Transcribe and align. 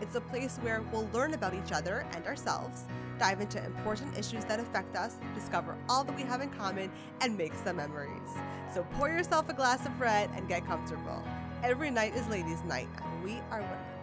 It's 0.00 0.14
a 0.14 0.20
place 0.20 0.58
where 0.62 0.82
we'll 0.92 1.08
learn 1.12 1.34
about 1.34 1.54
each 1.54 1.72
other 1.72 2.06
and 2.12 2.24
ourselves, 2.26 2.84
dive 3.18 3.40
into 3.40 3.64
important 3.64 4.16
issues 4.16 4.44
that 4.44 4.60
affect 4.60 4.96
us, 4.96 5.16
discover 5.34 5.76
all 5.88 6.04
that 6.04 6.16
we 6.16 6.22
have 6.22 6.40
in 6.40 6.50
common, 6.50 6.90
and 7.20 7.36
make 7.36 7.52
some 7.64 7.76
memories. 7.76 8.30
So 8.72 8.86
pour 8.92 9.08
yourself 9.08 9.48
a 9.48 9.54
glass 9.54 9.84
of 9.86 10.00
red 10.00 10.30
and 10.36 10.46
get 10.48 10.64
comfortable. 10.66 11.24
Every 11.64 11.90
night 11.90 12.14
is 12.14 12.28
ladies' 12.28 12.62
night, 12.62 12.88
and 13.02 13.24
we 13.24 13.40
are 13.50 13.60
women. 13.60 13.97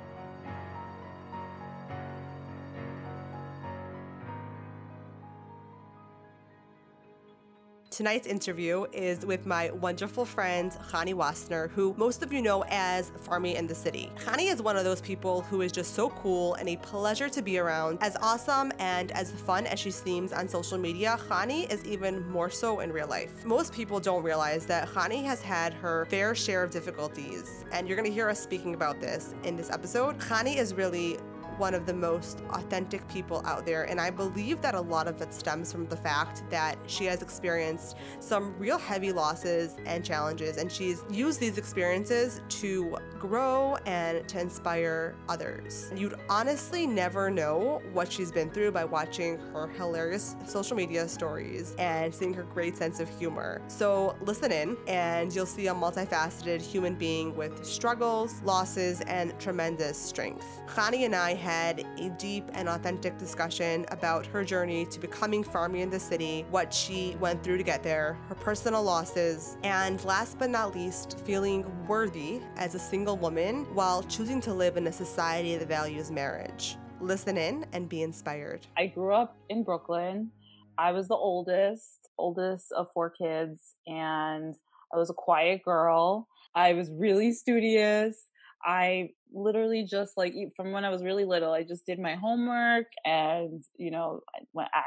Tonight's 7.96 8.28
interview 8.28 8.86
is 8.92 9.26
with 9.26 9.46
my 9.46 9.72
wonderful 9.72 10.26
friend, 10.26 10.74
Chanie 10.92 11.14
Wassner, 11.14 11.70
who 11.70 11.96
most 11.98 12.22
of 12.24 12.34
you 12.34 12.42
know 12.42 12.66
as 12.68 13.12
Pharmie 13.26 13.56
in 13.56 13.68
the 13.68 13.74
City. 13.74 14.12
Chanie 14.18 14.52
is 14.52 14.62
one 14.62 14.76
of 14.76 14.84
those 14.84 15.00
people 15.00 15.44
who 15.44 15.62
is 15.62 15.72
just 15.72 15.94
so 15.94 16.10
cool 16.10 16.56
and 16.56 16.68
a 16.68 16.76
pleasure 16.76 17.30
to 17.30 17.42
be 17.42 17.58
around. 17.58 18.00
As 18.02 18.18
awesome 18.22 18.74
and 18.80 19.14
as 19.14 19.32
fun 19.32 19.66
as 19.66 19.80
she 19.80 19.92
seems 19.92 20.34
on 20.34 20.50
social 20.50 20.78
media, 20.78 21.18
Chanie 21.30 21.72
is 21.72 21.86
even 21.86 22.30
more 22.30 22.50
so 22.50 22.82
in 22.82 22.92
real 22.92 23.08
life. 23.08 23.46
Most 23.46 23.72
people 23.72 24.02
don't 24.02 24.24
realize 24.24 24.66
that 24.66 24.90
Chanie 24.90 25.24
has 25.24 25.42
had 25.42 25.74
her 25.76 26.06
fair 26.10 26.36
share 26.36 26.64
of 26.64 26.72
difficulties, 26.72 27.64
and 27.72 27.88
you're 27.88 27.96
gonna 27.96 28.10
hear 28.10 28.30
us 28.30 28.44
speaking 28.44 28.74
about 28.74 29.00
this 29.00 29.34
in 29.46 29.56
this 29.56 29.70
episode. 29.70 30.20
Chanie 30.20 30.58
is 30.58 30.74
really 30.74 31.18
one 31.58 31.74
of 31.74 31.86
the 31.86 31.94
most 31.94 32.42
authentic 32.52 33.08
people 33.08 33.42
out 33.46 33.66
there. 33.66 33.84
And 33.84 34.00
I 34.00 34.10
believe 34.10 34.62
that 34.62 34.76
a 34.76 34.82
lot 34.82 35.08
of 35.08 35.22
it 35.22 35.34
stems 35.34 35.72
from 35.72 35.88
the 35.88 35.98
fact 35.98 36.44
that 36.50 36.78
she 36.88 37.06
has 37.06 37.22
experienced 37.22 37.98
some 38.20 38.58
real 38.58 38.78
heavy 38.78 39.12
losses 39.12 39.78
and 39.86 40.04
challenges. 40.04 40.58
And 40.58 40.72
she's 40.72 41.04
used 41.10 41.40
these 41.40 41.58
experiences 41.58 42.42
to 42.50 42.98
grow 43.20 43.78
and 43.86 44.28
to 44.30 44.40
inspire 44.40 45.16
others. 45.30 45.92
You'd 45.96 46.16
honestly 46.30 46.86
never 46.86 47.30
know 47.30 47.82
what 47.94 48.12
she's 48.12 48.32
been 48.32 48.52
through 48.52 48.72
by 48.72 48.86
watching 48.86 49.38
her 49.54 49.68
hilarious 49.68 50.36
social 50.46 50.76
media 50.76 51.08
stories 51.08 51.76
and 51.80 52.14
seeing 52.14 52.34
her 52.34 52.44
great 52.44 52.78
sense 52.78 53.00
of 53.00 53.10
humor. 53.18 53.62
So 53.68 54.16
listen 54.22 54.52
in, 54.52 54.78
and 54.88 55.34
you'll 55.34 55.46
see 55.46 55.68
a 55.68 55.74
multifaceted 55.74 56.62
human 56.62 56.96
being 56.96 57.36
with 57.36 57.66
struggles, 57.66 58.42
losses, 58.44 59.02
and 59.02 59.38
tremendous 59.40 59.98
strength. 59.98 60.62
Chanie 60.68 61.06
and 61.06 61.16
I 61.16 61.34
had 61.46 61.86
a 62.00 62.10
deep 62.18 62.50
and 62.54 62.68
authentic 62.68 63.20
discussion 63.20 63.86
about 63.90 64.26
her 64.26 64.44
journey 64.44 64.84
to 64.84 65.00
becoming 65.00 65.44
Pharmie 65.44 65.82
in 65.82 65.92
the 65.92 66.00
City, 66.00 66.44
what 66.50 66.74
she 66.74 67.16
went 67.20 67.44
through 67.44 67.58
to 67.58 67.64
get 67.64 67.84
there, 67.84 68.18
her 68.30 68.34
personal 68.34 68.82
losses, 68.82 69.56
and 69.64 70.04
last 70.06 70.40
but 70.40 70.50
not 70.50 70.74
least, 70.74 71.20
feeling 71.20 71.64
worthy 71.88 72.42
as 72.56 72.74
a 72.74 72.80
single 72.80 73.16
woman 73.16 73.64
while 73.76 74.02
choosing 74.02 74.42
to 74.42 74.56
live 74.56 74.76
in 74.76 74.88
a 74.88 74.92
society 74.92 75.56
that 75.56 75.68
values 75.68 76.10
marriage. 76.10 76.78
Listen 77.00 77.38
in 77.38 77.64
and 77.74 77.88
be 77.88 78.02
inspired. 78.02 78.66
I 78.76 78.88
grew 78.88 79.14
up 79.14 79.38
in 79.50 79.64
Brooklyn. 79.64 80.32
I 80.80 80.94
was 80.94 81.08
the 81.08 81.16
oldest, 81.16 82.10
oldest 82.18 82.72
of 82.72 82.88
four 82.92 83.12
kids, 83.12 83.76
and 83.86 84.56
I 84.92 84.98
was 84.98 85.12
a 85.12 85.14
quiet 85.14 85.64
girl. 85.64 86.28
I 86.56 86.74
was 86.74 86.90
really 86.90 87.34
studious. 87.34 88.26
I 88.64 89.10
literally 89.36 89.84
just 89.84 90.14
like 90.18 90.34
from 90.56 90.72
when 90.72 90.86
I 90.86 90.90
was 90.90 91.04
really 91.04 91.26
little, 91.26 91.52
I 91.52 91.64
just 91.64 91.86
did 91.86 92.00
my 92.00 92.16
homework 92.16 92.88
and, 93.04 93.64
you 93.78 93.92
know, 93.92 94.22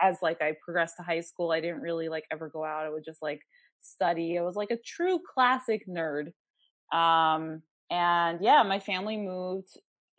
as 0.02 0.16
like 0.22 0.40
I 0.40 0.54
progressed 0.64 0.96
to 0.96 1.02
high 1.02 1.20
school, 1.20 1.52
I 1.52 1.60
didn't 1.60 1.82
really 1.82 2.08
like 2.08 2.24
ever 2.32 2.48
go 2.48 2.64
out. 2.64 2.86
I 2.86 2.88
would 2.88 3.04
just 3.04 3.22
like 3.22 3.42
study. 3.80 4.38
I 4.38 4.42
was 4.42 4.56
like 4.56 4.70
a 4.70 4.78
true 4.84 5.20
classic 5.34 5.84
nerd. 5.86 6.32
Um, 6.92 7.62
and 7.90 8.40
yeah, 8.42 8.62
my 8.62 8.80
family 8.80 9.18
moved 9.18 9.68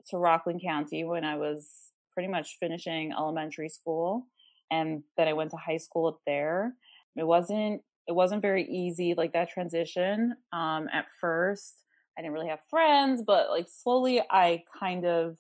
to 0.09 0.17
Rockland 0.17 0.61
County 0.63 1.03
when 1.03 1.25
I 1.25 1.35
was 1.35 1.67
pretty 2.13 2.29
much 2.29 2.57
finishing 2.59 3.11
elementary 3.11 3.69
school. 3.69 4.28
And 4.72 5.03
then 5.17 5.28
I 5.28 5.34
went 5.34 5.51
to 5.51 5.57
high 5.57 5.78
school 5.78 6.07
up 6.07 6.19
there. 6.28 6.75
It 7.16 7.25
wasn't, 7.25 7.81
it 8.07 8.13
wasn't 8.13 8.44
very 8.44 8.66
easy, 8.69 9.16
like 9.16 9.34
that 9.34 9.50
transition, 9.50 10.35
um, 10.53 10.88
at 10.94 11.06
first 11.19 11.84
I 12.19 12.22
didn't 12.22 12.34
really 12.34 12.50
have 12.50 12.59
friends, 12.69 13.24
but 13.25 13.50
like 13.50 13.68
slowly 13.69 14.22
I 14.30 14.63
kind 14.78 15.06
of 15.06 15.38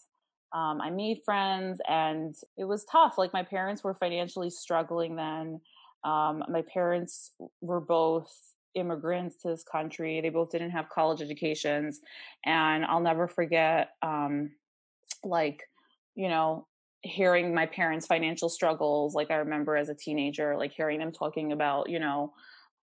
um, 0.53 0.79
I 0.79 0.89
made 0.89 1.19
friends 1.25 1.81
and 1.87 2.33
it 2.57 2.63
was 2.63 2.85
tough. 2.85 3.17
Like 3.17 3.33
my 3.33 3.43
parents 3.43 3.83
were 3.83 3.93
financially 3.93 4.49
struggling 4.49 5.17
then. 5.17 5.59
Um, 6.05 6.41
my 6.47 6.63
parents 6.73 7.31
were 7.59 7.81
both 7.81 8.33
immigrants 8.75 9.35
to 9.41 9.49
this 9.49 9.63
country. 9.69 10.21
They 10.21 10.29
both 10.29 10.51
didn't 10.51 10.71
have 10.71 10.87
college 10.87 11.21
educations. 11.21 11.99
And 12.45 12.85
I'll 12.85 13.01
never 13.01 13.27
forget, 13.27 13.89
um, 14.01 14.51
like, 15.21 15.63
you 16.15 16.29
know, 16.29 16.65
hearing 17.01 17.53
my 17.53 17.65
parents' 17.65 18.07
financial 18.07 18.47
struggles. 18.47 19.13
Like 19.13 19.31
I 19.31 19.35
remember 19.35 19.75
as 19.75 19.89
a 19.89 19.95
teenager, 19.95 20.55
like 20.57 20.71
hearing 20.71 20.99
them 20.99 21.11
talking 21.11 21.51
about, 21.51 21.89
you 21.89 21.99
know, 21.99 22.31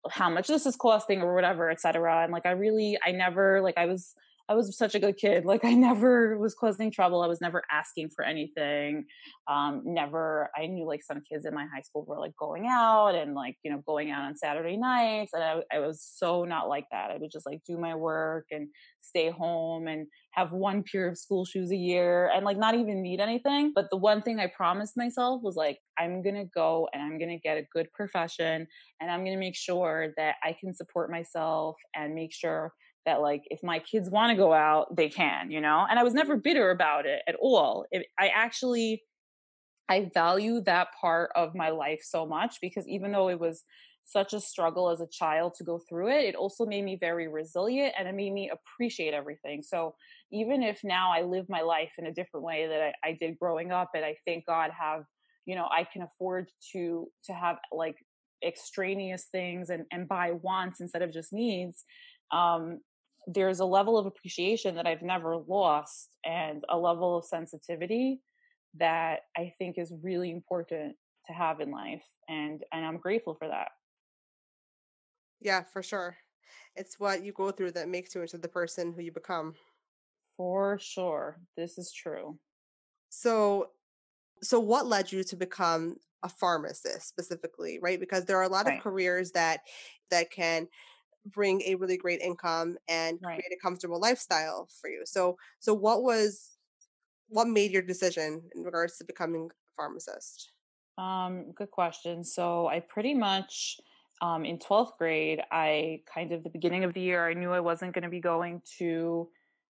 how 0.09 0.29
much 0.29 0.47
this 0.47 0.65
is 0.65 0.75
costing 0.75 1.21
or 1.21 1.35
whatever, 1.35 1.69
etc. 1.69 2.23
And 2.23 2.31
like 2.31 2.45
I 2.45 2.51
really 2.51 2.97
I 3.05 3.11
never 3.11 3.61
like 3.61 3.77
I 3.77 3.85
was 3.85 4.15
I 4.49 4.53
was 4.53 4.75
such 4.77 4.95
a 4.95 4.99
good 4.99 5.17
kid. 5.17 5.45
Like 5.45 5.63
I 5.65 5.73
never 5.73 6.37
was 6.37 6.55
causing 6.55 6.91
trouble. 6.91 7.21
I 7.21 7.27
was 7.27 7.41
never 7.41 7.63
asking 7.71 8.09
for 8.15 8.23
anything. 8.23 9.05
Um, 9.49 9.81
never. 9.85 10.49
I 10.55 10.67
knew 10.67 10.85
like 10.85 11.03
some 11.03 11.21
kids 11.29 11.45
in 11.45 11.53
my 11.53 11.65
high 11.73 11.81
school 11.81 12.05
were 12.07 12.19
like 12.19 12.35
going 12.37 12.67
out 12.69 13.15
and 13.15 13.33
like 13.33 13.57
you 13.63 13.71
know 13.71 13.81
going 13.85 14.11
out 14.11 14.23
on 14.23 14.37
Saturday 14.37 14.77
nights, 14.77 15.33
and 15.33 15.43
I, 15.43 15.61
I 15.73 15.79
was 15.79 16.01
so 16.01 16.45
not 16.45 16.69
like 16.69 16.85
that. 16.91 17.11
I 17.11 17.17
would 17.17 17.31
just 17.31 17.45
like 17.45 17.61
do 17.67 17.77
my 17.77 17.95
work 17.95 18.45
and 18.51 18.67
stay 19.01 19.29
home 19.29 19.87
and 19.87 20.07
have 20.31 20.51
one 20.51 20.83
pair 20.89 21.09
of 21.09 21.17
school 21.17 21.43
shoes 21.45 21.71
a 21.71 21.75
year 21.75 22.31
and 22.33 22.45
like 22.45 22.57
not 22.57 22.75
even 22.75 23.01
need 23.01 23.19
anything. 23.19 23.71
But 23.75 23.89
the 23.89 23.97
one 23.97 24.21
thing 24.21 24.39
I 24.39 24.47
promised 24.47 24.95
myself 24.95 25.41
was 25.43 25.55
like 25.55 25.79
I'm 25.99 26.21
gonna 26.23 26.45
go 26.45 26.87
and 26.93 27.01
I'm 27.01 27.19
gonna 27.19 27.39
get 27.39 27.57
a 27.57 27.67
good 27.73 27.91
profession 27.93 28.67
and 28.99 29.11
I'm 29.11 29.23
gonna 29.23 29.37
make 29.37 29.55
sure 29.55 30.13
that 30.17 30.35
I 30.43 30.55
can 30.59 30.73
support 30.73 31.11
myself 31.11 31.75
and 31.95 32.15
make 32.15 32.33
sure 32.33 32.73
that 33.05 33.21
like 33.21 33.43
if 33.45 33.63
my 33.63 33.79
kids 33.79 34.09
want 34.09 34.31
to 34.31 34.35
go 34.35 34.53
out 34.53 34.95
they 34.95 35.09
can 35.09 35.51
you 35.51 35.61
know? 35.61 35.85
And 35.89 35.99
i 35.99 36.03
was 36.03 36.13
never 36.13 36.35
bitter 36.37 36.71
about 36.71 37.05
it 37.05 37.21
at 37.27 37.35
all. 37.39 37.85
It, 37.91 38.07
i 38.19 38.29
actually 38.29 39.03
i 39.89 40.09
value 40.13 40.61
that 40.61 40.89
part 40.99 41.31
of 41.35 41.55
my 41.55 41.69
life 41.69 42.01
so 42.03 42.25
much 42.25 42.57
because 42.61 42.87
even 42.87 43.11
though 43.11 43.29
it 43.29 43.39
was 43.39 43.63
such 44.03 44.33
a 44.33 44.41
struggle 44.41 44.89
as 44.89 44.99
a 44.99 45.07
child 45.11 45.53
to 45.55 45.63
go 45.63 45.79
through 45.87 46.09
it 46.09 46.25
it 46.25 46.35
also 46.35 46.65
made 46.65 46.83
me 46.83 46.97
very 46.99 47.27
resilient 47.27 47.93
and 47.97 48.07
it 48.07 48.15
made 48.15 48.33
me 48.33 48.49
appreciate 48.49 49.13
everything. 49.13 49.61
So 49.61 49.93
even 50.31 50.63
if 50.63 50.83
now 50.83 51.11
i 51.13 51.21
live 51.21 51.45
my 51.49 51.61
life 51.61 51.91
in 51.97 52.07
a 52.07 52.13
different 52.13 52.45
way 52.45 52.67
that 52.67 52.81
i, 52.81 53.09
I 53.09 53.17
did 53.19 53.37
growing 53.39 53.71
up 53.71 53.89
and 53.93 54.05
i 54.05 54.15
thank 54.25 54.45
god 54.45 54.71
have 54.77 55.03
you 55.45 55.55
know 55.55 55.67
i 55.71 55.85
can 55.91 56.01
afford 56.03 56.49
to 56.73 57.07
to 57.25 57.33
have 57.33 57.57
like 57.71 57.95
extraneous 58.45 59.27
things 59.31 59.69
and 59.69 59.85
and 59.91 60.07
buy 60.07 60.31
wants 60.31 60.81
instead 60.81 61.01
of 61.01 61.13
just 61.13 61.31
needs 61.31 61.83
um 62.31 62.79
there's 63.27 63.59
a 63.59 63.65
level 63.65 63.97
of 63.97 64.05
appreciation 64.05 64.75
that 64.75 64.87
I've 64.87 65.01
never 65.01 65.37
lost 65.37 66.17
and 66.25 66.63
a 66.69 66.77
level 66.77 67.17
of 67.17 67.25
sensitivity 67.25 68.21
that 68.75 69.21
I 69.37 69.53
think 69.57 69.77
is 69.77 69.93
really 70.01 70.31
important 70.31 70.95
to 71.27 71.33
have 71.33 71.59
in 71.59 71.71
life 71.71 72.05
and 72.27 72.63
and 72.71 72.85
I'm 72.85 72.97
grateful 72.97 73.35
for 73.35 73.47
that. 73.47 73.69
Yeah, 75.39 75.63
for 75.63 75.83
sure. 75.83 76.17
It's 76.75 76.99
what 76.99 77.23
you 77.23 77.33
go 77.33 77.51
through 77.51 77.71
that 77.71 77.89
makes 77.89 78.15
you 78.15 78.21
into 78.21 78.37
the 78.37 78.47
person 78.47 78.93
who 78.93 79.01
you 79.01 79.11
become. 79.11 79.55
For 80.37 80.79
sure. 80.79 81.41
This 81.57 81.77
is 81.77 81.91
true. 81.91 82.39
So 83.09 83.71
so 84.41 84.59
what 84.59 84.87
led 84.87 85.11
you 85.11 85.23
to 85.25 85.35
become 85.35 85.97
a 86.23 86.29
pharmacist 86.29 87.07
specifically, 87.07 87.79
right? 87.81 87.99
Because 87.99 88.25
there 88.25 88.37
are 88.37 88.43
a 88.43 88.49
lot 88.49 88.65
right. 88.65 88.77
of 88.77 88.83
careers 88.83 89.31
that 89.31 89.61
that 90.09 90.31
can 90.31 90.67
bring 91.25 91.61
a 91.63 91.75
really 91.75 91.97
great 91.97 92.21
income 92.21 92.77
and 92.87 93.19
right. 93.21 93.35
create 93.35 93.53
a 93.53 93.61
comfortable 93.61 93.99
lifestyle 93.99 94.67
for 94.79 94.89
you. 94.89 95.03
So 95.05 95.37
so 95.59 95.73
what 95.73 96.03
was 96.03 96.57
what 97.27 97.47
made 97.47 97.71
your 97.71 97.81
decision 97.81 98.41
in 98.55 98.63
regards 98.63 98.97
to 98.97 99.05
becoming 99.05 99.49
a 99.51 99.55
pharmacist? 99.75 100.51
Um, 100.97 101.51
good 101.55 101.71
question. 101.71 102.23
So 102.23 102.67
I 102.67 102.81
pretty 102.81 103.13
much 103.13 103.77
um, 104.21 104.45
in 104.45 104.59
12th 104.59 104.97
grade, 104.97 105.41
I 105.51 106.01
kind 106.13 106.31
of 106.31 106.43
the 106.43 106.49
beginning 106.49 106.83
of 106.83 106.93
the 106.93 107.01
year, 107.01 107.27
I 107.27 107.33
knew 107.33 107.51
I 107.51 107.59
wasn't 107.59 107.93
going 107.93 108.03
to 108.03 108.09
be 108.09 108.19
going 108.19 108.61
to 108.77 109.27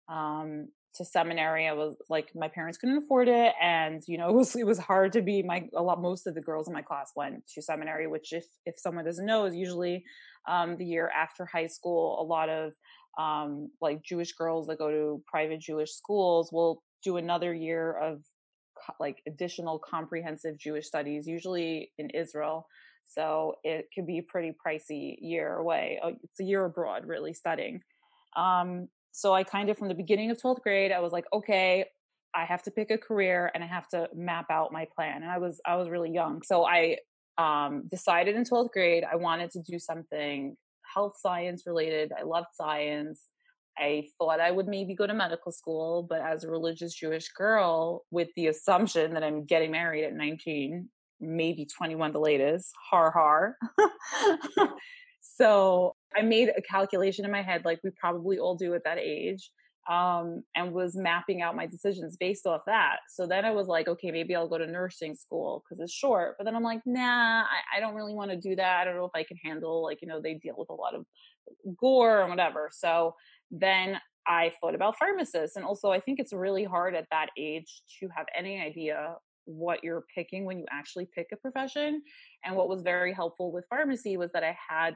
um, 0.08 0.70
to 1.00 1.06
seminary. 1.06 1.68
I 1.68 1.74
was 1.74 1.96
like, 2.10 2.30
my 2.36 2.48
parents 2.48 2.78
couldn't 2.78 2.98
afford 2.98 3.28
it, 3.28 3.54
and 3.62 4.04
you 4.08 4.18
know, 4.18 4.30
it 4.30 4.36
was 4.36 4.56
it 4.56 4.66
was 4.66 4.78
hard 4.78 5.14
to 5.14 5.22
be 5.22 5.42
my 5.42 5.68
a 5.76 5.82
lot. 5.82 6.02
Most 6.02 6.28
of 6.28 6.36
the 6.36 6.42
girls 6.42 6.68
in 6.68 6.74
my 6.74 6.82
class 6.82 7.12
went 7.16 7.48
to 7.56 7.62
seminary, 7.62 8.08
which 8.08 8.32
if 8.32 8.46
if 8.66 8.76
someone 8.78 9.06
doesn't 9.06 9.26
know, 9.26 9.46
is 9.46 9.56
usually 9.56 10.04
um, 10.48 10.78
the 10.78 10.86
year 10.86 11.10
after 11.16 11.46
high 11.46 11.68
school. 11.68 12.22
A 12.22 12.26
lot 12.26 12.50
of 12.50 12.74
um, 13.18 13.72
like 13.82 14.04
Jewish 14.04 14.34
girls 14.34 14.68
that 14.68 14.78
go 14.78 14.90
to 14.90 15.24
private 15.26 15.60
Jewish 15.60 15.92
schools 15.92 16.52
will 16.52 16.84
do 17.04 17.18
another 17.18 17.54
year 17.54 17.94
of 17.94 18.22
like 19.00 19.22
additional 19.28 19.80
comprehensive 19.80 20.58
Jewish 20.58 20.86
studies, 20.86 21.28
usually 21.28 21.92
in 21.98 22.10
Israel. 22.12 22.68
So 23.06 23.56
it 23.64 23.88
could 23.96 24.06
be 24.06 24.20
a 24.20 24.24
pretty 24.24 24.54
pricey 24.66 25.18
year 25.20 25.56
away. 25.56 26.00
Oh, 26.04 26.14
it's 26.24 26.40
a 26.40 26.44
year 26.44 26.66
abroad, 26.66 27.06
really 27.08 27.34
studying. 27.34 27.82
Um, 28.38 28.88
so 29.12 29.34
I 29.34 29.44
kind 29.44 29.70
of, 29.70 29.78
from 29.78 29.88
the 29.88 29.96
beginning 29.96 30.32
of 30.32 30.38
12th 30.38 30.62
grade, 30.62 30.92
I 30.92 31.00
was 31.00 31.12
like, 31.12 31.26
okay, 31.34 31.86
I 32.34 32.46
have 32.46 32.64
to 32.64 32.72
pick 32.72 32.92
a 32.92 32.98
career 32.98 33.52
and 33.54 33.64
I 33.64 33.68
have 33.68 33.88
to 33.90 34.08
map 34.16 34.46
out 34.52 34.72
my 34.72 34.88
plan. 34.96 35.24
And 35.24 35.32
I 35.32 35.40
was, 35.40 35.60
I 35.66 35.76
was 35.76 35.90
really 35.90 36.12
young. 36.12 36.42
So 36.44 36.66
I 36.66 36.98
um, 37.38 37.88
decided 37.90 38.36
in 38.36 38.44
12th 38.44 38.72
grade, 38.72 39.04
I 39.10 39.16
wanted 39.16 39.52
to 39.52 39.62
do 39.62 39.80
something 39.80 40.56
health 40.94 41.16
science 41.20 41.64
related. 41.66 42.12
I 42.18 42.24
loved 42.24 42.48
science. 42.54 43.26
I 43.78 44.08
thought 44.18 44.40
I 44.40 44.52
would 44.52 44.68
maybe 44.68 44.94
go 44.94 45.08
to 45.08 45.14
medical 45.14 45.52
school, 45.52 46.06
but 46.08 46.22
as 46.22 46.44
a 46.44 46.52
religious 46.52 46.94
Jewish 46.94 47.30
girl, 47.30 48.04
with 48.12 48.28
the 48.36 48.48
assumption 48.48 49.14
that 49.14 49.24
I'm 49.24 49.46
getting 49.46 49.72
married 49.72 50.04
at 50.04 50.14
19, 50.14 50.90
maybe 51.22 51.66
21 51.66 52.12
the 52.12 52.20
latest, 52.20 52.74
har 52.92 53.12
har. 53.12 53.56
so 55.22 55.96
I 56.16 56.22
made 56.22 56.50
a 56.58 56.62
calculation 56.62 57.26
in 57.26 57.32
my 57.32 57.42
head, 57.42 57.66
like 57.66 57.80
we 57.84 57.92
probably 58.00 58.40
all 58.40 58.56
do 58.56 58.74
at 58.74 58.84
that 58.84 58.98
age, 58.98 59.52
um, 59.90 60.44
and 60.56 60.72
was 60.72 60.96
mapping 60.96 61.42
out 61.42 61.56
my 61.56 61.66
decisions 61.66 62.18
based 62.20 62.46
off 62.46 62.62
that. 62.68 62.98
So 63.10 63.26
then 63.26 63.44
I 63.46 63.52
was 63.52 63.68
like, 63.68 63.88
okay, 63.88 64.12
maybe 64.12 64.36
I'll 64.36 64.48
go 64.48 64.58
to 64.58 64.68
nursing 64.68 65.16
school 65.16 65.64
because 65.64 65.82
it's 65.82 65.94
short. 65.94 66.36
But 66.38 66.44
then 66.46 66.56
I'm 66.56 66.64
like, 66.64 66.82
nah, 66.86 67.42
I, 67.44 67.78
I 67.78 67.80
don't 67.80 67.96
really 67.96 68.14
want 68.14 68.30
to 68.32 68.38
do 68.38 68.56
that. 68.56 68.82
I 68.82 68.86
don't 68.86 68.96
know 68.96 69.06
if 69.06 69.16
I 69.16 69.24
can 69.24 69.38
handle, 69.44 69.84
like, 69.84 70.00
you 70.02 70.08
know, 70.08 70.22
they 70.22 70.36
deal 70.36 70.56
with 70.58 70.70
a 70.70 70.74
lot 70.74 70.94
of 70.94 71.06
gore 71.80 72.22
and 72.22 72.30
whatever. 72.30 72.70
So 72.72 73.16
then 73.50 74.00
I 74.28 74.52
thought 74.62 74.76
about 74.76 75.00
pharmacists. 75.00 75.56
And 75.56 75.66
also, 75.66 75.90
I 75.90 76.00
think 76.00 76.20
it's 76.20 76.34
really 76.34 76.64
hard 76.64 76.96
at 76.96 77.08
that 77.10 77.30
age 77.38 77.82
to 78.00 78.10
have 78.16 78.28
any 78.38 78.62
idea 78.62 79.16
what 79.46 79.84
you're 79.84 80.04
picking 80.14 80.46
when 80.46 80.60
you 80.60 80.66
actually 80.70 81.08
pick 81.16 81.28
a 81.34 81.36
profession. 81.36 82.04
And 82.46 82.56
what 82.56 82.70
was 82.70 82.84
very 82.84 83.12
helpful 83.12 83.52
with 83.52 83.66
pharmacy 83.68 84.18
was 84.18 84.30
that 84.34 84.44
I 84.44 84.56
had 84.70 84.96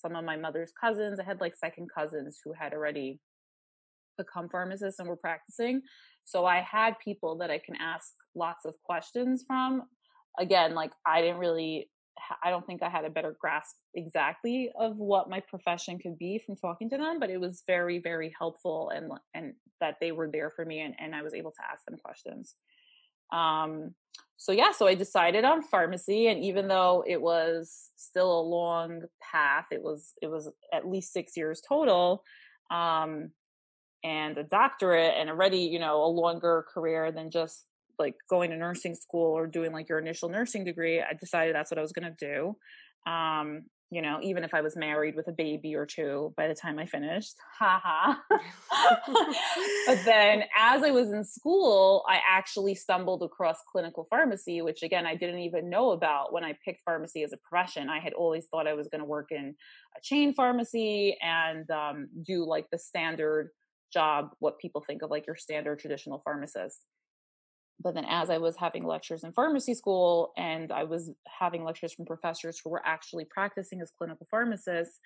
some 0.00 0.16
of 0.16 0.24
my 0.24 0.36
mother's 0.36 0.72
cousins, 0.80 1.20
I 1.20 1.24
had 1.24 1.40
like 1.40 1.54
second 1.56 1.88
cousins 1.94 2.38
who 2.44 2.52
had 2.52 2.72
already 2.72 3.20
become 4.16 4.48
pharmacists 4.48 4.98
and 4.98 5.08
were 5.08 5.16
practicing. 5.16 5.82
So 6.24 6.44
I 6.44 6.60
had 6.60 6.98
people 7.02 7.38
that 7.38 7.50
I 7.50 7.58
can 7.58 7.76
ask 7.76 8.12
lots 8.34 8.64
of 8.64 8.74
questions 8.84 9.44
from. 9.46 9.82
Again, 10.38 10.74
like 10.74 10.92
I 11.06 11.20
didn't 11.22 11.38
really 11.38 11.90
I 12.42 12.50
don't 12.50 12.66
think 12.66 12.82
I 12.82 12.88
had 12.88 13.04
a 13.04 13.10
better 13.10 13.36
grasp 13.40 13.76
exactly 13.94 14.70
of 14.78 14.96
what 14.96 15.30
my 15.30 15.40
profession 15.40 15.98
could 15.98 16.18
be 16.18 16.42
from 16.44 16.56
talking 16.56 16.90
to 16.90 16.96
them, 16.96 17.18
but 17.20 17.30
it 17.30 17.40
was 17.40 17.62
very, 17.66 17.98
very 18.00 18.34
helpful 18.38 18.90
and 18.94 19.12
and 19.34 19.54
that 19.80 19.96
they 20.00 20.12
were 20.12 20.28
there 20.30 20.50
for 20.50 20.64
me 20.64 20.80
and, 20.80 20.94
and 20.98 21.14
I 21.14 21.22
was 21.22 21.34
able 21.34 21.52
to 21.52 21.62
ask 21.72 21.84
them 21.84 21.98
questions. 22.04 22.56
Um, 23.32 23.94
so 24.36 24.52
yeah, 24.52 24.70
so 24.70 24.86
I 24.86 24.94
decided 24.94 25.44
on 25.44 25.62
pharmacy, 25.62 26.28
and 26.28 26.42
even 26.44 26.68
though 26.68 27.04
it 27.06 27.20
was 27.20 27.90
still 27.96 28.40
a 28.40 28.40
long 28.40 29.02
path, 29.20 29.66
it 29.72 29.82
was 29.82 30.12
it 30.22 30.28
was 30.28 30.48
at 30.72 30.88
least 30.88 31.12
six 31.12 31.36
years 31.36 31.60
total, 31.60 32.22
um, 32.70 33.32
and 34.04 34.38
a 34.38 34.44
doctorate, 34.44 35.14
and 35.18 35.28
already 35.28 35.58
you 35.58 35.80
know 35.80 36.04
a 36.04 36.06
longer 36.06 36.64
career 36.72 37.10
than 37.10 37.30
just 37.30 37.64
like 37.98 38.14
going 38.30 38.50
to 38.50 38.56
nursing 38.56 38.94
school 38.94 39.36
or 39.36 39.48
doing 39.48 39.72
like 39.72 39.88
your 39.88 39.98
initial 39.98 40.28
nursing 40.28 40.64
degree, 40.64 41.00
I 41.00 41.14
decided 41.14 41.54
that's 41.54 41.72
what 41.72 41.78
I 41.78 41.82
was 41.82 41.92
going 41.92 42.14
to 42.14 42.26
do. 42.26 43.10
Um, 43.10 43.64
you 43.90 44.02
know, 44.02 44.18
even 44.22 44.44
if 44.44 44.52
I 44.52 44.60
was 44.60 44.76
married 44.76 45.16
with 45.16 45.28
a 45.28 45.32
baby 45.32 45.74
or 45.74 45.86
two 45.86 46.34
by 46.36 46.46
the 46.46 46.54
time 46.54 46.78
I 46.78 46.84
finished, 46.84 47.36
haha. 47.58 48.16
but 49.86 50.04
then 50.04 50.42
as 50.58 50.82
I 50.82 50.90
was 50.90 51.10
in 51.10 51.24
school, 51.24 52.04
I 52.06 52.20
actually 52.28 52.74
stumbled 52.74 53.22
across 53.22 53.56
clinical 53.72 54.06
pharmacy, 54.10 54.60
which 54.60 54.82
again, 54.82 55.06
I 55.06 55.14
didn't 55.14 55.40
even 55.40 55.70
know 55.70 55.92
about 55.92 56.34
when 56.34 56.44
I 56.44 56.54
picked 56.64 56.82
pharmacy 56.82 57.22
as 57.22 57.32
a 57.32 57.38
profession. 57.38 57.88
I 57.88 57.98
had 57.98 58.12
always 58.12 58.46
thought 58.46 58.66
I 58.66 58.74
was 58.74 58.88
going 58.88 59.00
to 59.00 59.06
work 59.06 59.28
in 59.30 59.54
a 59.96 60.00
chain 60.02 60.34
pharmacy 60.34 61.16
and 61.22 61.70
um, 61.70 62.08
do 62.26 62.44
like 62.44 62.66
the 62.70 62.78
standard 62.78 63.50
job, 63.90 64.30
what 64.38 64.58
people 64.58 64.84
think 64.86 65.00
of 65.00 65.10
like 65.10 65.26
your 65.26 65.36
standard 65.36 65.78
traditional 65.78 66.20
pharmacist 66.24 66.84
but 67.80 67.94
then 67.94 68.04
as 68.08 68.30
i 68.30 68.38
was 68.38 68.56
having 68.56 68.84
lectures 68.84 69.24
in 69.24 69.32
pharmacy 69.32 69.74
school 69.74 70.32
and 70.36 70.72
i 70.72 70.84
was 70.84 71.10
having 71.26 71.64
lectures 71.64 71.92
from 71.92 72.04
professors 72.04 72.60
who 72.62 72.70
were 72.70 72.82
actually 72.84 73.24
practicing 73.24 73.80
as 73.80 73.92
clinical 73.96 74.26
pharmacists 74.30 75.00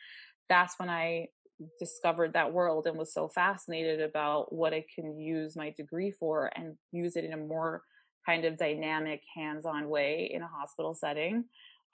that's 0.48 0.78
when 0.78 0.88
i 0.88 1.26
discovered 1.78 2.32
that 2.32 2.52
world 2.52 2.86
and 2.86 2.98
was 2.98 3.12
so 3.12 3.28
fascinated 3.28 4.00
about 4.00 4.52
what 4.52 4.72
i 4.72 4.84
can 4.94 5.18
use 5.18 5.56
my 5.56 5.70
degree 5.70 6.10
for 6.10 6.50
and 6.56 6.74
use 6.90 7.16
it 7.16 7.24
in 7.24 7.32
a 7.32 7.36
more 7.36 7.82
kind 8.26 8.44
of 8.44 8.56
dynamic 8.56 9.20
hands-on 9.34 9.88
way 9.88 10.30
in 10.32 10.42
a 10.42 10.46
hospital 10.46 10.94
setting 10.94 11.44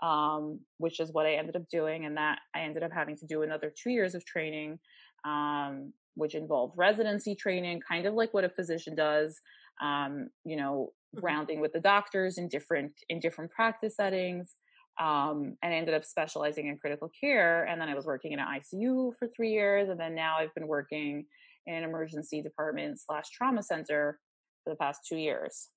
um, 0.03 0.61
which 0.79 1.01
is 1.01 1.13
what 1.13 1.27
i 1.27 1.35
ended 1.35 1.57
up 1.57 1.69
doing 1.69 2.05
and 2.05 2.17
that 2.17 2.39
i 2.55 2.61
ended 2.61 2.83
up 2.83 2.93
having 2.93 3.17
to 3.17 3.27
do 3.27 3.43
another 3.43 3.73
two 3.77 3.91
years 3.91 4.15
of 4.15 4.25
training 4.25 4.79
um, 5.25 5.93
which 6.15 6.35
involved 6.35 6.75
residency 6.77 7.35
training 7.35 7.81
kind 7.87 8.07
of 8.07 8.15
like 8.15 8.33
what 8.33 8.45
a 8.45 8.49
physician 8.49 8.95
does 8.95 9.41
um, 9.83 10.29
you 10.45 10.57
know, 10.57 10.93
mm-hmm. 11.15 11.25
rounding 11.25 11.61
with 11.61 11.73
the 11.73 11.81
doctors 11.81 12.39
in 12.39 12.49
different 12.49 12.93
in 13.09 13.21
different 13.21 13.51
practice 13.51 13.97
settings. 13.97 14.55
Um, 15.01 15.57
and 15.63 15.73
I 15.73 15.77
ended 15.77 15.95
up 15.95 16.05
specializing 16.05 16.67
in 16.67 16.77
critical 16.77 17.09
care. 17.21 17.65
And 17.65 17.81
then 17.81 17.89
I 17.89 17.95
was 17.95 18.05
working 18.05 18.33
in 18.33 18.41
an 18.41 18.47
ICU 18.47 19.13
for 19.17 19.29
three 19.29 19.53
years, 19.53 19.89
and 19.89 19.99
then 19.99 20.15
now 20.15 20.39
I've 20.39 20.53
been 20.55 20.67
working 20.67 21.25
in 21.67 21.75
an 21.75 21.85
emergency 21.85 22.43
department 22.43 22.99
slash 22.99 23.31
trauma 23.31 23.63
center 23.63 24.19
for 24.65 24.71
the 24.71 24.77
past 24.77 25.03
two 25.09 25.17
years. 25.17 25.69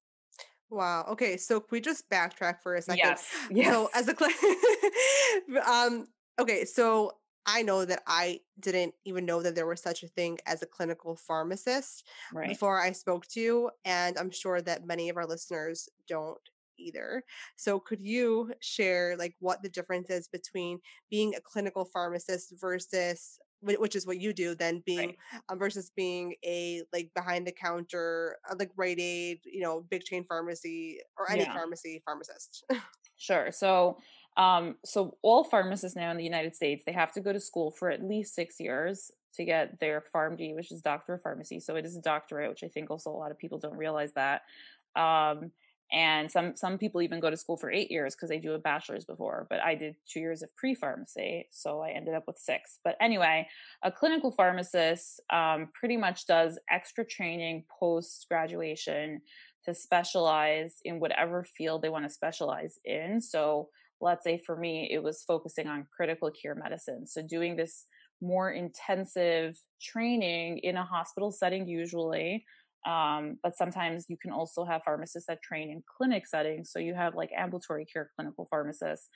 Wow. 0.72 1.06
Okay. 1.12 1.36
So 1.38 1.60
can 1.60 1.68
we 1.72 1.82
just 1.82 2.10
backtrack 2.10 2.62
for 2.64 2.76
a 2.76 2.82
second? 2.82 3.00
Yes. 3.04 3.28
yes. 3.52 3.74
So 3.74 3.90
as 3.94 4.08
a 4.08 5.70
um 5.70 6.08
okay, 6.40 6.64
so 6.64 7.12
I 7.46 7.64
know 7.64 7.86
that 7.86 8.04
I 8.06 8.42
didn't 8.60 8.94
even 9.06 9.26
know 9.26 9.42
that 9.42 9.56
there 9.56 9.68
was 9.68 9.82
such 9.82 10.04
a 10.04 10.08
thing 10.08 10.38
as 10.46 10.62
a 10.62 10.68
clinical 10.68 11.16
pharmacist 11.16 12.08
right. 12.34 12.48
before 12.48 12.80
I 12.80 12.92
spoke 12.92 13.28
to 13.30 13.40
you. 13.40 13.72
And 13.86 14.18
I'm 14.18 14.32
sure 14.32 14.62
that 14.62 14.86
many 14.86 15.10
of 15.10 15.18
our 15.18 15.26
listeners 15.26 15.90
don't 16.08 16.38
either. 16.78 17.24
So 17.56 17.80
could 17.80 18.02
you 18.02 18.54
share 18.60 19.16
like 19.18 19.36
what 19.40 19.62
the 19.62 19.70
difference 19.70 20.10
is 20.10 20.28
between 20.28 20.80
being 21.10 21.36
a 21.36 21.42
clinical 21.42 21.86
pharmacist 21.86 22.54
versus 22.60 23.40
which 23.64 23.96
is 23.96 24.08
what 24.08 24.20
you 24.20 24.34
do 24.34 24.56
then 24.56 24.82
being 24.88 25.10
right. 25.10 25.42
um, 25.50 25.60
versus 25.60 25.92
being 25.96 26.34
a 26.44 26.82
like 26.92 27.12
behind 27.16 27.46
the 27.46 27.52
counter 27.52 28.38
uh, 28.50 28.56
like 28.58 28.72
Rite 28.76 29.00
Aid, 29.00 29.42
you 29.46 29.62
know, 29.62 29.86
big 29.90 30.04
chain 30.04 30.26
pharmacy 30.28 31.00
or 31.18 31.32
any 31.32 31.44
yeah. 31.44 31.54
pharmacy 31.54 32.02
pharmacist. 32.04 32.66
sure. 33.18 33.52
So 33.52 33.98
um, 34.38 34.76
so 34.86 35.18
all 35.22 35.44
pharmacists 35.44 35.96
now 35.96 36.12
in 36.12 36.18
the 36.18 36.24
United 36.24 36.56
States, 36.56 36.84
they 36.86 36.92
have 36.94 37.12
to 37.14 37.22
go 37.22 37.34
to 37.34 37.40
school 37.40 37.72
for 37.72 37.90
at 37.90 38.04
least 38.04 38.34
six 38.34 38.60
years 38.60 39.12
to 39.36 39.46
get 39.46 39.80
their 39.80 40.04
PharmD, 40.14 40.56
which 40.56 40.72
is 40.72 40.82
Doctor 40.82 41.16
of 41.16 41.22
Pharmacy. 41.22 41.60
So 41.60 41.76
it 41.76 41.86
is 41.86 41.96
a 41.96 42.02
doctorate, 42.02 42.50
which 42.50 42.64
I 42.64 42.68
think 42.68 42.90
also 42.90 43.12
a 43.12 43.18
lot 43.18 43.32
of 43.32 43.38
people 43.38 43.60
don't 43.60 43.78
realize 43.78 44.14
that. 44.14 44.42
Um, 44.96 45.52
and 45.94 46.32
some 46.32 46.56
some 46.56 46.78
people 46.78 47.02
even 47.02 47.20
go 47.20 47.30
to 47.30 47.36
school 47.36 47.58
for 47.58 47.70
eight 47.70 47.92
years 47.92 48.16
because 48.16 48.30
they 48.30 48.40
do 48.40 48.54
a 48.54 48.60
bachelor's 48.60 49.04
before. 49.04 49.46
But 49.50 49.60
I 49.62 49.76
did 49.76 49.98
two 50.08 50.22
years 50.22 50.42
of 50.42 50.56
pre-pharmacy, 50.56 51.48
so 51.52 51.82
I 51.82 51.90
ended 51.90 52.14
up 52.14 52.24
with 52.28 52.38
six. 52.38 52.80
But 52.84 52.96
anyway, 53.02 53.48
a 53.84 53.92
clinical 53.92 54.32
pharmacist 54.32 55.20
um, 55.30 55.70
pretty 55.74 55.98
much 55.98 56.28
does 56.28 56.58
extra 56.70 57.04
training 57.04 57.66
post 57.78 58.26
graduation 58.30 59.22
to 59.66 59.76
specialize 59.76 60.76
in 60.86 61.02
whatever 61.02 61.44
field 61.44 61.82
they 61.82 61.90
want 61.90 62.06
to 62.06 62.10
specialize 62.10 62.80
in. 62.86 63.20
So 63.20 63.70
let's 64.02 64.24
say 64.24 64.42
for 64.46 64.56
me, 64.56 64.90
it 64.92 65.02
was 65.02 65.24
focusing 65.24 65.68
on 65.68 65.88
critical 65.96 66.32
care 66.32 66.56
medicine. 66.56 67.08
So 67.08 67.22
doing 67.22 67.56
this 67.56 67.86
more 68.22 68.52
intensive 68.52 69.58
training 69.82 70.60
in 70.60 70.78
a 70.78 70.84
hospital 70.84 71.32
setting, 71.32 71.68
usually. 71.68 72.46
Um, 72.86 73.38
but 73.44 73.56
sometimes 73.56 74.06
you 74.10 74.18
can 74.18 74.32
also 74.32 74.66
have 74.66 74.84
pharmacists 74.84 75.28
that 75.28 75.44
train 75.44 75.70
in 75.70 75.84
clinic 75.98 76.28
settings. 76.28 76.72
So 76.72 76.80
you 76.80 76.96
have 76.96 77.16
like 77.16 77.30
ambulatory 77.38 77.86
care 77.86 78.10
clinical 78.16 78.48
pharmacists, 78.50 79.08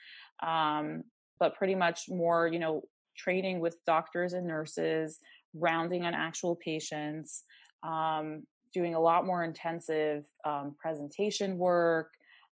um, 0.44 1.02
but 1.40 1.56
pretty 1.56 1.74
much 1.74 2.04
more, 2.08 2.46
you 2.46 2.58
know, 2.58 2.82
training 3.16 3.60
with 3.60 3.76
doctors 3.86 4.34
and 4.34 4.46
nurses, 4.46 5.18
rounding 5.54 6.04
on 6.04 6.14
actual 6.14 6.56
patients, 6.56 7.42
um, 7.82 8.44
doing 8.72 8.94
a 8.94 9.00
lot 9.00 9.26
more 9.26 9.42
intensive 9.42 10.24
um, 10.44 10.76
presentation 10.80 11.58
work, 11.58 12.10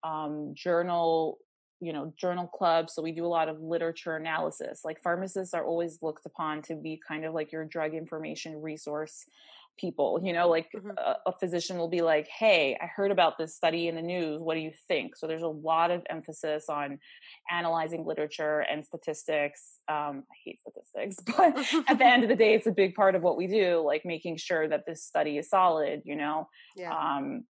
um, 0.03 0.53
journal 0.55 1.37
you 1.81 1.93
know 1.93 2.13
journal 2.17 2.47
clubs 2.47 2.93
so 2.93 3.01
we 3.01 3.11
do 3.11 3.25
a 3.25 3.27
lot 3.27 3.49
of 3.49 3.61
literature 3.61 4.15
analysis 4.15 4.81
like 4.83 5.01
pharmacists 5.01 5.53
are 5.53 5.65
always 5.65 5.99
looked 6.01 6.25
upon 6.25 6.61
to 6.61 6.75
be 6.75 6.99
kind 7.07 7.25
of 7.25 7.33
like 7.33 7.51
your 7.51 7.65
drug 7.65 7.93
information 7.93 8.61
resource 8.61 9.25
people 9.79 10.19
you 10.21 10.33
know 10.33 10.49
like 10.49 10.67
mm-hmm. 10.75 10.91
a, 10.97 11.15
a, 11.27 11.31
physician 11.39 11.77
will 11.77 11.87
be 11.87 12.01
like 12.01 12.27
hey 12.27 12.77
i 12.81 12.85
heard 12.85 13.11
about 13.11 13.37
this 13.37 13.55
study 13.55 13.87
in 13.87 13.95
the 13.95 14.01
news 14.01 14.41
what 14.41 14.55
do 14.55 14.59
you 14.59 14.71
think 14.87 15.15
so 15.15 15.25
there's 15.25 15.41
a 15.41 15.47
lot 15.47 15.89
of 15.89 16.01
emphasis 16.09 16.65
on 16.69 16.99
analyzing 17.49 18.05
literature 18.05 18.59
and 18.69 18.85
statistics 18.85 19.79
um, 19.87 20.23
i 20.29 20.35
hate 20.43 20.59
statistics 20.59 21.17
but 21.37 21.57
at 21.89 21.97
the 21.97 22.05
end 22.05 22.23
of 22.23 22.29
the 22.29 22.35
day 22.35 22.53
it's 22.53 22.67
a 22.67 22.71
big 22.71 22.93
part 22.93 23.15
of 23.15 23.21
what 23.21 23.37
we 23.37 23.47
do 23.47 23.81
like 23.85 24.05
making 24.05 24.35
sure 24.35 24.67
that 24.67 24.85
this 24.85 25.03
study 25.03 25.37
is 25.37 25.49
solid 25.49 26.01
you 26.03 26.15
know 26.15 26.47
yeah. 26.75 26.91
um, 26.91 27.45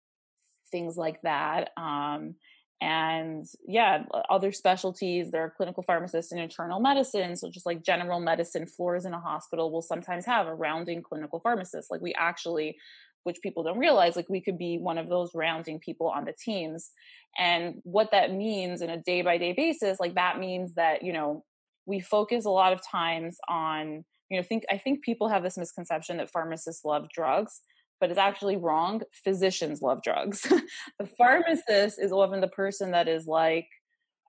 things 0.72 0.98
like 0.98 1.22
that 1.22 1.70
um, 1.78 2.36
and 2.82 3.46
yeah 3.66 4.04
other 4.30 4.52
specialties 4.52 5.32
there 5.32 5.42
are 5.42 5.54
clinical 5.56 5.82
pharmacists 5.82 6.34
in 6.34 6.38
internal 6.38 6.82
medicine 6.82 7.36
so 7.36 7.50
just 7.50 7.66
like 7.66 7.82
general 7.82 8.20
medicine 8.20 8.68
floors 8.68 9.06
in 9.06 9.14
a 9.14 9.20
hospital 9.20 9.72
will 9.72 9.82
sometimes 9.82 10.26
have 10.26 10.48
a 10.48 10.54
rounding 10.54 11.02
clinical 11.02 11.40
pharmacist. 11.40 11.92
Like 11.92 12.02
we 12.02 12.14
actually 12.14 12.78
which 13.24 13.42
people 13.42 13.64
don't 13.64 13.80
realize 13.80 14.16
like 14.16 14.30
we 14.30 14.42
could 14.42 14.58
be 14.58 14.78
one 14.78 15.00
of 15.00 15.10
those 15.10 15.32
rounding 15.34 15.80
people 15.80 16.08
on 16.08 16.26
the 16.26 16.34
teams. 16.34 16.92
And 17.40 17.82
what 17.82 18.12
that 18.12 18.32
means 18.32 18.82
in 18.82 18.92
a 18.92 19.02
day 19.02 19.24
by 19.24 19.38
day 19.38 19.54
basis 19.54 20.00
like 20.00 20.16
that 20.16 20.40
means 20.40 20.76
that 20.76 21.04
you 21.04 21.14
know 21.14 21.44
we 21.86 22.00
focus 22.00 22.46
a 22.46 22.50
lot 22.50 22.74
of 22.74 22.82
times 22.86 23.38
on 23.50 24.04
you 24.30 24.38
know 24.38 24.44
think 24.44 24.64
i 24.72 24.78
think 24.78 25.04
people 25.04 25.30
have 25.30 25.44
this 25.44 25.58
misconception 25.58 26.18
that 26.18 26.32
pharmacists 26.32 26.86
love 26.86 27.08
drugs 27.14 27.62
but 28.00 28.10
it's 28.10 28.20
actually 28.20 28.58
wrong. 28.58 29.02
Physicians 29.24 29.82
love 29.82 30.02
drugs. 30.04 30.42
the 31.00 31.06
pharmacist 31.18 32.00
is 32.00 32.12
often 32.12 32.42
the 32.42 32.48
person 32.48 32.92
that 32.92 33.08
is 33.08 33.26
like, 33.28 33.68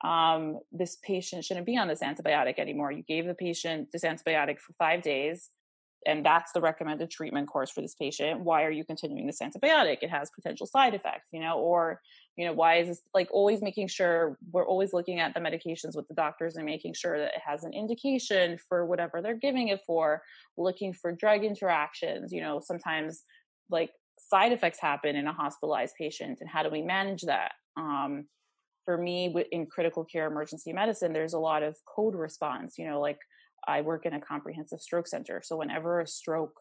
um, 0.04 0.58
this 0.72 0.96
patient 1.02 1.44
shouldn't 1.44 1.66
be 1.66 1.76
on 1.76 1.88
this 1.88 2.00
antibiotic 2.00 2.58
anymore. 2.58 2.92
You 2.92 3.02
gave 3.02 3.26
the 3.26 3.34
patient 3.34 3.88
this 3.92 4.04
antibiotic 4.04 4.58
for 4.60 4.72
five 4.78 5.02
days, 5.02 5.50
and 6.06 6.24
that's 6.24 6.52
the 6.52 6.60
recommended 6.60 7.10
treatment 7.10 7.48
course 7.48 7.70
for 7.70 7.80
this 7.80 7.94
patient. 7.94 8.40
Why 8.40 8.64
are 8.64 8.70
you 8.70 8.84
continuing 8.84 9.26
this 9.26 9.40
antibiotic? 9.40 9.98
It 10.02 10.10
has 10.10 10.30
potential 10.30 10.66
side 10.66 10.94
effects, 10.94 11.26
you 11.32 11.40
know, 11.40 11.58
or, 11.58 12.00
you 12.36 12.46
know, 12.46 12.52
why 12.52 12.76
is 12.76 12.88
this 12.88 13.02
like 13.12 13.28
always 13.32 13.60
making 13.60 13.88
sure 13.88 14.38
we're 14.52 14.66
always 14.66 14.92
looking 14.92 15.18
at 15.18 15.34
the 15.34 15.40
medications 15.40 15.96
with 15.96 16.06
the 16.06 16.14
doctors 16.14 16.56
and 16.56 16.64
making 16.64 16.94
sure 16.94 17.18
that 17.18 17.34
it 17.34 17.42
has 17.44 17.64
an 17.64 17.72
indication 17.72 18.56
for 18.68 18.86
whatever 18.86 19.20
they're 19.20 19.34
giving 19.34 19.68
it 19.68 19.80
for, 19.84 20.22
looking 20.56 20.92
for 20.92 21.10
drug 21.10 21.42
interactions, 21.42 22.32
you 22.32 22.40
know, 22.40 22.60
sometimes 22.60 23.24
like 23.70 23.90
side 24.18 24.52
effects 24.52 24.80
happen 24.80 25.16
in 25.16 25.26
a 25.26 25.32
hospitalized 25.32 25.94
patient 25.98 26.38
and 26.40 26.48
how 26.48 26.62
do 26.62 26.70
we 26.70 26.82
manage 26.82 27.22
that? 27.22 27.52
Um, 27.76 28.26
for 28.86 28.96
me 28.96 29.34
in 29.52 29.66
critical 29.66 30.04
care 30.04 30.26
emergency 30.26 30.72
medicine 30.72 31.12
there's 31.12 31.34
a 31.34 31.38
lot 31.38 31.62
of 31.62 31.76
code 31.84 32.14
response 32.14 32.78
you 32.78 32.88
know 32.88 33.00
like 33.00 33.18
i 33.68 33.82
work 33.82 34.06
in 34.06 34.14
a 34.14 34.20
comprehensive 34.20 34.80
stroke 34.80 35.08
center 35.08 35.42
so 35.44 35.56
whenever 35.56 36.00
a 36.00 36.06
stroke 36.06 36.54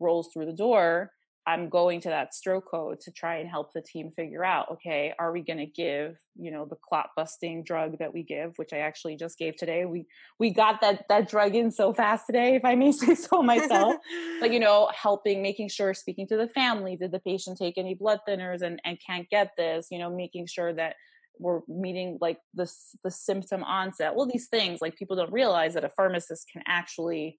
rolls 0.00 0.28
through 0.32 0.44
the 0.44 0.52
door 0.52 1.12
I'm 1.48 1.70
going 1.70 2.02
to 2.02 2.10
that 2.10 2.34
stroke 2.34 2.70
code 2.70 3.00
to 3.00 3.10
try 3.10 3.36
and 3.36 3.48
help 3.48 3.72
the 3.72 3.80
team 3.80 4.12
figure 4.14 4.44
out, 4.44 4.70
okay, 4.70 5.14
are 5.18 5.32
we 5.32 5.40
going 5.40 5.60
to 5.60 5.64
give, 5.64 6.18
you 6.36 6.50
know, 6.50 6.66
the 6.66 6.76
clot 6.76 7.08
busting 7.16 7.64
drug 7.64 7.96
that 8.00 8.12
we 8.12 8.22
give, 8.22 8.52
which 8.56 8.74
I 8.74 8.80
actually 8.80 9.16
just 9.16 9.38
gave 9.38 9.56
today. 9.56 9.86
We 9.86 10.04
we 10.38 10.50
got 10.50 10.82
that 10.82 11.06
that 11.08 11.30
drug 11.30 11.54
in 11.54 11.70
so 11.70 11.94
fast 11.94 12.26
today, 12.26 12.56
if 12.56 12.66
I 12.66 12.74
may 12.74 12.92
say 13.02 13.14
so 13.14 13.42
myself. 13.42 13.96
but 14.40 14.52
you 14.52 14.60
know, 14.66 14.90
helping, 14.94 15.40
making 15.40 15.70
sure, 15.70 15.94
speaking 15.94 16.28
to 16.28 16.36
the 16.36 16.48
family, 16.48 16.96
did 16.96 17.12
the 17.12 17.20
patient 17.20 17.56
take 17.56 17.78
any 17.78 17.94
blood 17.94 18.20
thinners 18.28 18.60
and 18.60 18.78
and 18.84 18.98
can't 19.04 19.26
get 19.30 19.52
this, 19.56 19.86
you 19.90 19.98
know, 19.98 20.14
making 20.14 20.48
sure 20.48 20.74
that 20.74 20.96
we're 21.38 21.60
meeting 21.66 22.18
like 22.20 22.40
the 22.52 22.70
the 23.04 23.10
symptom 23.10 23.64
onset. 23.64 24.14
Well, 24.14 24.26
these 24.26 24.48
things 24.48 24.82
like 24.82 24.98
people 24.98 25.16
don't 25.16 25.32
realize 25.32 25.72
that 25.74 25.84
a 25.84 25.88
pharmacist 25.96 26.50
can 26.52 26.62
actually 26.66 27.38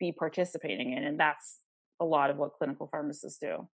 be 0.00 0.12
participating 0.12 0.92
in, 0.92 1.04
and 1.04 1.20
that's 1.20 1.58
a 2.00 2.04
lot 2.04 2.30
of 2.30 2.36
what 2.36 2.54
clinical 2.54 2.86
pharmacists 2.86 3.38
do. 3.38 3.68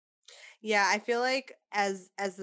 Yeah, 0.61 0.85
I 0.87 0.99
feel 0.99 1.19
like 1.19 1.53
as 1.71 2.09
as 2.17 2.39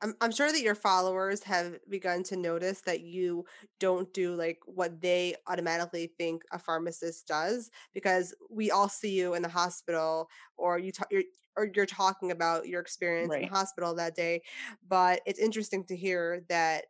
I'm 0.00 0.14
I'm 0.20 0.32
sure 0.32 0.50
that 0.50 0.62
your 0.62 0.74
followers 0.74 1.42
have 1.44 1.78
begun 1.88 2.22
to 2.24 2.36
notice 2.36 2.80
that 2.82 3.00
you 3.00 3.44
don't 3.80 4.12
do 4.12 4.34
like 4.34 4.58
what 4.66 5.00
they 5.00 5.34
automatically 5.46 6.12
think 6.18 6.42
a 6.52 6.58
pharmacist 6.58 7.26
does 7.26 7.70
because 7.92 8.34
we 8.50 8.70
all 8.70 8.88
see 8.88 9.18
you 9.18 9.34
in 9.34 9.42
the 9.42 9.48
hospital 9.48 10.28
or 10.56 10.78
you 10.78 10.92
talk 10.92 11.08
you're 11.10 11.24
or 11.56 11.68
you're 11.74 11.86
talking 11.86 12.30
about 12.30 12.68
your 12.68 12.80
experience 12.80 13.30
right. 13.30 13.42
in 13.42 13.48
the 13.48 13.54
hospital 13.54 13.94
that 13.94 14.14
day 14.14 14.40
but 14.88 15.20
it's 15.26 15.40
interesting 15.40 15.84
to 15.84 15.96
hear 15.96 16.44
that 16.48 16.84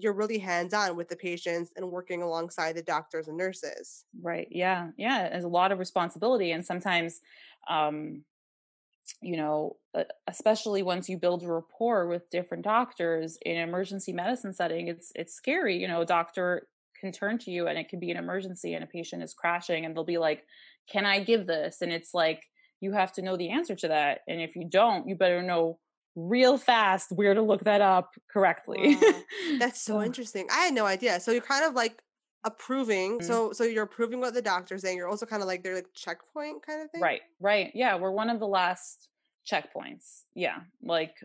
you're 0.00 0.12
really 0.12 0.38
hands 0.38 0.74
on 0.74 0.96
with 0.96 1.08
the 1.08 1.16
patients 1.16 1.70
and 1.76 1.90
working 1.90 2.22
alongside 2.22 2.74
the 2.74 2.82
doctors 2.82 3.28
and 3.28 3.36
nurses. 3.36 4.04
Right. 4.20 4.48
Yeah. 4.50 4.88
Yeah. 4.96 5.28
There's 5.28 5.44
a 5.44 5.48
lot 5.48 5.72
of 5.72 5.78
responsibility. 5.78 6.52
And 6.52 6.64
sometimes 6.64 7.20
um, 7.68 8.24
you 9.22 9.36
know, 9.36 9.76
especially 10.26 10.82
once 10.82 11.08
you 11.08 11.18
build 11.18 11.42
a 11.42 11.52
rapport 11.52 12.06
with 12.06 12.28
different 12.30 12.64
doctors 12.64 13.38
in 13.42 13.56
an 13.56 13.68
emergency 13.68 14.12
medicine 14.12 14.52
setting, 14.52 14.88
it's 14.88 15.12
it's 15.14 15.34
scary. 15.34 15.76
You 15.78 15.88
know, 15.88 16.00
a 16.00 16.06
doctor 16.06 16.66
can 17.00 17.12
turn 17.12 17.38
to 17.38 17.50
you 17.50 17.66
and 17.66 17.78
it 17.78 17.88
can 17.88 18.00
be 18.00 18.10
an 18.10 18.16
emergency 18.16 18.74
and 18.74 18.82
a 18.82 18.86
patient 18.86 19.22
is 19.22 19.34
crashing 19.34 19.84
and 19.84 19.96
they'll 19.96 20.04
be 20.04 20.18
like, 20.18 20.44
"Can 20.90 21.06
I 21.06 21.22
give 21.22 21.46
this?" 21.46 21.82
And 21.82 21.92
it's 21.92 22.14
like 22.14 22.42
you 22.80 22.92
have 22.92 23.12
to 23.14 23.22
know 23.22 23.36
the 23.36 23.50
answer 23.50 23.74
to 23.76 23.88
that, 23.88 24.20
and 24.28 24.40
if 24.40 24.56
you 24.56 24.68
don't, 24.68 25.08
you 25.08 25.14
better 25.16 25.42
know 25.42 25.78
real 26.16 26.56
fast 26.56 27.12
where 27.12 27.34
to 27.34 27.42
look 27.42 27.64
that 27.64 27.82
up 27.82 28.14
correctly. 28.32 28.96
Wow. 29.00 29.12
That's 29.58 29.80
so 29.80 30.02
interesting. 30.02 30.48
I 30.50 30.64
had 30.64 30.74
no 30.74 30.86
idea. 30.86 31.20
So 31.20 31.30
you're 31.30 31.42
kind 31.42 31.64
of 31.64 31.74
like 31.74 32.02
approving 32.46 33.18
mm-hmm. 33.18 33.26
so 33.26 33.52
so 33.52 33.64
you're 33.64 33.82
approving 33.82 34.20
what 34.20 34.32
the 34.32 34.40
doctor's 34.40 34.82
saying 34.82 34.96
you're 34.96 35.08
also 35.08 35.26
kind 35.26 35.42
of 35.42 35.48
like 35.48 35.62
they're 35.62 35.74
like 35.74 35.92
checkpoint 35.94 36.64
kind 36.64 36.80
of 36.80 36.90
thing 36.92 37.02
right 37.02 37.20
right 37.40 37.72
yeah 37.74 37.96
we're 37.96 38.12
one 38.12 38.30
of 38.30 38.38
the 38.38 38.46
last 38.46 39.08
checkpoints 39.50 40.22
yeah 40.34 40.58
like 40.82 41.16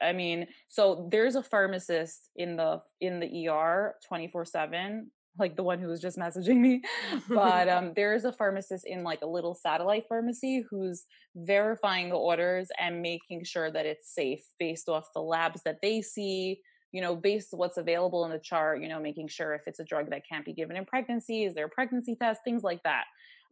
i 0.00 0.12
mean 0.12 0.46
so 0.68 1.08
there's 1.10 1.34
a 1.34 1.42
pharmacist 1.42 2.30
in 2.36 2.54
the 2.56 2.80
in 3.00 3.18
the 3.18 3.48
er 3.48 3.96
24 4.06 4.44
7 4.44 5.10
like 5.38 5.56
the 5.56 5.62
one 5.62 5.80
who 5.80 5.88
was 5.88 6.00
just 6.00 6.16
messaging 6.16 6.58
me 6.58 6.80
but 7.28 7.68
um 7.76 7.92
there's 7.96 8.24
a 8.24 8.32
pharmacist 8.32 8.86
in 8.86 9.02
like 9.02 9.22
a 9.22 9.26
little 9.26 9.54
satellite 9.54 10.04
pharmacy 10.08 10.64
who's 10.70 11.06
verifying 11.34 12.08
the 12.08 12.14
orders 12.14 12.68
and 12.78 13.02
making 13.02 13.42
sure 13.42 13.70
that 13.70 13.86
it's 13.86 14.14
safe 14.14 14.42
based 14.60 14.88
off 14.88 15.08
the 15.12 15.20
labs 15.20 15.60
that 15.64 15.78
they 15.82 16.00
see 16.00 16.60
you 16.92 17.00
know, 17.00 17.16
based 17.16 17.48
what's 17.52 17.78
available 17.78 18.24
in 18.24 18.30
the 18.30 18.38
chart, 18.38 18.82
you 18.82 18.88
know, 18.88 19.00
making 19.00 19.28
sure 19.28 19.54
if 19.54 19.62
it's 19.66 19.80
a 19.80 19.84
drug 19.84 20.10
that 20.10 20.22
can't 20.28 20.44
be 20.44 20.52
given 20.52 20.76
in 20.76 20.84
pregnancy, 20.84 21.44
is 21.44 21.54
there 21.54 21.66
a 21.66 21.70
pregnancy 21.70 22.14
test, 22.14 22.42
things 22.44 22.62
like 22.62 22.82
that. 22.84 23.04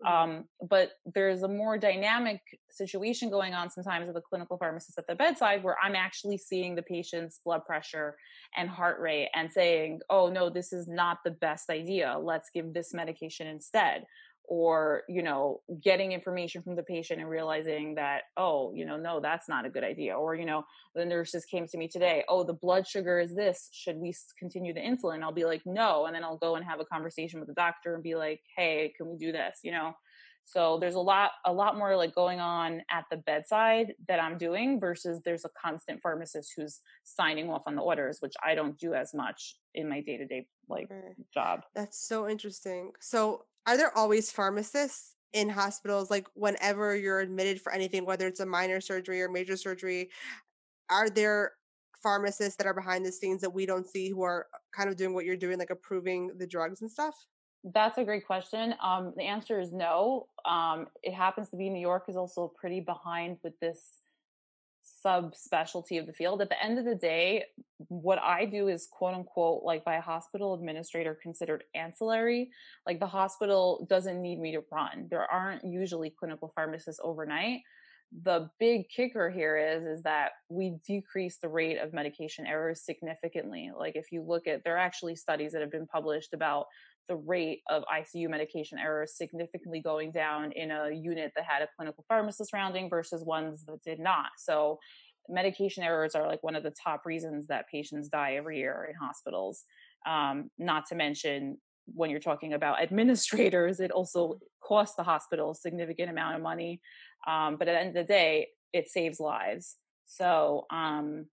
Mm-hmm. 0.04 0.30
Um, 0.30 0.44
but 0.68 0.92
there's 1.14 1.42
a 1.42 1.48
more 1.48 1.78
dynamic 1.78 2.40
situation 2.70 3.30
going 3.30 3.54
on 3.54 3.70
sometimes 3.70 4.06
with 4.06 4.16
a 4.16 4.22
clinical 4.22 4.56
pharmacist 4.56 4.98
at 4.98 5.06
the 5.06 5.14
bedside 5.14 5.62
where 5.62 5.76
I'm 5.82 5.94
actually 5.94 6.38
seeing 6.38 6.74
the 6.74 6.82
patient's 6.82 7.40
blood 7.44 7.64
pressure 7.66 8.16
and 8.56 8.68
heart 8.68 9.00
rate 9.00 9.28
and 9.34 9.50
saying, 9.50 10.00
oh, 10.10 10.28
no, 10.28 10.50
this 10.50 10.72
is 10.72 10.88
not 10.88 11.18
the 11.24 11.30
best 11.30 11.70
idea. 11.70 12.16
Let's 12.20 12.50
give 12.54 12.72
this 12.72 12.94
medication 12.94 13.46
instead 13.46 14.04
or 14.50 15.04
you 15.08 15.22
know 15.22 15.60
getting 15.80 16.10
information 16.10 16.60
from 16.60 16.74
the 16.74 16.82
patient 16.82 17.20
and 17.20 17.30
realizing 17.30 17.94
that 17.94 18.22
oh 18.36 18.72
you 18.74 18.84
know 18.84 18.96
no 18.96 19.20
that's 19.20 19.48
not 19.48 19.64
a 19.64 19.70
good 19.70 19.84
idea 19.84 20.12
or 20.12 20.34
you 20.34 20.44
know 20.44 20.64
the 20.96 21.04
nurses 21.04 21.44
came 21.44 21.68
to 21.68 21.78
me 21.78 21.86
today 21.86 22.24
oh 22.28 22.42
the 22.42 22.52
blood 22.52 22.86
sugar 22.86 23.20
is 23.20 23.32
this 23.34 23.70
should 23.72 23.96
we 23.96 24.12
continue 24.38 24.74
the 24.74 24.80
insulin? 24.80 25.22
I'll 25.22 25.32
be 25.32 25.44
like 25.44 25.62
no 25.64 26.06
and 26.06 26.14
then 26.14 26.24
i'll 26.24 26.36
go 26.36 26.56
and 26.56 26.64
have 26.64 26.80
a 26.80 26.84
conversation 26.84 27.38
with 27.38 27.48
the 27.48 27.54
doctor 27.54 27.94
and 27.94 28.02
be 28.02 28.16
like 28.16 28.40
hey 28.56 28.92
can 28.96 29.08
we 29.08 29.16
do 29.16 29.32
this? 29.32 29.60
You 29.62 29.70
know? 29.70 29.94
So 30.46 30.78
there's 30.80 30.96
a 30.96 31.00
lot 31.00 31.30
a 31.46 31.52
lot 31.52 31.78
more 31.78 31.94
like 31.94 32.12
going 32.12 32.40
on 32.40 32.82
at 32.90 33.04
the 33.08 33.18
bedside 33.18 33.94
that 34.08 34.20
i'm 34.20 34.36
doing 34.36 34.80
versus 34.80 35.20
there's 35.24 35.44
a 35.44 35.50
constant 35.64 36.02
pharmacist 36.02 36.54
who's 36.56 36.80
signing 37.04 37.48
off 37.48 37.62
on 37.66 37.76
the 37.76 37.82
orders 37.82 38.16
which 38.18 38.34
i 38.44 38.56
don't 38.56 38.76
do 38.78 38.94
as 38.94 39.14
much 39.14 39.54
in 39.74 39.88
my 39.88 40.00
day-to-day 40.00 40.44
like 40.70 40.88
mm. 40.88 41.14
job. 41.34 41.62
That's 41.74 41.98
so 41.98 42.28
interesting. 42.28 42.92
So 43.00 43.44
are 43.66 43.76
there 43.76 43.96
always 43.96 44.30
pharmacists 44.30 45.14
in 45.32 45.48
hospitals 45.48 46.10
like 46.10 46.26
whenever 46.34 46.96
you're 46.96 47.20
admitted 47.20 47.60
for 47.60 47.72
anything 47.72 48.04
whether 48.04 48.26
it's 48.26 48.40
a 48.40 48.46
minor 48.46 48.80
surgery 48.80 49.22
or 49.22 49.28
major 49.28 49.56
surgery 49.56 50.10
are 50.90 51.08
there 51.08 51.52
pharmacists 52.02 52.56
that 52.56 52.66
are 52.66 52.74
behind 52.74 53.04
the 53.04 53.12
scenes 53.12 53.40
that 53.40 53.50
we 53.50 53.66
don't 53.66 53.86
see 53.86 54.08
who 54.08 54.22
are 54.22 54.46
kind 54.72 54.88
of 54.88 54.96
doing 54.96 55.14
what 55.14 55.24
you're 55.24 55.36
doing 55.36 55.58
like 55.58 55.70
approving 55.70 56.30
the 56.38 56.46
drugs 56.46 56.82
and 56.82 56.90
stuff? 56.90 57.14
That's 57.62 57.98
a 57.98 58.04
great 58.04 58.26
question. 58.26 58.74
Um, 58.82 59.12
the 59.16 59.24
answer 59.24 59.60
is 59.60 59.70
no. 59.70 60.28
Um, 60.46 60.86
it 61.02 61.12
happens 61.12 61.50
to 61.50 61.56
be 61.56 61.68
new 61.68 61.80
york 61.80 62.04
is 62.08 62.16
also 62.16 62.52
pretty 62.58 62.80
behind 62.80 63.36
with 63.44 63.58
this 63.60 63.98
subspecialty 65.04 65.98
of 65.98 66.06
the 66.06 66.12
field. 66.12 66.42
At 66.42 66.48
the 66.48 66.62
end 66.62 66.78
of 66.78 66.84
the 66.84 66.94
day, 66.94 67.44
what 67.88 68.18
I 68.18 68.44
do 68.44 68.68
is 68.68 68.88
quote 68.90 69.14
unquote, 69.14 69.62
like 69.62 69.84
by 69.84 69.96
a 69.96 70.00
hospital 70.00 70.54
administrator 70.54 71.18
considered 71.20 71.64
ancillary. 71.74 72.50
Like 72.86 73.00
the 73.00 73.06
hospital 73.06 73.86
doesn't 73.88 74.20
need 74.20 74.38
me 74.38 74.52
to 74.52 74.62
run. 74.70 75.06
There 75.10 75.30
aren't 75.30 75.64
usually 75.64 76.10
clinical 76.10 76.52
pharmacists 76.54 77.00
overnight. 77.02 77.60
The 78.24 78.50
big 78.58 78.88
kicker 78.88 79.30
here 79.30 79.56
is 79.56 79.84
is 79.84 80.02
that 80.02 80.32
we 80.48 80.78
decrease 80.84 81.36
the 81.36 81.48
rate 81.48 81.78
of 81.78 81.92
medication 81.92 82.44
errors 82.44 82.82
significantly. 82.82 83.70
Like 83.76 83.94
if 83.94 84.10
you 84.10 84.22
look 84.22 84.48
at 84.48 84.64
there 84.64 84.74
are 84.74 84.78
actually 84.78 85.14
studies 85.14 85.52
that 85.52 85.60
have 85.60 85.70
been 85.70 85.86
published 85.86 86.34
about 86.34 86.66
the 87.10 87.16
rate 87.16 87.60
of 87.68 87.82
ICU 87.92 88.30
medication 88.30 88.78
errors 88.78 89.16
significantly 89.16 89.80
going 89.80 90.12
down 90.12 90.52
in 90.52 90.70
a 90.70 90.90
unit 90.94 91.32
that 91.34 91.44
had 91.44 91.60
a 91.60 91.68
clinical 91.76 92.04
pharmacist 92.08 92.52
rounding 92.52 92.88
versus 92.88 93.24
ones 93.24 93.64
that 93.66 93.82
did 93.82 93.98
not. 93.98 94.28
So, 94.38 94.78
medication 95.28 95.82
errors 95.82 96.14
are 96.14 96.26
like 96.26 96.42
one 96.42 96.54
of 96.54 96.62
the 96.62 96.72
top 96.82 97.04
reasons 97.04 97.48
that 97.48 97.68
patients 97.68 98.08
die 98.08 98.34
every 98.34 98.58
year 98.58 98.88
in 98.88 98.94
hospitals. 98.94 99.64
Um, 100.06 100.50
not 100.56 100.86
to 100.86 100.94
mention, 100.94 101.58
when 101.86 102.10
you're 102.10 102.20
talking 102.20 102.52
about 102.52 102.80
administrators, 102.82 103.80
it 103.80 103.90
also 103.90 104.38
costs 104.62 104.94
the 104.94 105.02
hospital 105.02 105.50
a 105.50 105.54
significant 105.56 106.10
amount 106.10 106.36
of 106.36 106.42
money. 106.42 106.80
Um, 107.26 107.56
but 107.56 107.66
at 107.66 107.72
the 107.72 107.80
end 107.80 107.88
of 107.88 108.06
the 108.06 108.12
day, 108.12 108.48
it 108.72 108.88
saves 108.88 109.18
lives. 109.18 109.76
So, 110.06 110.64
um, 110.70 111.26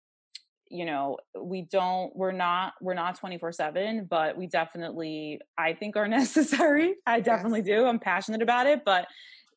you 0.69 0.86
know 0.86 1.17
we 1.39 1.63
don't 1.63 2.15
we're 2.15 2.31
not 2.31 2.74
we're 2.81 2.93
not 2.93 3.17
24 3.17 3.51
7 3.51 4.07
but 4.09 4.38
we 4.38 4.47
definitely 4.47 5.39
i 5.57 5.74
think 5.74 5.95
are 5.95 6.07
necessary. 6.17 6.95
I 7.05 7.19
definitely 7.19 7.63
yes. 7.65 7.67
do. 7.67 7.86
I'm 7.86 8.00
passionate 8.00 8.41
about 8.41 8.67
it 8.67 8.83
but 8.86 9.07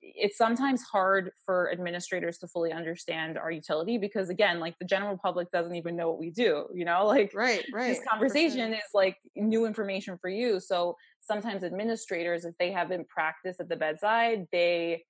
it's 0.03 0.39
sometimes 0.39 0.83
hard 0.83 1.31
for 1.45 1.71
administrators 1.71 2.39
to 2.39 2.49
fully 2.49 2.73
understand 2.73 3.37
our 3.37 3.51
utility 3.51 3.99
because 3.99 4.31
again 4.31 4.59
like 4.59 4.79
the 4.79 4.85
general 4.85 5.19
public 5.19 5.51
doesn't 5.51 5.75
even 5.75 5.95
know 5.95 6.09
what 6.09 6.19
we 6.19 6.31
do 6.31 6.67
you 6.75 6.85
know? 6.85 7.07
Like 7.07 7.33
right 7.35 7.65
right 7.73 7.89
this 7.89 8.01
conversation 8.09 8.73
is 8.73 8.81
like 8.95 9.17
new 9.37 9.67
information 9.67 10.17
for 10.21 10.31
you. 10.31 10.61
So 10.61 10.97
sometimes 11.21 11.65
administrators 11.65 12.45
if 12.45 12.55
they 12.59 12.73
haven't 12.73 13.09
practiced 13.09 13.61
at 13.61 13.69
the 13.69 13.77
bedside 13.77 14.47
they 14.53 15.05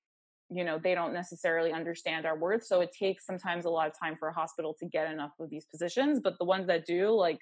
you 0.50 0.64
know 0.64 0.78
they 0.78 0.94
don't 0.94 1.12
necessarily 1.12 1.72
understand 1.72 2.26
our 2.26 2.36
worth 2.36 2.64
so 2.64 2.80
it 2.80 2.90
takes 2.92 3.24
sometimes 3.24 3.64
a 3.64 3.70
lot 3.70 3.86
of 3.86 3.98
time 3.98 4.16
for 4.18 4.28
a 4.28 4.32
hospital 4.32 4.74
to 4.78 4.86
get 4.86 5.10
enough 5.10 5.32
of 5.38 5.48
these 5.48 5.64
positions 5.66 6.20
but 6.22 6.36
the 6.38 6.44
ones 6.44 6.66
that 6.66 6.84
do 6.84 7.10
like 7.10 7.40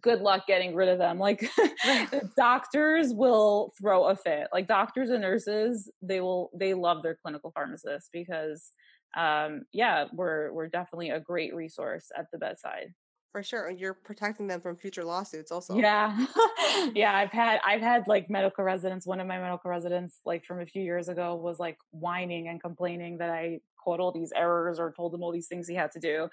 good 0.00 0.20
luck 0.20 0.46
getting 0.46 0.74
rid 0.74 0.88
of 0.88 0.98
them 0.98 1.18
like 1.18 1.48
doctors 2.36 3.12
will 3.14 3.72
throw 3.80 4.04
a 4.04 4.16
fit 4.16 4.48
like 4.52 4.66
doctors 4.66 5.10
and 5.10 5.22
nurses 5.22 5.90
they 6.02 6.20
will 6.20 6.50
they 6.54 6.74
love 6.74 7.02
their 7.02 7.16
clinical 7.22 7.50
pharmacists 7.52 8.10
because 8.12 8.72
um 9.16 9.62
yeah 9.72 10.04
we're 10.12 10.52
we're 10.52 10.68
definitely 10.68 11.10
a 11.10 11.20
great 11.20 11.54
resource 11.54 12.10
at 12.16 12.26
the 12.32 12.38
bedside 12.38 12.92
for 13.32 13.42
sure. 13.42 13.66
And 13.66 13.78
you're 13.78 13.94
protecting 13.94 14.46
them 14.46 14.60
from 14.60 14.76
future 14.76 15.04
lawsuits 15.04 15.50
also. 15.50 15.76
Yeah. 15.76 16.26
yeah. 16.94 17.14
I've 17.14 17.30
had 17.30 17.60
I've 17.64 17.80
had 17.80 18.08
like 18.08 18.30
medical 18.30 18.64
residents, 18.64 19.06
one 19.06 19.20
of 19.20 19.26
my 19.26 19.38
medical 19.38 19.70
residents, 19.70 20.20
like 20.24 20.44
from 20.44 20.60
a 20.60 20.66
few 20.66 20.82
years 20.82 21.08
ago, 21.08 21.34
was 21.34 21.58
like 21.58 21.78
whining 21.90 22.48
and 22.48 22.60
complaining 22.60 23.18
that 23.18 23.30
I 23.30 23.60
caught 23.82 24.00
all 24.00 24.12
these 24.12 24.32
errors 24.34 24.78
or 24.78 24.92
told 24.92 25.14
him 25.14 25.22
all 25.22 25.32
these 25.32 25.48
things 25.48 25.68
he 25.68 25.74
had 25.74 25.92
to 25.92 26.00
do. 26.00 26.28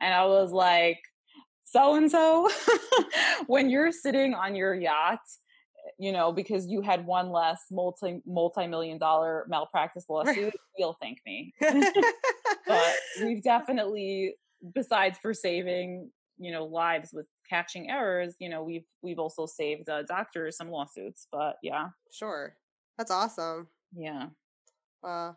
And 0.00 0.12
I 0.12 0.26
was 0.26 0.52
like, 0.52 0.98
so 1.64 1.94
and 1.94 2.10
so, 2.10 2.50
when 3.46 3.70
you're 3.70 3.92
sitting 3.92 4.34
on 4.34 4.56
your 4.56 4.74
yacht, 4.74 5.20
you 5.98 6.12
know, 6.12 6.32
because 6.32 6.66
you 6.66 6.82
had 6.82 7.06
one 7.06 7.30
less 7.30 7.62
multi 7.70 8.20
multi 8.26 8.66
million 8.66 8.98
dollar 8.98 9.46
malpractice 9.48 10.06
lawsuit, 10.08 10.54
you'll 10.76 10.96
thank 11.00 11.18
me. 11.24 11.54
but 11.60 12.94
we've 13.22 13.42
definitely 13.42 14.34
besides 14.74 15.18
for 15.22 15.32
saving 15.32 16.10
you 16.40 16.50
know 16.50 16.64
lives 16.64 17.10
with 17.12 17.26
catching 17.48 17.90
errors 17.90 18.34
you 18.40 18.48
know 18.48 18.62
we've 18.64 18.86
we've 19.02 19.18
also 19.18 19.46
saved 19.46 19.88
uh, 19.88 20.02
doctors 20.02 20.56
some 20.56 20.70
lawsuits 20.70 21.28
but 21.30 21.56
yeah. 21.62 21.88
Sure. 22.10 22.56
That's 22.98 23.10
awesome. 23.10 23.68
Yeah. 23.94 24.28
Uh 25.04 25.32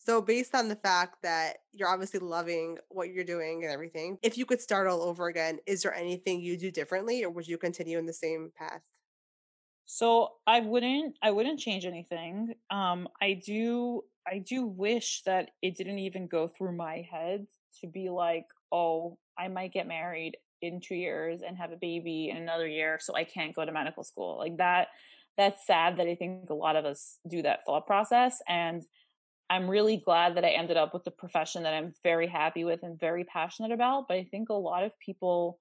so 0.00 0.22
based 0.22 0.54
on 0.54 0.68
the 0.68 0.76
fact 0.76 1.22
that 1.22 1.58
you're 1.72 1.88
obviously 1.88 2.20
loving 2.20 2.78
what 2.88 3.10
you're 3.10 3.24
doing 3.24 3.62
and 3.62 3.72
everything 3.72 4.18
if 4.22 4.36
you 4.38 4.46
could 4.46 4.60
start 4.60 4.86
all 4.88 5.02
over 5.02 5.28
again 5.28 5.58
is 5.66 5.82
there 5.82 5.94
anything 5.94 6.40
you 6.40 6.56
do 6.56 6.70
differently 6.70 7.24
or 7.24 7.30
would 7.30 7.46
you 7.46 7.58
continue 7.58 7.98
in 7.98 8.06
the 8.06 8.12
same 8.12 8.50
path? 8.58 8.82
So 9.86 10.30
i 10.46 10.60
wouldn't 10.60 11.16
i 11.22 11.30
wouldn't 11.30 11.60
change 11.60 11.84
anything. 11.86 12.54
Um 12.70 13.08
i 13.22 13.40
do 13.44 14.02
i 14.26 14.38
do 14.38 14.66
wish 14.66 15.22
that 15.26 15.50
it 15.62 15.76
didn't 15.76 15.98
even 16.00 16.26
go 16.26 16.48
through 16.48 16.76
my 16.76 17.06
head 17.10 17.46
to 17.80 17.86
be 17.86 18.10
like 18.10 18.46
oh 18.72 19.18
i 19.38 19.48
might 19.48 19.72
get 19.72 19.86
married 19.86 20.36
in 20.62 20.80
two 20.80 20.94
years 20.94 21.42
and 21.42 21.56
have 21.56 21.72
a 21.72 21.76
baby 21.76 22.30
in 22.30 22.36
another 22.36 22.66
year 22.66 22.98
so 23.00 23.14
i 23.14 23.24
can't 23.24 23.54
go 23.54 23.64
to 23.64 23.72
medical 23.72 24.04
school 24.04 24.36
like 24.38 24.56
that 24.56 24.88
that's 25.36 25.66
sad 25.66 25.96
that 25.96 26.06
i 26.06 26.14
think 26.14 26.50
a 26.50 26.54
lot 26.54 26.76
of 26.76 26.84
us 26.84 27.18
do 27.28 27.42
that 27.42 27.60
thought 27.66 27.86
process 27.86 28.40
and 28.48 28.82
i'm 29.50 29.68
really 29.68 29.96
glad 30.04 30.36
that 30.36 30.44
i 30.44 30.50
ended 30.50 30.76
up 30.76 30.92
with 30.92 31.04
the 31.04 31.10
profession 31.10 31.62
that 31.62 31.74
i'm 31.74 31.92
very 32.02 32.26
happy 32.26 32.64
with 32.64 32.82
and 32.82 32.98
very 32.98 33.24
passionate 33.24 33.72
about 33.72 34.06
but 34.08 34.16
i 34.16 34.24
think 34.24 34.48
a 34.48 34.54
lot 34.54 34.84
of 34.84 34.92
people 34.98 35.58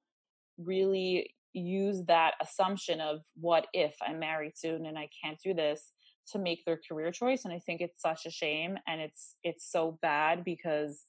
really 0.57 1.33
use 1.53 2.03
that 2.05 2.33
assumption 2.41 2.99
of 2.99 3.19
what 3.39 3.67
if 3.73 3.95
i'm 4.01 4.19
married 4.19 4.57
soon 4.57 4.85
and 4.85 4.97
i 4.97 5.09
can't 5.23 5.39
do 5.43 5.53
this? 5.53 5.91
to 6.31 6.39
make 6.39 6.65
their 6.65 6.79
career 6.87 7.11
choice 7.11 7.45
and 7.45 7.53
i 7.53 7.59
think 7.59 7.81
it's 7.81 8.01
such 8.01 8.25
a 8.25 8.31
shame 8.31 8.77
and 8.87 9.01
it's 9.01 9.35
it's 9.43 9.69
so 9.69 9.97
bad 10.01 10.43
because 10.43 11.05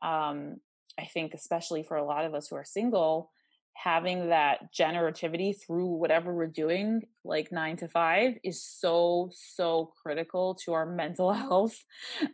um 0.00 0.56
I 0.98 1.06
think, 1.06 1.34
especially 1.34 1.82
for 1.82 1.96
a 1.96 2.04
lot 2.04 2.24
of 2.24 2.34
us 2.34 2.48
who 2.48 2.56
are 2.56 2.64
single, 2.64 3.30
having 3.74 4.28
that 4.28 4.72
generativity 4.74 5.54
through 5.58 5.86
whatever 5.86 6.34
we're 6.34 6.46
doing, 6.46 7.02
like 7.24 7.50
nine 7.50 7.76
to 7.78 7.88
five, 7.88 8.34
is 8.44 8.62
so, 8.62 9.30
so 9.32 9.92
critical 10.02 10.54
to 10.64 10.72
our 10.72 10.86
mental 10.94 11.32
health 11.32 11.82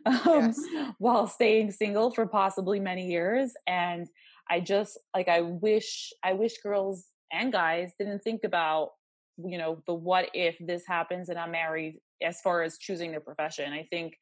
um, 0.05 0.17
yes. 0.25 0.59
while 0.97 1.27
staying 1.27 1.71
single 1.71 2.11
for 2.11 2.27
possibly 2.27 2.79
many 2.79 3.07
years. 3.07 3.53
And 3.67 4.07
I 4.49 4.59
just 4.59 4.99
like, 5.15 5.27
I 5.27 5.41
wish, 5.41 6.11
I 6.23 6.33
wish 6.33 6.57
girls 6.61 7.05
and 7.31 7.51
guys 7.51 7.93
didn't 7.97 8.19
think 8.19 8.43
about, 8.43 8.89
you 9.37 9.57
know, 9.57 9.81
the 9.87 9.93
what 9.93 10.29
if 10.33 10.57
this 10.59 10.83
happens 10.87 11.29
and 11.29 11.39
I'm 11.39 11.51
married 11.51 11.99
as 12.21 12.41
far 12.41 12.63
as 12.63 12.77
choosing 12.77 13.11
their 13.11 13.21
profession. 13.21 13.71
I 13.71 13.87
think 13.89 14.15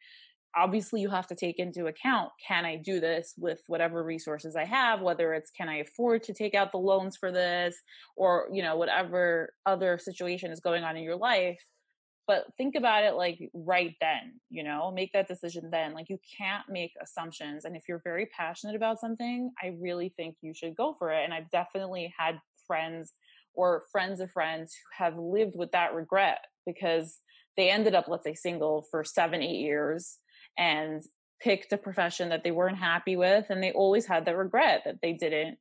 obviously 0.55 1.01
you 1.01 1.09
have 1.09 1.27
to 1.27 1.35
take 1.35 1.59
into 1.59 1.87
account 1.87 2.29
can 2.45 2.65
i 2.65 2.75
do 2.75 2.99
this 2.99 3.33
with 3.37 3.61
whatever 3.67 4.03
resources 4.03 4.55
i 4.55 4.65
have? 4.65 5.01
Whether 5.01 5.33
it's 5.33 5.51
can 5.51 5.69
i 5.69 5.77
afford 5.77 6.23
to 6.23 6.33
take 6.33 6.55
out 6.55 6.71
the 6.71 6.77
loans 6.77 7.17
for 7.17 7.31
this? 7.31 7.75
or 8.15 8.47
you 8.51 8.63
know 8.63 8.75
whatever 8.75 9.53
other 9.65 9.97
situation 9.97 10.51
is 10.51 10.59
going 10.59 10.83
on 10.83 10.97
in 10.97 11.03
your 11.03 11.17
life. 11.17 11.63
But 12.27 12.45
think 12.57 12.75
about 12.75 13.03
it 13.05 13.13
like 13.15 13.39
right 13.53 13.95
then 14.01 14.39
you 14.49 14.63
know? 14.63 14.91
Make 14.91 15.13
that 15.13 15.27
decision 15.27 15.69
then. 15.71 15.93
Like 15.93 16.09
you 16.09 16.19
can't 16.37 16.63
make 16.69 16.91
assumptions 17.01 17.65
and 17.65 17.75
if 17.75 17.83
you're 17.87 18.01
very 18.03 18.27
passionate 18.37 18.75
about 18.75 18.99
something 18.99 19.51
i 19.63 19.75
really 19.79 20.13
think 20.15 20.35
you 20.41 20.53
should 20.53 20.75
go 20.75 20.95
for 20.97 21.11
it 21.11 21.23
and 21.23 21.33
i've 21.33 21.49
definitely 21.51 22.13
had 22.17 22.39
friends 22.65 23.13
or 23.53 23.83
friends 23.91 24.19
of 24.19 24.31
friends 24.31 24.73
who 24.73 25.03
have 25.03 25.17
lived 25.17 25.55
with 25.55 25.71
that 25.71 25.93
regret 25.93 26.39
because 26.65 27.19
they 27.55 27.69
ended 27.69 27.95
up 27.95 28.05
let's 28.07 28.23
say 28.23 28.35
single 28.35 28.85
for 28.91 29.03
seven 29.03 29.41
eight 29.41 29.59
years 29.59 30.17
and 30.57 31.03
picked 31.39 31.71
a 31.71 31.77
profession 31.77 32.29
that 32.29 32.43
they 32.43 32.51
weren't 32.51 32.77
happy 32.77 33.15
with 33.15 33.45
and 33.49 33.61
they 33.61 33.71
always 33.71 34.05
had 34.05 34.25
the 34.25 34.35
regret 34.35 34.81
that 34.85 35.01
they 35.01 35.13
didn't 35.13 35.57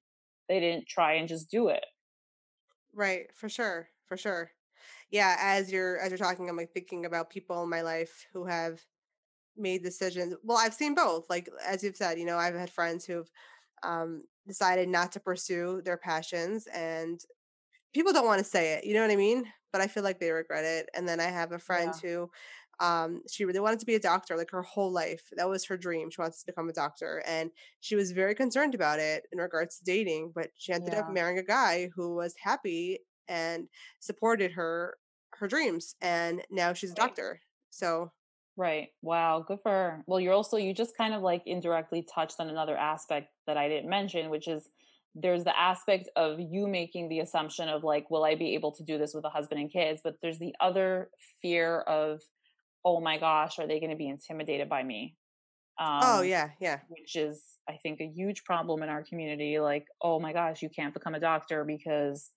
they 0.48 0.60
didn't 0.60 0.86
try 0.86 1.14
and 1.14 1.28
just 1.28 1.50
do 1.50 1.68
it. 1.68 1.84
Right 2.94 3.26
for 3.34 3.48
sure 3.48 3.88
for 4.06 4.16
sure. 4.16 4.50
Yeah 5.10 5.36
as 5.40 5.70
you're 5.70 5.98
as 5.98 6.10
you're 6.10 6.18
talking 6.18 6.48
i'm 6.48 6.56
like 6.56 6.72
thinking 6.72 7.04
about 7.04 7.30
people 7.30 7.62
in 7.62 7.70
my 7.70 7.82
life 7.82 8.26
who 8.32 8.46
have 8.46 8.80
made 9.56 9.82
decisions 9.82 10.34
well 10.42 10.58
i've 10.58 10.74
seen 10.74 10.94
both 10.94 11.28
like 11.30 11.48
as 11.66 11.82
you've 11.82 11.96
said 11.96 12.18
you 12.18 12.26
know 12.26 12.36
i've 12.36 12.54
had 12.54 12.70
friends 12.70 13.04
who've 13.06 13.30
um, 13.82 14.22
decided 14.46 14.88
not 14.88 15.12
to 15.12 15.20
pursue 15.20 15.80
their 15.84 15.96
passions 15.96 16.66
and 16.74 17.20
people 17.94 18.12
don't 18.12 18.26
want 18.26 18.38
to 18.38 18.44
say 18.44 18.74
it 18.74 18.84
you 18.84 18.94
know 18.94 19.00
what 19.00 19.10
i 19.10 19.16
mean? 19.16 19.44
But 19.72 19.80
i 19.80 19.86
feel 19.86 20.02
like 20.02 20.18
they 20.18 20.30
regret 20.30 20.64
it 20.64 20.88
and 20.94 21.08
then 21.08 21.20
i 21.20 21.24
have 21.24 21.52
a 21.52 21.58
friend 21.58 21.92
yeah. 22.02 22.10
who 22.10 22.30
um, 22.80 23.22
she 23.30 23.44
really 23.44 23.60
wanted 23.60 23.80
to 23.80 23.86
be 23.86 23.94
a 23.94 24.00
doctor 24.00 24.36
like 24.36 24.50
her 24.50 24.62
whole 24.62 24.92
life. 24.92 25.22
That 25.36 25.48
was 25.48 25.64
her 25.66 25.76
dream. 25.76 26.10
She 26.10 26.20
wants 26.20 26.40
to 26.40 26.46
become 26.46 26.68
a 26.68 26.72
doctor. 26.72 27.22
And 27.26 27.50
she 27.80 27.96
was 27.96 28.12
very 28.12 28.34
concerned 28.34 28.74
about 28.74 28.98
it 28.98 29.26
in 29.32 29.38
regards 29.38 29.78
to 29.78 29.84
dating, 29.84 30.32
but 30.34 30.50
she 30.56 30.72
ended 30.72 30.92
yeah. 30.92 31.00
up 31.00 31.12
marrying 31.12 31.38
a 31.38 31.42
guy 31.42 31.90
who 31.94 32.14
was 32.14 32.34
happy 32.42 33.00
and 33.28 33.68
supported 34.00 34.52
her 34.52 34.96
her 35.38 35.48
dreams. 35.48 35.96
And 36.00 36.42
now 36.50 36.72
she's 36.72 36.92
a 36.92 36.94
doctor. 36.94 37.40
So 37.70 38.12
Right. 38.58 38.88
Wow. 39.02 39.44
Good 39.46 39.58
for 39.62 39.70
her. 39.70 40.04
Well, 40.06 40.18
you're 40.18 40.32
also, 40.32 40.56
you 40.56 40.72
just 40.72 40.96
kind 40.96 41.12
of 41.12 41.22
like 41.22 41.42
indirectly 41.44 42.06
touched 42.12 42.40
on 42.40 42.48
another 42.48 42.76
aspect 42.76 43.28
that 43.46 43.58
I 43.58 43.68
didn't 43.68 43.90
mention, 43.90 44.30
which 44.30 44.48
is 44.48 44.70
there's 45.14 45.44
the 45.44 45.58
aspect 45.58 46.08
of 46.16 46.38
you 46.40 46.66
making 46.66 47.08
the 47.08 47.20
assumption 47.20 47.68
of 47.68 47.84
like, 47.84 48.10
will 48.10 48.24
I 48.24 48.34
be 48.34 48.54
able 48.54 48.72
to 48.72 48.82
do 48.82 48.96
this 48.96 49.12
with 49.14 49.24
a 49.24 49.30
husband 49.30 49.60
and 49.60 49.70
kids? 49.70 50.00
But 50.02 50.16
there's 50.22 50.38
the 50.38 50.54
other 50.58 51.10
fear 51.42 51.80
of 51.80 52.22
oh 52.86 53.00
my 53.00 53.18
gosh, 53.18 53.58
are 53.58 53.66
they 53.66 53.80
going 53.80 53.90
to 53.90 53.96
be 53.96 54.08
intimidated 54.08 54.68
by 54.68 54.82
me? 54.82 55.16
Oh, 55.78 55.84
um, 55.84 56.00
oh 56.04 56.22
yeah, 56.22 56.50
yeah. 56.60 56.78
Which 56.88 57.16
is, 57.16 57.42
I 57.68 57.76
think, 57.82 58.00
a 58.00 58.06
huge 58.06 58.44
problem 58.44 58.82
in 58.82 58.88
our 58.88 59.02
community. 59.02 59.58
Like, 59.58 59.84
oh 60.00 60.20
my 60.20 60.32
gosh, 60.32 60.62
you 60.62 60.70
can't 60.70 60.94
become 60.94 61.14
a 61.14 61.20
doctor 61.20 61.64
because 61.64 62.30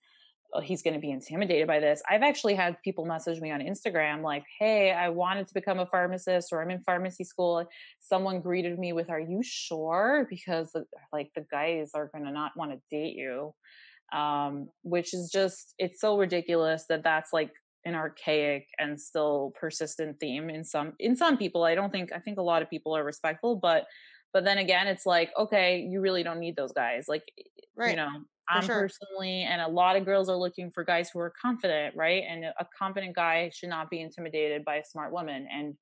uh, 0.53 0.61
he's 0.61 0.81
going 0.81 0.95
to 0.95 0.99
be 0.99 1.11
intimidated 1.11 1.67
by 1.67 1.79
this. 1.79 2.01
I've 2.09 2.23
actually 2.23 2.55
had 2.55 2.81
people 2.83 3.05
message 3.05 3.39
me 3.39 3.51
on 3.51 3.59
Instagram 3.59 4.23
like, 4.23 4.43
"Hey, 4.59 4.91
I 4.91 5.09
wanted 5.09 5.47
to 5.47 5.53
become 5.53 5.77
a 5.77 5.85
pharmacist, 5.85 6.51
or 6.51 6.63
I'm 6.63 6.71
in 6.71 6.81
pharmacy 6.81 7.23
school." 7.23 7.63
Someone 7.99 8.41
greeted 8.41 8.79
me 8.79 8.91
with, 8.91 9.11
"Are 9.11 9.19
you 9.19 9.41
sure?" 9.43 10.25
Because 10.29 10.75
like 11.13 11.29
the 11.35 11.45
guys 11.51 11.91
are 11.93 12.09
going 12.11 12.25
to 12.25 12.31
not 12.31 12.53
want 12.57 12.71
to 12.71 12.79
date 12.89 13.15
you, 13.15 13.53
um, 14.11 14.69
which 14.81 15.13
is 15.13 15.29
just 15.31 15.75
it's 15.77 16.01
so 16.01 16.17
ridiculous 16.17 16.85
that 16.89 17.03
that's 17.03 17.31
like 17.31 17.51
an 17.85 17.95
archaic 17.95 18.67
and 18.77 18.99
still 18.99 19.53
persistent 19.59 20.19
theme 20.19 20.49
in 20.49 20.63
some 20.63 20.93
in 20.99 21.15
some 21.15 21.37
people. 21.37 21.63
I 21.63 21.75
don't 21.75 21.91
think 21.91 22.11
i 22.13 22.19
think 22.19 22.37
a 22.37 22.43
lot 22.43 22.61
of 22.61 22.69
people 22.69 22.95
are 22.95 23.03
respectful 23.03 23.55
but 23.55 23.85
but 24.33 24.43
then 24.43 24.57
again 24.57 24.87
it's 24.87 25.05
like 25.05 25.31
okay 25.37 25.79
you 25.89 26.01
really 26.01 26.23
don't 26.23 26.39
need 26.39 26.55
those 26.55 26.73
guys. 26.73 27.05
Like 27.07 27.23
right. 27.75 27.91
you 27.91 27.95
know 27.95 28.09
i'm 28.49 28.65
sure. 28.65 28.81
personally 28.81 29.43
and 29.43 29.61
a 29.61 29.67
lot 29.67 29.95
of 29.95 30.05
girls 30.05 30.27
are 30.27 30.35
looking 30.35 30.71
for 30.71 30.83
guys 30.83 31.09
who 31.11 31.19
are 31.19 31.33
confident 31.41 31.95
right? 31.95 32.23
And 32.27 32.45
a 32.45 32.67
confident 32.77 33.15
guy 33.15 33.51
should 33.53 33.69
not 33.69 33.89
be 33.89 34.01
intimidated 34.01 34.65
by 34.65 34.77
a 34.77 34.85
smart 34.85 35.11
woman 35.11 35.47
and 35.51 35.75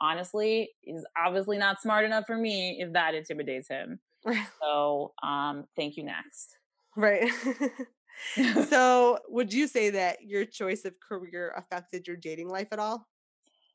honestly 0.00 0.70
is 0.84 1.04
obviously 1.18 1.58
not 1.58 1.80
smart 1.82 2.04
enough 2.04 2.24
for 2.26 2.36
me 2.36 2.78
if 2.80 2.92
that 2.92 3.14
intimidates 3.14 3.68
him. 3.68 3.98
So 4.62 5.12
um 5.22 5.64
thank 5.76 5.96
you 5.96 6.04
next. 6.04 6.56
Right 6.96 7.30
so, 8.68 9.18
would 9.28 9.52
you 9.52 9.66
say 9.66 9.90
that 9.90 10.18
your 10.22 10.44
choice 10.44 10.84
of 10.84 10.94
career 11.00 11.54
affected 11.56 12.06
your 12.06 12.16
dating 12.16 12.48
life 12.48 12.68
at 12.72 12.78
all? 12.78 13.06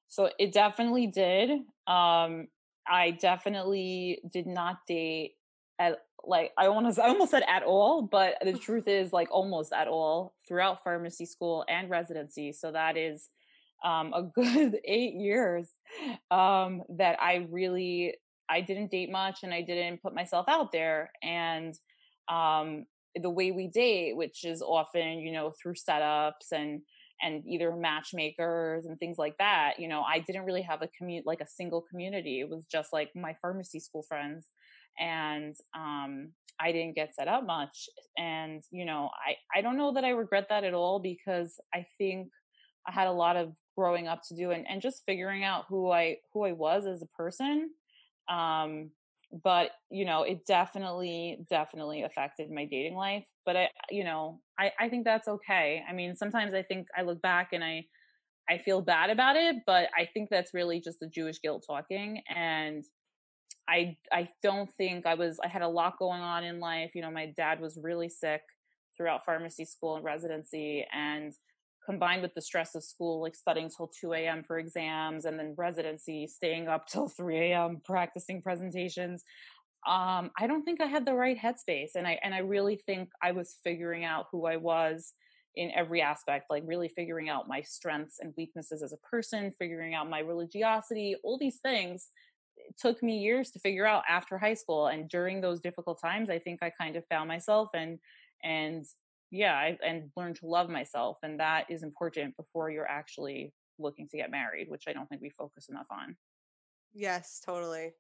So, 0.08 0.30
it 0.40 0.54
definitely 0.54 1.08
did. 1.08 1.52
Um, 1.88 2.48
I 2.88 3.18
definitely 3.20 4.20
did 4.32 4.48
not 4.48 4.78
date 4.88 5.34
at 5.80 6.00
like 6.24 6.52
I 6.58 6.68
almost 6.68 7.00
I 7.00 7.08
almost 7.08 7.32
said 7.32 7.44
at 7.48 7.64
all, 7.64 8.02
but 8.02 8.36
the 8.44 8.54
truth 8.58 8.88
is 8.88 9.14
like 9.14 9.28
almost 9.32 9.74
at 9.74 9.88
all 9.88 10.36
throughout 10.48 10.84
pharmacy 10.84 11.26
school 11.26 11.66
and 11.68 11.90
residency. 11.90 12.52
So 12.52 12.72
that 12.72 12.98
is 12.98 13.30
um, 13.84 14.14
a 14.14 14.24
good 14.36 14.80
eight 14.86 15.14
years 15.16 15.70
um, 16.32 16.84
that 16.98 17.22
I 17.22 17.48
really 17.50 18.16
I 18.50 18.62
didn't 18.62 18.92
date 18.92 19.12
much 19.12 19.40
and 19.44 19.54
I 19.54 19.62
didn't 19.62 20.02
put 20.02 20.14
myself 20.14 20.46
out 20.48 20.72
there. 20.72 21.12
And 21.24 21.74
um, 22.30 22.86
the 23.22 23.30
way 23.30 23.52
we 23.52 23.68
date, 23.68 24.16
which 24.16 24.44
is 24.44 24.62
often, 24.62 25.20
you 25.20 25.32
know, 25.32 25.54
through 25.62 25.76
setups 25.76 26.52
and 26.52 26.82
and 27.22 27.44
either 27.48 27.74
matchmakers 27.76 28.86
and 28.86 29.00
things 29.00 29.18
like 29.18 29.38
that, 29.38 29.76
you 29.80 29.88
know, 29.88 30.02
I 30.02 30.20
didn't 30.20 30.44
really 30.44 30.64
have 30.64 30.82
a 30.82 30.90
commute 30.98 31.26
like 31.26 31.40
a 31.40 31.48
single 31.48 31.82
community. 31.82 32.42
It 32.42 32.50
was 32.50 32.66
just 32.66 32.92
like 32.92 33.10
my 33.16 33.36
pharmacy 33.42 33.80
school 33.80 34.04
friends. 34.04 34.50
And 35.00 35.56
um 35.76 36.32
I 36.60 36.72
didn't 36.72 36.96
get 36.96 37.16
set 37.16 37.28
up 37.28 37.46
much. 37.46 37.90
And, 38.18 38.64
you 38.72 38.86
know, 38.86 39.10
I, 39.28 39.60
I 39.60 39.62
don't 39.62 39.78
know 39.78 39.94
that 39.94 40.06
I 40.06 40.12
regret 40.12 40.48
that 40.50 40.64
at 40.64 40.74
all 40.74 41.00
because 41.00 41.60
I 41.74 41.86
think 41.98 42.30
I 42.88 42.94
had 42.94 43.08
a 43.08 43.12
lot 43.12 43.36
of 43.36 43.52
growing 43.78 44.08
up 44.08 44.22
to 44.30 44.36
do 44.36 44.52
and, 44.52 44.66
and 44.70 44.82
just 44.82 45.04
figuring 45.06 45.44
out 45.44 45.66
who 45.68 45.92
I 45.92 46.18
who 46.34 46.46
I 46.46 46.54
was 46.54 46.86
as 46.86 47.02
a 47.02 47.18
person. 47.18 47.70
Um 48.30 48.92
but 49.44 49.72
you 49.90 50.06
know 50.06 50.24
it 50.24 50.46
definitely 50.46 51.38
definitely 51.50 52.04
affected 52.04 52.50
my 52.52 52.66
dating 52.66 52.96
life 52.96 53.24
but 53.46 53.56
i 53.56 53.70
you 53.90 54.04
know 54.04 54.40
i 54.60 54.72
i 54.80 54.90
think 54.90 55.06
that's 55.06 55.28
okay. 55.28 55.84
I 55.88 55.94
mean 55.94 56.16
sometimes 56.16 56.54
i 56.54 56.62
think 56.64 56.88
i 56.98 57.02
look 57.02 57.22
back 57.22 57.50
and 57.54 57.64
i 57.64 57.86
i 58.50 58.58
feel 58.58 58.82
bad 58.82 59.10
about 59.10 59.36
it 59.36 59.58
but 59.66 59.90
i 59.98 60.08
think 60.14 60.30
that's 60.30 60.54
really 60.54 60.80
just 60.80 61.00
the 61.00 61.08
jewish 61.08 61.42
guilt 61.42 61.64
talking 61.68 62.22
and 62.34 62.84
i 63.68 63.96
i 64.12 64.30
don't 64.44 64.72
think 64.78 65.06
i 65.06 65.16
was 65.16 65.40
i 65.44 65.48
had 65.48 65.64
a 65.64 65.68
lot 65.68 65.98
going 65.98 66.22
on 66.22 66.44
in 66.44 66.60
life. 66.60 66.92
You 66.94 67.02
know 67.02 67.12
my 67.12 67.34
dad 67.36 67.60
was 67.60 67.80
really 67.82 68.10
sick 68.10 68.42
throughout 68.96 69.26
pharmacy 69.26 69.66
school 69.66 69.96
and 69.96 70.06
residency 70.06 70.86
and 70.94 71.34
combined 71.86 72.22
with 72.22 72.34
the 72.34 72.42
stress 72.42 72.76
of 72.76 72.84
school, 72.84 73.22
like 73.22 73.36
studying 73.36 73.70
till 73.70 73.88
2 73.88 74.14
a.m. 74.14 74.44
for 74.44 74.58
exams 74.58 75.26
and 75.26 75.38
then 75.38 75.54
residency, 75.58 76.28
staying 76.28 76.68
up 76.68 76.88
till 76.88 77.08
3 77.08 77.52
a.m. 77.52 77.82
practicing 77.84 78.42
presentations. 78.42 79.24
Um, 79.88 80.32
I 80.40 80.48
don't 80.48 80.64
think 80.64 80.82
I 80.82 80.88
had 80.88 81.06
the 81.06 81.14
right 81.14 81.38
headspace. 81.38 81.92
And 81.96 82.08
I 82.08 82.20
and 82.24 82.34
I 82.34 82.40
really 82.40 82.82
think 82.86 83.10
I 83.22 83.32
was 83.32 83.58
figuring 83.64 84.04
out 84.04 84.26
who 84.32 84.46
I 84.46 84.58
was 84.58 85.14
in 85.56 85.72
every 85.72 86.02
aspect, 86.02 86.48
like 86.50 86.64
really 86.66 86.90
figuring 86.90 87.30
out 87.30 87.48
my 87.48 87.62
strengths 87.62 88.20
and 88.20 88.34
weaknesses 88.38 88.84
as 88.84 88.94
a 88.94 88.98
person, 88.98 89.52
figuring 89.58 89.94
out 89.94 90.10
my 90.10 90.20
religiosity, 90.20 91.16
all 91.24 91.38
these 91.38 91.60
things. 91.62 92.10
It 92.58 92.76
took 92.80 93.02
me 93.04 93.20
years 93.20 93.52
to 93.52 93.60
figure 93.60 93.86
out 93.86 94.04
after 94.10 94.38
high 94.38 94.54
school. 94.54 94.88
And 94.88 95.08
during 95.08 95.40
those 95.40 95.62
difficult 95.62 96.02
times, 96.02 96.30
I 96.30 96.40
think 96.40 96.64
I 96.64 96.72
kind 96.72 96.96
of 96.96 97.06
found 97.08 97.28
myself 97.28 97.70
and 97.74 98.00
and 98.44 98.86
yeah 99.36 99.54
I, 99.54 99.78
and 99.86 100.10
learn 100.16 100.34
to 100.36 100.46
love 100.48 100.70
myself 100.70 101.18
and 101.24 101.40
that 101.40 101.66
is 101.70 101.84
important 101.84 102.38
before 102.38 102.70
you're 102.70 102.88
actually 102.88 103.54
looking 103.78 104.08
to 104.10 104.18
get 104.18 104.32
married 104.32 104.70
which 104.70 104.86
i 104.88 104.94
don't 104.94 105.08
think 105.08 105.22
we 105.22 105.30
focus 105.30 105.70
enough 105.70 105.88
on. 105.92 106.16
Yes 106.94 107.42
totally 107.46 107.92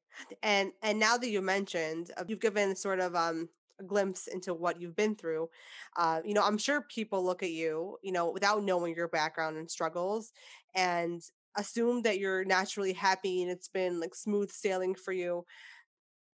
and 0.41 0.71
and 0.81 0.97
now 0.97 1.17
that 1.17 1.29
you 1.29 1.41
mentioned 1.41 2.11
uh, 2.17 2.23
you've 2.27 2.39
given 2.39 2.75
sort 2.75 3.01
of 3.01 3.13
um 3.13 3.49
a 3.77 3.83
glimpse 3.83 4.27
into 4.27 4.53
what 4.53 4.79
you've 4.79 4.95
been 4.95 5.15
through 5.15 5.49
uh, 5.97 6.21
you 6.23 6.33
know 6.33 6.41
i'm 6.43 6.57
sure 6.57 6.85
people 6.89 7.25
look 7.25 7.43
at 7.43 7.51
you 7.51 7.97
you 8.01 8.13
know 8.13 8.31
without 8.31 8.63
knowing 8.63 8.95
your 8.95 9.09
background 9.09 9.57
and 9.57 9.69
struggles 9.69 10.31
and 10.75 11.21
assume 11.57 12.01
that 12.03 12.19
you're 12.19 12.45
naturally 12.45 12.93
happy 12.93 13.41
and 13.41 13.51
it's 13.51 13.67
been 13.67 13.99
like 13.99 14.15
smooth 14.15 14.49
sailing 14.49 14.95
for 14.95 15.11
you 15.11 15.45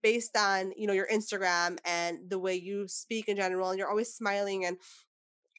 based 0.02 0.36
on 0.36 0.72
you 0.76 0.86
know 0.86 0.92
your 0.92 1.08
instagram 1.08 1.78
and 1.84 2.18
the 2.28 2.38
way 2.38 2.54
you 2.54 2.86
speak 2.88 3.28
in 3.28 3.36
general 3.36 3.70
and 3.70 3.78
you're 3.78 3.88
always 3.88 4.12
smiling 4.14 4.64
and 4.64 4.76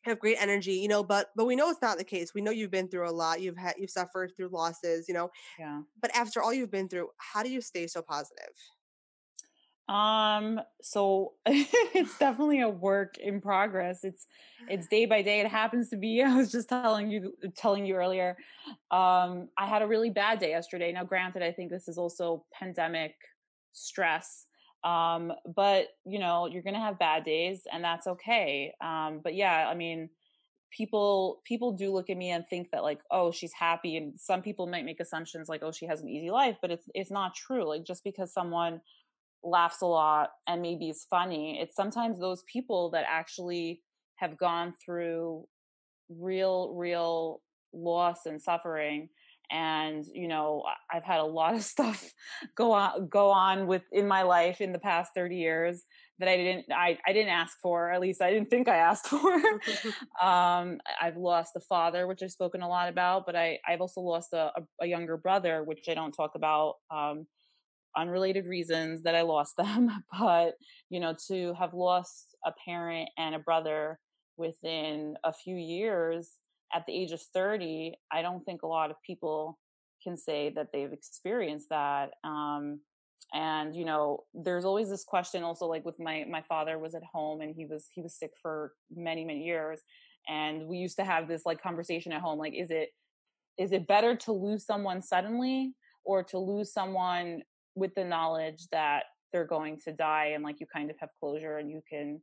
have 0.04 0.20
great 0.20 0.38
energy 0.40 0.74
you 0.74 0.88
know 0.88 1.04
but 1.04 1.28
but 1.36 1.46
we 1.46 1.56
know 1.56 1.70
it's 1.70 1.82
not 1.82 1.98
the 1.98 2.04
case. 2.04 2.34
We 2.34 2.42
know 2.42 2.52
you've 2.52 2.72
been 2.72 2.88
through 2.88 3.10
a 3.10 3.12
lot. 3.12 3.42
You've 3.42 3.58
had 3.58 3.76
you've 3.78 3.90
suffered 3.90 4.34
through 4.36 4.50
losses 4.50 5.08
you 5.08 5.14
know 5.14 5.30
yeah. 5.58 5.82
but 6.02 6.16
after 6.16 6.42
all 6.42 6.54
you've 6.54 6.72
been 6.72 6.90
through 6.90 7.10
how 7.18 7.44
do 7.44 7.50
you 7.50 7.62
stay 7.62 7.88
so 7.88 8.02
positive? 8.02 8.54
Um 9.88 10.62
so 10.82 11.34
it's 11.46 12.18
definitely 12.18 12.62
a 12.62 12.70
work 12.70 13.18
in 13.18 13.42
progress. 13.42 14.04
It's 14.04 14.28
it's 14.70 14.88
day 14.88 15.06
by 15.06 15.22
day. 15.22 15.42
It 15.42 15.48
happens 15.48 15.90
to 15.90 15.98
be 15.98 16.22
i 16.24 16.36
was 16.36 16.52
just 16.52 16.70
telling 16.70 17.10
you 17.10 17.34
telling 17.56 17.86
you 17.86 17.96
earlier 17.96 18.38
um 18.92 19.50
i 19.58 19.66
had 19.66 19.82
a 19.82 19.88
really 19.88 20.10
bad 20.10 20.40
day 20.40 20.52
yesterday. 20.52 20.92
Now 20.92 21.04
granted 21.04 21.44
i 21.44 21.52
think 21.52 21.72
this 21.72 21.88
is 21.88 21.98
also 21.98 22.46
pandemic 22.54 23.16
stress 23.74 24.46
um 24.84 25.34
but 25.56 25.88
you 26.06 26.20
know 26.20 26.48
you're 26.48 26.64
gonna 26.64 26.80
have 26.80 26.98
bad 27.00 27.24
days 27.26 27.64
and 27.72 27.84
that's 27.84 28.08
okay 28.08 28.74
um 28.82 29.20
but 29.24 29.36
yeah 29.36 29.68
i 29.70 29.76
mean 29.76 30.10
people 30.72 31.42
people 31.46 31.72
do 31.74 31.92
look 31.92 32.10
at 32.10 32.18
me 32.18 32.30
and 32.30 32.46
think 32.50 32.70
that 32.72 32.84
like 32.84 33.00
oh 33.12 33.32
she's 33.32 33.54
happy 33.54 33.98
and 33.98 34.14
some 34.18 34.42
people 34.42 34.68
might 34.68 34.86
make 34.86 35.00
assumptions 35.00 35.50
like 35.50 35.64
oh 35.64 35.72
she 35.72 35.86
has 35.86 36.02
an 36.02 36.08
easy 36.10 36.30
life 36.30 36.58
but 36.62 36.72
it's 36.72 36.86
it's 36.94 37.12
not 37.12 37.36
true 37.36 37.68
like 37.68 37.84
just 37.84 38.04
because 38.04 38.32
someone 38.32 38.80
laughs 39.44 39.82
a 39.82 39.86
lot 39.86 40.32
and 40.48 40.62
maybe 40.62 40.90
is 40.90 41.06
funny 41.10 41.60
it's 41.60 41.76
sometimes 41.76 42.20
those 42.20 42.44
people 42.44 42.90
that 42.92 43.06
actually 43.08 43.82
have 44.16 44.38
gone 44.38 44.74
through 44.84 45.46
real 46.10 46.74
real 46.76 47.42
loss 47.74 48.26
and 48.26 48.42
suffering 48.42 49.10
and 49.52 50.06
you 50.14 50.28
know 50.28 50.64
i've 50.92 51.04
had 51.04 51.20
a 51.20 51.26
lot 51.26 51.56
of 51.56 51.64
stuff 51.76 52.14
go 52.56 52.72
on 52.72 53.08
go 53.08 53.30
on 53.30 53.68
with 53.68 53.84
in 53.92 54.08
my 54.08 54.22
life 54.22 54.62
in 54.62 54.72
the 54.72 54.80
past 54.80 55.12
30 55.16 55.36
years 55.36 55.84
that 56.20 56.28
i 56.28 56.38
didn't 56.38 56.66
i, 56.72 56.98
I 57.06 57.14
didn't 57.14 57.32
ask 57.32 57.58
for 57.62 57.92
at 57.92 58.02
least 58.02 58.22
i 58.22 58.32
didn't 58.32 58.50
think 58.50 58.68
i 58.68 58.78
asked 58.78 59.08
for. 59.08 59.20
Um, 60.22 60.80
i've 61.02 61.18
lost 61.18 61.56
a 61.56 61.62
father 61.62 62.08
which 62.08 62.22
i've 62.22 62.32
spoken 62.32 62.62
a 62.62 62.68
lot 62.68 62.90
about 62.90 63.26
but 63.26 63.36
i 63.36 63.58
i've 63.68 63.82
also 63.82 64.02
lost 64.02 64.34
a, 64.34 64.52
a, 64.56 64.62
a 64.82 64.86
younger 64.86 65.18
brother 65.18 65.64
which 65.64 65.86
i 65.90 65.94
don't 65.94 66.12
talk 66.12 66.32
about 66.36 66.76
um, 66.92 67.26
unrelated 67.96 68.46
reasons 68.46 69.02
that 69.04 69.16
i 69.16 69.22
lost 69.22 69.56
them 69.58 69.90
but 70.20 70.54
you 70.90 71.00
know 71.00 71.16
to 71.28 71.54
have 71.54 71.74
lost 71.74 72.36
a 72.46 72.52
parent 72.66 73.10
and 73.18 73.34
a 73.34 73.40
brother 73.40 74.00
within 74.38 75.16
a 75.24 75.34
few 75.34 75.56
years 75.56 76.32
at 76.74 76.86
the 76.86 76.94
age 76.94 77.12
of 77.12 77.22
30, 77.34 77.94
I 78.12 78.22
don't 78.22 78.44
think 78.44 78.62
a 78.62 78.68
lot 78.68 78.92
of 78.92 78.98
people 79.06 79.58
can 80.04 80.18
say 80.18 80.52
that 80.56 80.68
they've 80.72 80.94
experienced 80.94 81.70
that. 81.70 82.12
Um, 82.24 82.80
and 83.34 83.76
you 83.76 83.86
know, 83.86 84.24
there's 84.34 84.66
always 84.66 84.90
this 84.90 85.04
question 85.04 85.44
also 85.44 85.66
like 85.66 85.86
with 85.86 86.00
my 86.00 86.26
my 86.30 86.42
father 86.42 86.80
was 86.80 86.96
at 86.96 87.04
home 87.04 87.42
and 87.42 87.54
he 87.56 87.66
was 87.66 87.88
he 87.94 88.02
was 88.02 88.16
sick 88.16 88.32
for 88.42 88.74
many 88.96 89.24
many 89.24 89.44
years, 89.44 89.82
and 90.28 90.68
we 90.68 90.78
used 90.78 90.98
to 90.98 91.04
have 91.04 91.28
this 91.28 91.44
like 91.46 91.62
conversation 91.62 92.12
at 92.12 92.22
home 92.22 92.40
like 92.40 92.54
is 92.56 92.72
it 92.72 92.90
is 93.58 93.72
it 93.72 93.88
better 93.88 94.16
to 94.16 94.32
lose 94.32 94.66
someone 94.66 95.02
suddenly 95.02 95.74
or 96.06 96.24
to 96.24 96.40
lose 96.40 96.74
someone 96.74 97.42
with 97.76 97.94
the 97.96 98.04
knowledge 98.04 98.68
that 98.72 99.04
they're 99.32 99.46
going 99.46 99.78
to 99.86 99.92
die 99.92 100.32
and 100.34 100.44
like 100.44 100.60
you 100.60 100.66
kind 100.74 100.90
of 100.90 100.98
have 101.00 101.10
closure 101.20 101.58
and 101.58 101.70
you 101.70 101.82
can 101.88 102.22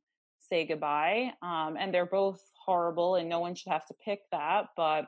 say 0.49 0.67
goodbye 0.67 1.31
um, 1.43 1.77
and 1.79 1.93
they're 1.93 2.07
both 2.07 2.41
horrible 2.65 3.17
and 3.17 3.29
no 3.29 3.41
one 3.41 3.55
should 3.55 3.73
have 3.73 3.87
to 3.87 3.95
pick 4.05 4.21
that 4.33 4.67
but 4.77 5.07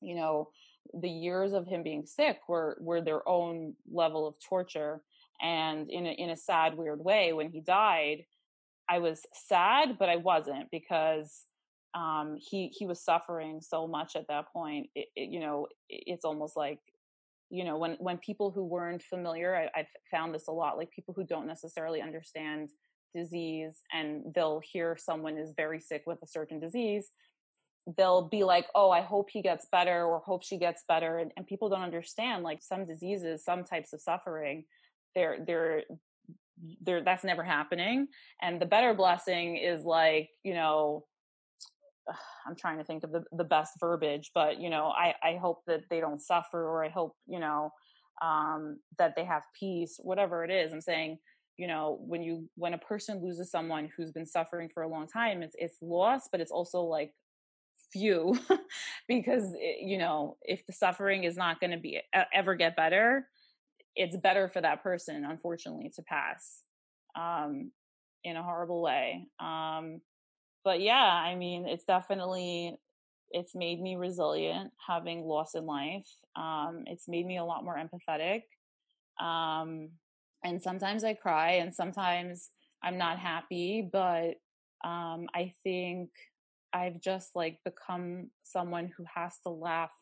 you 0.00 0.14
know 0.14 0.48
the 0.94 1.08
years 1.08 1.52
of 1.52 1.66
him 1.66 1.82
being 1.82 2.06
sick 2.06 2.38
were 2.48 2.76
were 2.80 3.00
their 3.00 3.26
own 3.28 3.74
level 3.90 4.26
of 4.26 4.34
torture 4.40 5.02
and 5.40 5.90
in 5.90 6.06
a, 6.06 6.10
in 6.10 6.30
a 6.30 6.36
sad 6.36 6.76
weird 6.76 7.04
way 7.04 7.32
when 7.32 7.50
he 7.50 7.60
died 7.60 8.24
i 8.88 8.98
was 8.98 9.22
sad 9.32 9.98
but 9.98 10.08
i 10.08 10.16
wasn't 10.16 10.70
because 10.70 11.44
um, 11.94 12.36
he 12.38 12.68
he 12.76 12.86
was 12.86 13.02
suffering 13.02 13.60
so 13.62 13.86
much 13.86 14.16
at 14.16 14.28
that 14.28 14.52
point 14.52 14.88
it, 14.94 15.08
it, 15.16 15.30
you 15.30 15.40
know 15.40 15.66
it, 15.88 16.04
it's 16.06 16.24
almost 16.24 16.56
like 16.56 16.78
you 17.48 17.64
know 17.64 17.78
when 17.78 17.92
when 17.98 18.18
people 18.18 18.50
who 18.50 18.64
weren't 18.64 19.02
familiar 19.02 19.56
I, 19.56 19.80
i've 19.80 19.86
found 20.10 20.34
this 20.34 20.48
a 20.48 20.52
lot 20.52 20.76
like 20.76 20.90
people 20.90 21.14
who 21.14 21.24
don't 21.24 21.46
necessarily 21.46 22.02
understand 22.02 22.70
disease 23.16 23.80
and 23.92 24.22
they'll 24.34 24.60
hear 24.60 24.96
someone 24.96 25.38
is 25.38 25.52
very 25.56 25.80
sick 25.80 26.04
with 26.06 26.22
a 26.22 26.26
certain 26.26 26.60
disease 26.60 27.10
they'll 27.96 28.22
be 28.22 28.42
like, 28.44 28.66
oh, 28.74 28.90
I 28.90 29.00
hope 29.00 29.30
he 29.30 29.42
gets 29.42 29.66
better 29.70 30.04
or 30.04 30.18
hope 30.18 30.42
she 30.42 30.58
gets 30.58 30.82
better. 30.88 31.18
And, 31.18 31.32
and 31.36 31.46
people 31.46 31.68
don't 31.68 31.82
understand 31.82 32.42
like 32.42 32.62
some 32.62 32.84
diseases, 32.84 33.44
some 33.44 33.64
types 33.64 33.92
of 33.92 34.00
suffering, 34.00 34.64
they're, 35.14 35.38
they're, 35.46 35.82
they're, 36.82 37.02
that's 37.02 37.24
never 37.24 37.44
happening. 37.44 38.08
And 38.42 38.60
the 38.60 38.66
better 38.66 38.92
blessing 38.92 39.56
is 39.56 39.84
like, 39.84 40.30
you 40.42 40.54
know, 40.54 41.04
I'm 42.46 42.56
trying 42.56 42.78
to 42.78 42.84
think 42.84 43.04
of 43.04 43.12
the, 43.12 43.24
the 43.32 43.44
best 43.44 43.74
verbiage, 43.78 44.30
but 44.34 44.60
you 44.60 44.70
know, 44.70 44.86
I, 44.86 45.14
I 45.22 45.36
hope 45.36 45.62
that 45.66 45.82
they 45.88 46.00
don't 46.00 46.20
suffer 46.20 46.62
or 46.62 46.84
I 46.84 46.88
hope, 46.88 47.14
you 47.26 47.38
know, 47.38 47.72
um, 48.20 48.80
that 48.98 49.14
they 49.14 49.24
have 49.24 49.42
peace, 49.58 50.00
whatever 50.02 50.44
it 50.44 50.50
is. 50.50 50.72
I'm 50.72 50.80
saying, 50.80 51.18
you 51.56 51.66
know, 51.66 51.98
when 52.00 52.22
you, 52.22 52.48
when 52.56 52.74
a 52.74 52.78
person 52.78 53.22
loses 53.22 53.50
someone 53.50 53.90
who's 53.96 54.12
been 54.12 54.26
suffering 54.26 54.68
for 54.72 54.82
a 54.82 54.88
long 54.88 55.06
time, 55.06 55.42
it's, 55.42 55.56
it's 55.58 55.76
loss, 55.80 56.28
but 56.30 56.40
it's 56.40 56.52
also 56.52 56.82
like 56.82 57.12
few 57.92 58.38
because 59.08 59.54
it, 59.54 59.86
you 59.86 59.98
know 59.98 60.36
if 60.42 60.66
the 60.66 60.72
suffering 60.72 61.24
is 61.24 61.36
not 61.36 61.60
going 61.60 61.70
to 61.70 61.78
be 61.78 62.00
ever 62.34 62.54
get 62.54 62.76
better 62.76 63.26
it's 63.94 64.16
better 64.16 64.48
for 64.48 64.60
that 64.60 64.82
person 64.82 65.24
unfortunately 65.24 65.90
to 65.94 66.02
pass 66.02 66.62
um 67.18 67.70
in 68.24 68.36
a 68.36 68.42
horrible 68.42 68.82
way 68.82 69.26
um 69.40 70.00
but 70.64 70.80
yeah 70.80 70.94
i 70.94 71.34
mean 71.34 71.66
it's 71.66 71.84
definitely 71.84 72.76
it's 73.30 73.54
made 73.54 73.80
me 73.80 73.96
resilient 73.96 74.70
having 74.86 75.22
loss 75.24 75.54
in 75.54 75.64
life 75.64 76.08
um 76.36 76.84
it's 76.86 77.08
made 77.08 77.26
me 77.26 77.38
a 77.38 77.44
lot 77.44 77.64
more 77.64 77.76
empathetic 77.76 78.42
um 79.24 79.90
and 80.46 80.62
sometimes 80.62 81.04
i 81.04 81.12
cry 81.12 81.52
and 81.52 81.74
sometimes 81.74 82.50
i'm 82.82 82.96
not 82.96 83.18
happy 83.18 83.88
but 83.92 84.34
um 84.84 85.26
i 85.34 85.52
think 85.62 86.10
I've 86.76 87.00
just 87.00 87.30
like 87.34 87.58
become 87.64 88.30
someone 88.42 88.90
who 88.96 89.04
has 89.12 89.38
to 89.44 89.50
laugh 89.50 89.92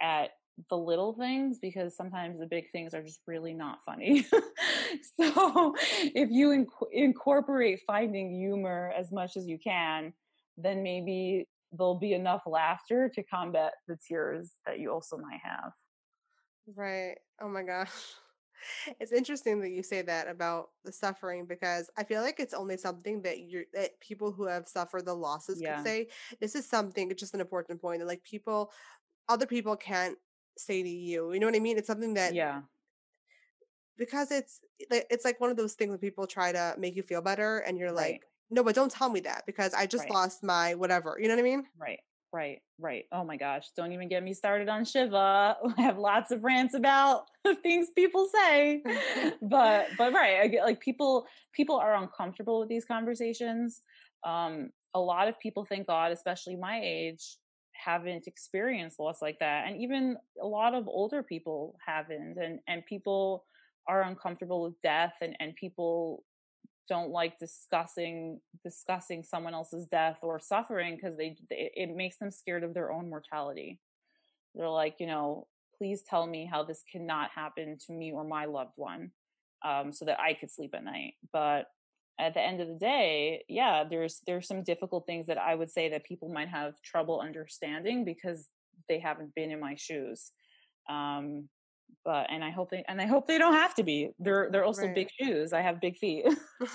at 0.00 0.30
the 0.68 0.76
little 0.76 1.14
things 1.14 1.58
because 1.60 1.96
sometimes 1.96 2.38
the 2.38 2.46
big 2.46 2.70
things 2.72 2.94
are 2.94 3.02
just 3.02 3.20
really 3.26 3.52
not 3.52 3.78
funny. 3.84 4.22
so 5.20 5.74
if 5.78 6.30
you 6.30 6.48
inc- 6.48 6.88
incorporate 6.92 7.80
finding 7.86 8.34
humor 8.34 8.92
as 8.96 9.12
much 9.12 9.36
as 9.36 9.46
you 9.46 9.58
can, 9.58 10.12
then 10.56 10.82
maybe 10.82 11.46
there'll 11.72 11.98
be 11.98 12.14
enough 12.14 12.42
laughter 12.46 13.10
to 13.14 13.22
combat 13.22 13.74
the 13.86 13.96
tears 14.08 14.52
that 14.66 14.78
you 14.80 14.90
also 14.90 15.16
might 15.18 15.40
have. 15.42 15.72
Right. 16.74 17.16
Oh 17.42 17.48
my 17.48 17.62
gosh. 17.62 17.92
It's 19.00 19.12
interesting 19.12 19.60
that 19.60 19.70
you 19.70 19.82
say 19.82 20.02
that 20.02 20.28
about 20.28 20.70
the 20.84 20.92
suffering 20.92 21.46
because 21.46 21.90
I 21.96 22.04
feel 22.04 22.22
like 22.22 22.40
it's 22.40 22.54
only 22.54 22.76
something 22.76 23.22
that 23.22 23.40
you're 23.40 23.64
that 23.74 24.00
people 24.00 24.32
who 24.32 24.44
have 24.44 24.68
suffered 24.68 25.06
the 25.06 25.14
losses 25.14 25.60
Yeah. 25.60 25.76
could 25.76 25.84
say. 25.84 26.08
This 26.40 26.54
is 26.54 26.66
something, 26.68 27.10
it's 27.10 27.20
just 27.20 27.34
an 27.34 27.40
important 27.40 27.80
point 27.80 28.00
that 28.00 28.06
like 28.06 28.22
people, 28.24 28.72
other 29.28 29.46
people 29.46 29.76
can't 29.76 30.18
say 30.58 30.82
to 30.82 30.88
you. 30.88 31.32
You 31.32 31.40
know 31.40 31.46
what 31.46 31.56
I 31.56 31.60
mean? 31.60 31.78
It's 31.78 31.86
something 31.86 32.14
that 32.14 32.34
Yeah. 32.34 32.62
because 33.96 34.30
it's 34.30 34.60
it's 34.78 35.24
like 35.24 35.40
one 35.40 35.50
of 35.50 35.56
those 35.56 35.74
things 35.74 35.90
when 35.90 35.98
people 35.98 36.26
try 36.26 36.52
to 36.52 36.74
make 36.78 36.96
you 36.96 37.02
feel 37.02 37.20
better 37.22 37.58
and 37.58 37.76
you're 37.78 37.92
Right. 37.92 38.12
like, 38.12 38.26
no, 38.50 38.64
but 38.64 38.74
don't 38.74 38.90
tell 38.90 39.10
me 39.10 39.20
that 39.20 39.44
because 39.46 39.74
I 39.74 39.86
just 39.86 40.04
Right. 40.04 40.10
lost 40.10 40.42
my 40.42 40.74
whatever. 40.74 41.18
You 41.20 41.28
know 41.28 41.34
what 41.34 41.40
I 41.40 41.44
mean? 41.44 41.66
Right. 41.78 42.00
Right. 42.32 42.60
Right. 42.78 43.06
Oh 43.10 43.24
my 43.24 43.36
gosh. 43.36 43.66
Don't 43.76 43.92
even 43.92 44.08
get 44.08 44.22
me 44.22 44.34
started 44.34 44.68
on 44.68 44.84
Shiva. 44.84 45.56
I 45.78 45.82
have 45.82 45.98
lots 45.98 46.30
of 46.30 46.44
rants 46.44 46.74
about 46.74 47.24
things 47.62 47.88
people 47.94 48.28
say. 48.32 48.82
But 49.42 49.88
but 49.98 50.12
right. 50.12 50.40
I 50.40 50.46
get 50.48 50.64
like 50.64 50.80
people 50.80 51.26
people 51.52 51.76
are 51.76 51.96
uncomfortable 51.96 52.60
with 52.60 52.68
these 52.68 52.84
conversations. 52.84 53.82
Um 54.24 54.70
a 54.94 55.00
lot 55.00 55.28
of 55.28 55.38
people 55.40 55.64
thank 55.64 55.86
God, 55.86 56.12
especially 56.12 56.56
my 56.56 56.80
age, 56.82 57.36
haven't 57.72 58.26
experienced 58.26 59.00
loss 59.00 59.22
like 59.22 59.38
that. 59.40 59.66
And 59.66 59.80
even 59.80 60.16
a 60.40 60.46
lot 60.46 60.74
of 60.74 60.86
older 60.86 61.22
people 61.22 61.76
haven't. 61.84 62.38
And 62.38 62.60
and 62.68 62.86
people 62.86 63.44
are 63.88 64.02
uncomfortable 64.02 64.62
with 64.62 64.80
death 64.82 65.14
and, 65.20 65.34
and 65.40 65.56
people 65.56 66.22
don't 66.90 67.10
like 67.10 67.38
discussing 67.38 68.40
discussing 68.64 69.22
someone 69.22 69.54
else's 69.54 69.86
death 69.86 70.18
or 70.22 70.40
suffering 70.40 70.96
because 70.96 71.16
they, 71.16 71.36
they 71.48 71.70
it 71.74 71.96
makes 71.96 72.18
them 72.18 72.30
scared 72.30 72.64
of 72.64 72.74
their 72.74 72.92
own 72.92 73.08
mortality. 73.08 73.80
They're 74.54 74.68
like 74.68 74.96
you 74.98 75.06
know 75.06 75.46
please 75.78 76.02
tell 76.02 76.26
me 76.26 76.44
how 76.44 76.62
this 76.62 76.82
cannot 76.92 77.30
happen 77.30 77.78
to 77.86 77.92
me 77.94 78.12
or 78.12 78.24
my 78.24 78.44
loved 78.44 78.74
one 78.76 79.12
um, 79.64 79.92
so 79.92 80.04
that 80.04 80.20
i 80.20 80.34
could 80.34 80.50
sleep 80.50 80.74
at 80.74 80.84
night. 80.84 81.14
But 81.32 81.66
at 82.18 82.34
the 82.34 82.40
end 82.42 82.60
of 82.60 82.68
the 82.68 82.74
day 82.74 83.44
yeah 83.48 83.82
there's 83.88 84.20
there's 84.26 84.46
some 84.46 84.62
difficult 84.62 85.06
things 85.06 85.26
that 85.26 85.38
i 85.38 85.54
would 85.54 85.70
say 85.70 85.88
that 85.88 86.04
people 86.04 86.28
might 86.28 86.48
have 86.48 86.74
trouble 86.82 87.18
understanding 87.18 88.04
because 88.04 88.46
they 88.90 88.98
haven't 88.98 89.34
been 89.34 89.50
in 89.50 89.60
my 89.60 89.76
shoes. 89.76 90.32
Um, 90.90 91.48
but 92.04 92.26
and 92.30 92.44
I 92.44 92.50
hope 92.50 92.70
they 92.70 92.84
and 92.88 93.00
I 93.00 93.06
hope 93.06 93.26
they 93.26 93.38
don't 93.38 93.54
have 93.54 93.74
to 93.76 93.82
be. 93.82 94.10
They're 94.18 94.50
they're 94.50 94.64
also 94.64 94.86
Right. 94.86 94.88
big 94.88 95.08
shoes. 95.20 95.52
I 95.52 95.60
have 95.62 95.80
big 95.80 95.96
feet. 95.98 96.26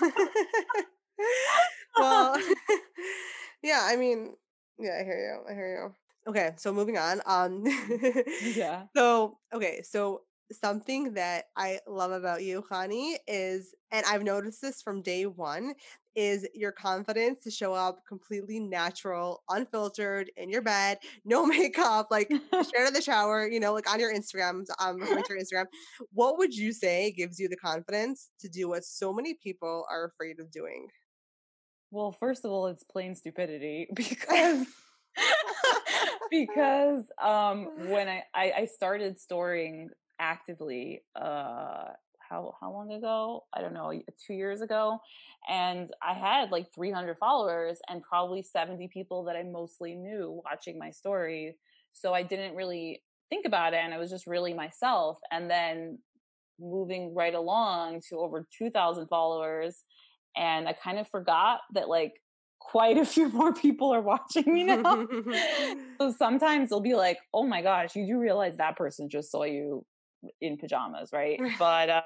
well, 1.96 2.36
yeah, 3.62 3.80
I 3.84 3.96
mean, 3.96 4.36
yeah, 4.78 4.98
I 5.00 5.04
hear 5.04 5.18
you. 5.18 5.50
I 5.50 5.54
hear 5.54 5.68
you. 5.76 5.94
Okay, 6.30 6.52
so 6.56 6.72
moving 6.72 6.98
on. 6.98 7.20
Um 7.26 7.64
yeah. 8.40 8.86
so 8.96 9.38
okay, 9.52 9.82
so 9.82 10.22
something 10.52 11.14
that 11.14 11.46
I 11.56 11.80
love 11.86 12.12
about 12.12 12.42
you, 12.42 12.62
Chanie, 12.70 13.16
is 13.26 13.74
and 13.90 14.04
I've 14.06 14.22
noticed 14.22 14.60
this 14.62 14.82
from 14.82 15.02
day 15.02 15.26
one, 15.26 15.74
is 16.16 16.46
your 16.54 16.72
confidence 16.72 17.44
to 17.44 17.50
show 17.50 17.74
up 17.74 18.00
completely 18.08 18.58
natural, 18.58 19.42
unfiltered, 19.50 20.30
in 20.36 20.48
your 20.50 20.62
bed, 20.62 20.98
no 21.24 21.46
makeup, 21.46 22.08
like 22.10 22.28
straight 22.62 22.82
out 22.82 22.88
of 22.88 22.94
the 22.94 23.02
shower, 23.02 23.46
you 23.48 23.60
know, 23.60 23.72
like 23.74 23.90
on 23.92 24.00
your 24.00 24.12
Instagram, 24.14 24.64
um, 24.80 24.98
to 25.00 25.06
your 25.28 25.38
Instagram. 25.38 25.66
What 26.12 26.38
would 26.38 26.54
you 26.54 26.72
say 26.72 27.12
gives 27.12 27.38
you 27.38 27.48
the 27.48 27.56
confidence 27.56 28.30
to 28.40 28.48
do 28.48 28.68
what 28.68 28.84
so 28.84 29.12
many 29.12 29.34
people 29.34 29.84
are 29.90 30.06
afraid 30.06 30.40
of 30.40 30.50
doing? 30.50 30.88
Well, 31.90 32.12
first 32.12 32.44
of 32.44 32.50
all, 32.50 32.66
it's 32.66 32.82
plain 32.84 33.14
stupidity 33.14 33.88
because 33.94 34.66
because 36.30 37.04
um 37.22 37.68
when 37.88 38.08
I, 38.08 38.22
I 38.34 38.52
I 38.58 38.64
started 38.66 39.18
storing 39.20 39.90
actively 40.18 41.02
uh 41.14 41.88
how 42.28 42.54
how 42.60 42.72
long 42.72 42.92
ago? 42.92 43.44
I 43.54 43.60
don't 43.60 43.74
know, 43.74 43.92
2 44.26 44.34
years 44.34 44.60
ago 44.60 44.98
and 45.48 45.90
I 46.02 46.14
had 46.14 46.50
like 46.50 46.72
300 46.74 47.18
followers 47.18 47.78
and 47.88 48.02
probably 48.02 48.42
70 48.42 48.88
people 48.88 49.24
that 49.24 49.36
I 49.36 49.42
mostly 49.42 49.94
knew 49.94 50.40
watching 50.44 50.78
my 50.78 50.90
story. 50.90 51.56
So 51.92 52.14
I 52.14 52.22
didn't 52.22 52.56
really 52.56 53.02
think 53.30 53.46
about 53.46 53.74
it 53.74 53.80
and 53.82 53.94
I 53.94 53.98
was 53.98 54.10
just 54.10 54.26
really 54.26 54.54
myself 54.54 55.18
and 55.30 55.50
then 55.50 55.98
moving 56.58 57.14
right 57.14 57.34
along 57.34 58.00
to 58.08 58.18
over 58.18 58.46
2000 58.56 59.08
followers 59.08 59.84
and 60.36 60.68
I 60.68 60.72
kind 60.72 60.98
of 60.98 61.08
forgot 61.08 61.60
that 61.74 61.88
like 61.88 62.14
quite 62.58 62.98
a 62.98 63.04
few 63.04 63.28
more 63.32 63.52
people 63.52 63.92
are 63.92 64.00
watching 64.00 64.52
me 64.52 64.64
now. 64.64 65.06
so 66.00 66.12
sometimes 66.12 66.70
they'll 66.70 66.80
be 66.80 66.94
like, 66.94 67.18
"Oh 67.32 67.44
my 67.44 67.62
gosh, 67.62 67.96
you 67.96 68.06
do 68.06 68.18
realize 68.18 68.56
that 68.56 68.76
person 68.76 69.08
just 69.08 69.30
saw 69.30 69.44
you 69.44 69.84
in 70.40 70.56
pajamas, 70.58 71.10
right?" 71.12 71.40
But 71.58 71.90
um 71.90 72.02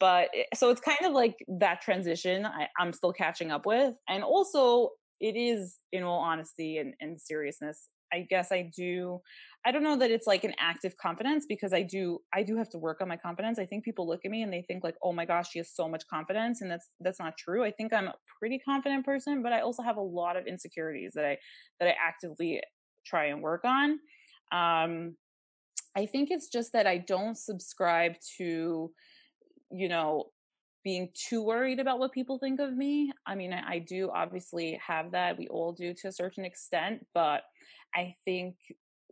but 0.00 0.30
so 0.54 0.70
it's 0.70 0.80
kind 0.80 0.98
of 1.04 1.12
like 1.12 1.36
that 1.48 1.80
transition 1.82 2.46
I, 2.46 2.68
I'm 2.78 2.92
still 2.92 3.12
catching 3.12 3.50
up 3.50 3.66
with, 3.66 3.94
and 4.08 4.22
also 4.22 4.90
it 5.20 5.34
is, 5.36 5.78
in 5.92 6.04
all 6.04 6.20
honesty 6.20 6.78
and, 6.78 6.94
and 7.00 7.20
seriousness, 7.20 7.88
I 8.12 8.26
guess 8.30 8.52
I 8.52 8.70
do. 8.76 9.20
I 9.66 9.72
don't 9.72 9.82
know 9.82 9.96
that 9.96 10.10
it's 10.12 10.26
like 10.28 10.44
an 10.44 10.54
active 10.60 10.96
confidence 10.96 11.44
because 11.48 11.72
I 11.72 11.82
do 11.82 12.20
I 12.32 12.42
do 12.44 12.56
have 12.56 12.68
to 12.70 12.78
work 12.78 13.00
on 13.00 13.08
my 13.08 13.16
confidence. 13.16 13.58
I 13.58 13.66
think 13.66 13.84
people 13.84 14.06
look 14.06 14.20
at 14.24 14.30
me 14.30 14.42
and 14.42 14.52
they 14.52 14.62
think 14.62 14.84
like, 14.84 14.94
"Oh 15.02 15.12
my 15.12 15.24
gosh, 15.24 15.50
she 15.50 15.58
has 15.58 15.70
so 15.74 15.88
much 15.88 16.04
confidence." 16.08 16.62
And 16.62 16.70
that's 16.70 16.88
that's 17.00 17.18
not 17.18 17.36
true. 17.36 17.64
I 17.64 17.72
think 17.72 17.92
I'm 17.92 18.06
a 18.08 18.14
pretty 18.38 18.58
confident 18.60 19.04
person, 19.04 19.42
but 19.42 19.52
I 19.52 19.60
also 19.60 19.82
have 19.82 19.96
a 19.96 20.02
lot 20.02 20.36
of 20.36 20.46
insecurities 20.46 21.12
that 21.14 21.24
I 21.24 21.38
that 21.80 21.88
I 21.88 21.94
actively 22.00 22.62
try 23.04 23.26
and 23.26 23.42
work 23.42 23.64
on. 23.64 23.98
Um 24.52 25.16
I 25.98 26.06
think 26.06 26.30
it's 26.30 26.46
just 26.48 26.72
that 26.74 26.86
I 26.86 26.98
don't 26.98 27.36
subscribe 27.36 28.12
to, 28.36 28.92
you 29.72 29.88
know, 29.88 30.26
being 30.84 31.08
too 31.12 31.42
worried 31.42 31.80
about 31.80 31.98
what 31.98 32.12
people 32.12 32.38
think 32.38 32.60
of 32.60 32.72
me. 32.72 33.10
I 33.26 33.34
mean, 33.34 33.52
I, 33.52 33.62
I 33.68 33.78
do 33.80 34.08
obviously 34.14 34.80
have 34.86 35.10
that. 35.10 35.36
We 35.36 35.48
all 35.48 35.72
do 35.72 35.92
to 35.94 36.08
a 36.08 36.12
certain 36.12 36.44
extent, 36.44 37.04
but 37.14 37.42
I 37.96 38.14
think 38.24 38.54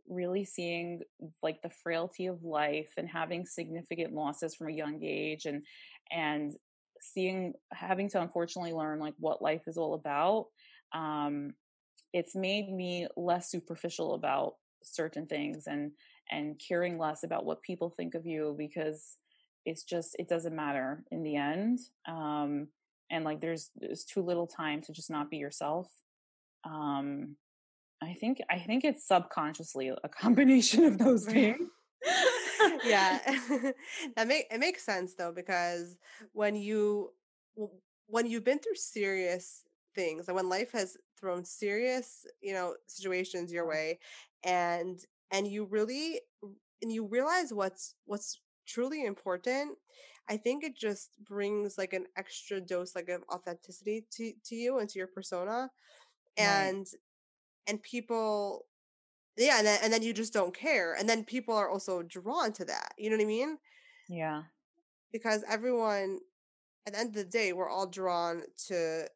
really 0.09 0.45
seeing 0.45 1.01
like 1.43 1.61
the 1.61 1.71
frailty 1.83 2.27
of 2.27 2.45
life 2.45 2.93
and 2.97 3.09
having 3.09 3.47
significant 3.47 4.15
losses 4.15 4.55
from 4.55 4.69
a 4.69 4.73
young 4.73 5.01
age 5.03 5.47
and 5.47 5.65
and 6.13 6.53
seeing 7.01 7.53
having 7.73 8.09
to 8.11 8.21
unfortunately 8.21 8.73
learn 8.73 9.01
like 9.01 9.15
what 9.19 9.43
life 9.43 9.63
is 9.67 9.77
all 9.77 9.95
about 9.95 10.47
um 10.95 11.51
it's 12.13 12.37
made 12.37 12.73
me 12.73 13.09
less 13.17 13.51
superficial 13.51 14.15
about 14.15 14.53
certain 14.85 15.27
things 15.27 15.67
and 15.67 15.91
and 16.31 16.61
caring 16.67 16.99
less 16.99 17.23
about 17.23 17.45
what 17.45 17.63
people 17.63 17.91
think 17.91 18.15
of 18.15 18.27
you 18.27 18.55
because 18.59 19.17
it's 19.65 19.83
just 19.83 20.17
it 20.19 20.29
doesn't 20.29 20.55
matter 20.55 21.05
in 21.11 21.23
the 21.23 21.37
end 21.37 21.79
um 22.09 22.69
and 23.11 23.25
like 23.25 23.41
there's 23.41 23.71
there's 23.77 24.05
too 24.05 24.23
little 24.23 24.47
time 24.47 24.81
to 24.81 24.93
just 24.93 25.11
not 25.11 25.31
be 25.31 25.37
yourself 25.37 25.91
um 26.65 27.37
I 28.03 28.15
think 28.15 28.41
I 28.51 28.59
think 28.59 28.85
it's 28.85 29.07
subconsciously 29.07 29.89
a 29.89 30.09
combination 30.21 30.85
of 30.85 30.99
those 30.99 31.25
things. 31.25 31.69
yeah, 32.85 33.19
that 34.17 34.29
make 34.29 34.47
it 34.51 34.61
makes 34.61 34.85
sense 34.85 35.15
though 35.15 35.33
because 35.33 35.97
when 36.33 36.55
you 36.55 37.13
when 38.07 38.27
you've 38.27 38.45
been 38.45 38.59
through 38.59 38.75
serious 38.75 39.65
things 39.95 40.29
and 40.29 40.37
when 40.37 40.49
life 40.49 40.73
has 40.73 40.97
thrown 41.19 41.43
serious 41.43 42.27
you 42.43 42.53
know 42.53 42.75
situations 42.87 43.51
your 43.51 43.67
way 43.67 43.99
and 44.45 45.01
and 45.31 45.47
you 45.47 45.65
really 45.65 46.21
and 46.83 46.93
you 46.93 47.07
realize 47.07 47.53
what's 47.53 47.95
what's 48.05 48.41
truly 48.67 49.05
important 49.05 49.77
i 50.29 50.37
think 50.37 50.65
it 50.65 50.77
just 50.77 51.11
brings 51.25 51.79
like 51.79 51.93
an 51.93 52.07
extra 52.17 52.61
dose 52.61 52.95
like 52.95 53.09
of 53.09 53.23
authenticity 53.33 54.05
to 54.11 54.33
to 54.45 54.55
you 54.55 54.79
and 54.79 54.89
to 54.89 54.99
your 54.99 55.09
persona 55.09 55.71
and 56.37 56.79
right. 56.79 56.95
and 57.69 57.83
people 57.83 58.67
yeah 59.37 59.59
and 59.59 59.67
then, 59.67 59.79
and 59.83 59.93
then 59.93 60.03
you 60.03 60.13
just 60.13 60.33
don't 60.33 60.57
care 60.57 60.95
and 60.95 61.09
then 61.09 61.25
people 61.25 61.55
are 61.55 61.71
also 61.71 62.03
drawn 62.03 62.53
to 62.53 62.65
that 62.65 62.93
you 62.99 63.11
know 63.11 63.17
what 63.17 63.23
i 63.23 63.27
mean 63.27 63.59
yeah 64.09 64.43
because 65.13 65.45
everyone 65.49 66.19
at 66.87 66.93
the 66.93 66.99
end 66.99 67.09
of 67.11 67.15
the 67.15 67.25
day 67.25 67.53
we're 67.53 67.69
all 67.69 67.87
drawn 67.87 68.43
to 68.67 69.07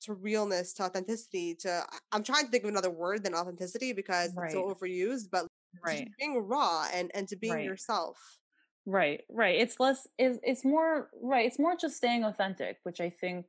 to 0.00 0.14
realness 0.14 0.72
to 0.72 0.82
authenticity 0.84 1.54
to 1.54 1.82
i'm 2.12 2.22
trying 2.22 2.44
to 2.44 2.50
think 2.50 2.64
of 2.64 2.70
another 2.70 2.90
word 2.90 3.24
than 3.24 3.34
authenticity 3.34 3.92
because 3.92 4.34
right. 4.36 4.46
it's 4.46 4.54
so 4.54 4.72
overused 4.72 5.28
but 5.30 5.46
right 5.84 6.08
being 6.18 6.46
raw 6.46 6.86
and 6.92 7.10
and 7.14 7.28
to 7.28 7.36
being 7.36 7.54
right. 7.54 7.64
yourself 7.64 8.38
right 8.86 9.22
right 9.28 9.60
it's 9.60 9.78
less 9.78 10.06
it's, 10.18 10.38
it's 10.42 10.64
more 10.64 11.08
right 11.22 11.46
it's 11.46 11.58
more 11.58 11.76
just 11.76 11.96
staying 11.96 12.24
authentic 12.24 12.78
which 12.84 13.00
i 13.00 13.10
think 13.10 13.46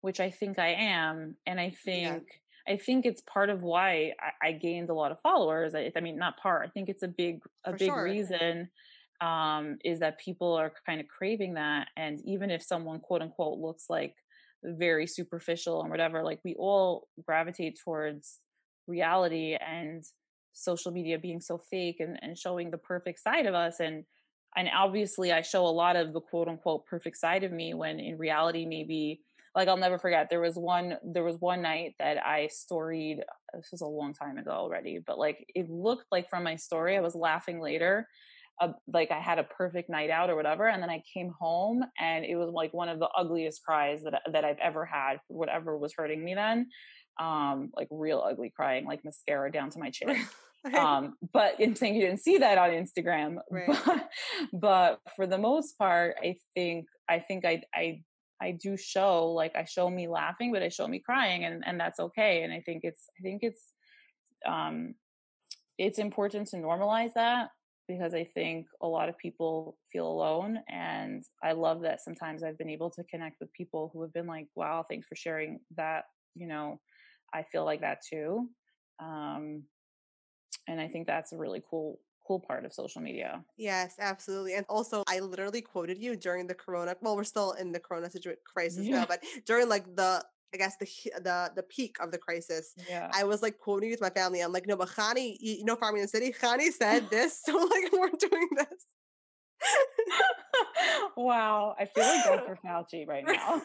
which 0.00 0.20
i 0.20 0.30
think 0.30 0.58
i 0.58 0.68
am 0.68 1.34
and 1.46 1.58
i 1.58 1.70
think 1.84 2.24
yeah. 2.66 2.74
i 2.74 2.76
think 2.76 3.04
it's 3.04 3.22
part 3.22 3.50
of 3.50 3.62
why 3.62 4.12
I, 4.20 4.48
I, 4.48 4.52
gained 4.52 4.90
a 4.90 4.94
lot 4.94 5.10
of 5.10 5.20
followers 5.22 5.74
I, 5.74 5.90
I 5.94 6.00
mean 6.00 6.16
not 6.16 6.38
part 6.38 6.66
i 6.66 6.70
think 6.70 6.88
it's 6.88 7.02
a 7.02 7.08
big 7.08 7.40
a 7.64 7.72
For 7.72 7.78
big 7.78 7.88
sure. 7.88 8.04
reason 8.04 8.68
um 9.20 9.78
is 9.84 9.98
that 10.00 10.20
people 10.20 10.54
are 10.54 10.72
kind 10.86 11.00
of 11.00 11.08
craving 11.08 11.54
that 11.54 11.88
and 11.96 12.20
even 12.24 12.50
if 12.50 12.62
someone 12.62 13.00
quote 13.00 13.22
unquote 13.22 13.58
looks 13.58 13.86
like 13.90 14.14
very 14.62 15.06
superficial 15.06 15.80
and 15.80 15.90
whatever 15.90 16.22
like 16.22 16.40
we 16.44 16.54
all 16.54 17.08
gravitate 17.26 17.78
towards 17.82 18.40
reality 18.86 19.56
and 19.56 20.04
social 20.52 20.92
media 20.92 21.18
being 21.18 21.40
so 21.40 21.58
fake 21.58 21.96
and, 22.00 22.18
and 22.22 22.36
showing 22.36 22.70
the 22.70 22.78
perfect 22.78 23.20
side 23.20 23.46
of 23.46 23.54
us 23.54 23.80
and 23.80 24.04
and 24.56 24.68
obviously 24.76 25.32
i 25.32 25.40
show 25.40 25.66
a 25.66 25.68
lot 25.68 25.96
of 25.96 26.12
the 26.12 26.20
quote 26.20 26.48
unquote 26.48 26.86
perfect 26.86 27.16
side 27.16 27.44
of 27.44 27.52
me 27.52 27.74
when 27.74 28.00
in 28.00 28.18
reality 28.18 28.66
maybe 28.66 29.20
like 29.54 29.68
i'll 29.68 29.76
never 29.76 29.98
forget 29.98 30.28
there 30.28 30.40
was 30.40 30.56
one 30.56 30.96
there 31.04 31.24
was 31.24 31.36
one 31.40 31.62
night 31.62 31.94
that 31.98 32.24
i 32.24 32.48
storied 32.50 33.22
this 33.54 33.68
was 33.72 33.80
a 33.80 33.86
long 33.86 34.12
time 34.12 34.38
ago 34.38 34.50
already 34.50 34.98
but 35.06 35.18
like 35.18 35.46
it 35.54 35.68
looked 35.70 36.06
like 36.10 36.28
from 36.28 36.42
my 36.42 36.56
story 36.56 36.96
i 36.96 37.00
was 37.00 37.14
laughing 37.14 37.60
later 37.60 38.06
uh, 38.60 38.68
like 38.92 39.10
i 39.10 39.18
had 39.18 39.38
a 39.38 39.44
perfect 39.44 39.88
night 39.88 40.10
out 40.10 40.30
or 40.30 40.36
whatever 40.36 40.68
and 40.68 40.82
then 40.82 40.90
i 40.90 41.02
came 41.12 41.32
home 41.38 41.82
and 41.98 42.24
it 42.24 42.36
was 42.36 42.50
like 42.50 42.72
one 42.74 42.88
of 42.88 42.98
the 42.98 43.08
ugliest 43.16 43.62
cries 43.64 44.02
that 44.02 44.20
that 44.32 44.44
i've 44.44 44.58
ever 44.58 44.84
had 44.84 45.18
whatever 45.28 45.78
was 45.78 45.94
hurting 45.96 46.24
me 46.24 46.34
then 46.34 46.66
um 47.20 47.70
like 47.76 47.86
real 47.90 48.24
ugly 48.26 48.50
crying 48.50 48.84
like 48.86 49.04
mascara 49.04 49.52
down 49.52 49.70
to 49.70 49.78
my 49.78 49.90
chin 49.98 50.16
um 50.76 51.14
but 51.32 51.58
in 51.60 51.74
saying 51.74 51.94
you 51.94 52.02
didn't 52.02 52.20
see 52.20 52.38
that 52.38 52.58
on 52.58 52.70
instagram 52.70 53.36
right. 53.50 53.66
but 53.84 54.08
but 54.52 55.00
for 55.14 55.26
the 55.26 55.38
most 55.38 55.78
part 55.78 56.16
i 56.22 56.34
think 56.54 56.86
i 57.08 57.18
think 57.18 57.44
i 57.44 57.62
i 57.74 58.00
i 58.42 58.50
do 58.50 58.76
show 58.76 59.26
like 59.28 59.54
i 59.54 59.64
show 59.64 59.88
me 59.88 60.08
laughing 60.08 60.52
but 60.52 60.62
i 60.62 60.68
show 60.68 60.88
me 60.88 60.98
crying 60.98 61.44
and 61.44 61.62
and 61.66 61.78
that's 61.78 62.00
okay 62.00 62.42
and 62.42 62.52
i 62.52 62.60
think 62.60 62.80
it's 62.82 63.08
i 63.18 63.22
think 63.22 63.42
it's 63.42 63.72
um 64.46 64.94
it's 65.78 65.98
important 65.98 66.46
to 66.46 66.56
normalize 66.56 67.12
that 67.14 67.48
because 67.88 68.12
i 68.12 68.22
think 68.22 68.66
a 68.82 68.86
lot 68.86 69.08
of 69.08 69.16
people 69.16 69.78
feel 69.90 70.06
alone 70.06 70.58
and 70.68 71.24
i 71.42 71.52
love 71.52 71.80
that 71.80 72.02
sometimes 72.02 72.42
i've 72.42 72.58
been 72.58 72.68
able 72.68 72.90
to 72.90 73.02
connect 73.04 73.36
with 73.40 73.52
people 73.54 73.90
who 73.92 74.02
have 74.02 74.12
been 74.12 74.26
like 74.26 74.46
wow 74.54 74.84
thanks 74.88 75.06
for 75.06 75.16
sharing 75.16 75.58
that 75.74 76.04
you 76.34 76.46
know 76.46 76.78
i 77.32 77.42
feel 77.42 77.64
like 77.64 77.80
that 77.80 77.98
too 78.08 78.48
um 79.00 79.62
and 80.68 80.80
i 80.80 80.88
think 80.88 81.06
that's 81.06 81.32
a 81.32 81.36
really 81.36 81.62
cool 81.68 82.00
cool 82.26 82.40
part 82.40 82.64
of 82.64 82.72
social 82.72 83.00
media 83.00 83.42
yes 83.56 83.96
absolutely 83.98 84.54
and 84.54 84.66
also 84.68 85.02
i 85.08 85.18
literally 85.18 85.60
quoted 85.60 85.98
you 85.98 86.14
during 86.16 86.46
the 86.46 86.54
corona 86.54 86.94
well 87.00 87.16
we're 87.16 87.24
still 87.24 87.52
in 87.52 87.72
the 87.72 87.80
corona 87.80 88.10
situation 88.10 88.38
crisis 88.44 88.86
yeah. 88.86 89.00
now 89.00 89.06
but 89.06 89.22
during 89.46 89.68
like 89.68 89.84
the 89.96 90.22
I 90.52 90.56
guess 90.56 90.76
the 90.78 90.86
the 91.20 91.52
the 91.54 91.62
peak 91.62 91.96
of 92.00 92.10
the 92.10 92.18
crisis. 92.18 92.74
Yeah. 92.88 93.08
I 93.12 93.24
was 93.24 93.42
like 93.42 93.58
quoting 93.58 93.90
with 93.90 94.00
my 94.00 94.10
family. 94.10 94.40
I'm 94.40 94.52
like, 94.52 94.66
no, 94.66 94.76
but 94.76 94.88
Chanie, 94.88 95.36
you 95.38 95.64
know, 95.64 95.76
Pharmie 95.76 95.96
in 95.96 96.02
the 96.02 96.08
City. 96.08 96.32
Chanie 96.32 96.72
said 96.72 97.08
this, 97.08 97.40
so 97.46 97.56
like 97.56 97.92
we're 97.92 98.10
doing 98.18 98.48
this. 98.56 98.86
wow, 101.16 101.74
I 101.78 101.84
feel 101.84 102.04
like 102.04 102.24
Dr. 102.24 102.58
Fauci 102.64 103.06
right 103.06 103.24
now. 103.24 103.62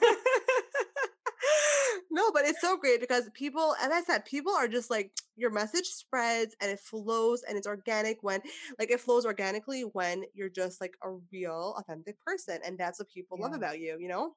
No, 2.15 2.31
but 2.31 2.45
it's 2.45 2.61
so 2.61 2.77
great 2.77 3.01
because 3.01 3.29
people, 3.33 3.75
as 3.81 3.91
I 3.91 4.01
said, 4.01 4.23
people 4.23 4.53
are 4.53 4.69
just 4.69 4.89
like 4.89 5.11
your 5.35 5.51
message 5.51 5.87
spreads 5.87 6.55
and 6.61 6.71
it 6.71 6.79
flows 6.79 7.43
and 7.43 7.57
it's 7.57 7.67
organic 7.67 8.23
when, 8.23 8.41
like, 8.79 8.89
it 8.89 9.01
flows 9.01 9.25
organically 9.25 9.81
when 9.81 10.23
you're 10.33 10.49
just 10.49 10.79
like 10.79 10.93
a 11.03 11.09
real, 11.33 11.75
authentic 11.77 12.17
person, 12.21 12.59
and 12.65 12.77
that's 12.77 12.99
what 12.99 13.09
people 13.09 13.37
yeah. 13.37 13.45
love 13.45 13.53
about 13.53 13.79
you. 13.79 13.97
You 13.99 14.07
know? 14.07 14.35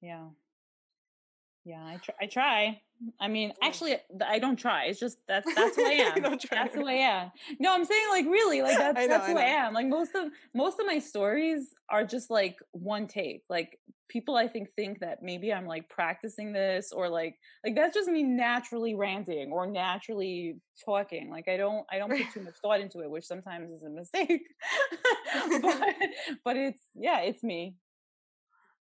Yeah. 0.00 0.28
Yeah, 1.64 1.82
I 1.82 1.96
try. 1.96 2.14
I 2.20 2.26
try. 2.26 2.80
I 3.20 3.28
mean, 3.28 3.52
actually, 3.62 3.96
I 4.24 4.38
don't 4.38 4.56
try. 4.56 4.84
It's 4.84 5.00
just 5.00 5.18
that's 5.26 5.46
that's 5.54 5.76
who 5.76 5.84
I 5.84 5.92
am. 5.92 6.38
that's 6.50 6.74
who 6.74 6.86
I 6.86 6.92
am. 6.92 7.30
No, 7.58 7.72
I'm 7.72 7.84
saying 7.84 8.06
like 8.10 8.26
really, 8.26 8.62
like 8.62 8.78
that's 8.78 8.98
know, 8.98 9.08
that's 9.08 9.26
who 9.26 9.38
I, 9.38 9.42
I, 9.42 9.46
am. 9.46 9.72
Like 9.72 9.86
most 9.86 10.14
of 10.14 10.30
most 10.54 10.78
of 10.78 10.86
my 10.86 10.98
stories 10.98 11.74
are 11.88 12.04
just 12.04 12.30
like 12.30 12.56
one 12.72 13.06
take. 13.06 13.44
Like 13.48 13.78
people, 14.08 14.36
I 14.36 14.46
think 14.46 14.68
think 14.76 15.00
that 15.00 15.22
maybe 15.22 15.54
I'm 15.54 15.66
like 15.66 15.88
practicing 15.88 16.52
this 16.52 16.92
or 16.92 17.08
like 17.08 17.36
like 17.64 17.74
that's 17.74 17.94
just 17.94 18.10
me 18.10 18.22
naturally 18.22 18.94
ranting 18.94 19.50
or 19.50 19.66
naturally 19.66 20.58
talking. 20.84 21.30
Like 21.30 21.48
I 21.48 21.56
don't 21.56 21.86
I 21.90 21.96
don't 21.96 22.10
put 22.10 22.30
too 22.32 22.42
much 22.42 22.56
thought 22.60 22.80
into 22.80 23.00
it, 23.00 23.10
which 23.10 23.24
sometimes 23.24 23.70
is 23.70 23.84
a 23.84 23.90
mistake. 23.90 24.42
but 25.62 25.94
but 26.44 26.56
it's 26.58 26.82
yeah, 26.94 27.20
it's 27.20 27.42
me. 27.42 27.76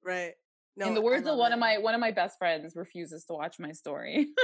Right. 0.06 0.34
No, 0.78 0.88
in 0.88 0.94
the 0.94 1.02
words 1.02 1.28
of 1.28 1.38
one 1.38 1.52
it. 1.52 1.56
of 1.56 1.60
my 1.60 1.78
one 1.80 1.96
of 1.96 2.00
my 2.00 2.12
best 2.12 2.38
friends 2.38 2.76
refuses 2.76 3.26
to 3.26 3.34
watch 3.34 3.58
my 3.60 3.72
story. 3.72 4.28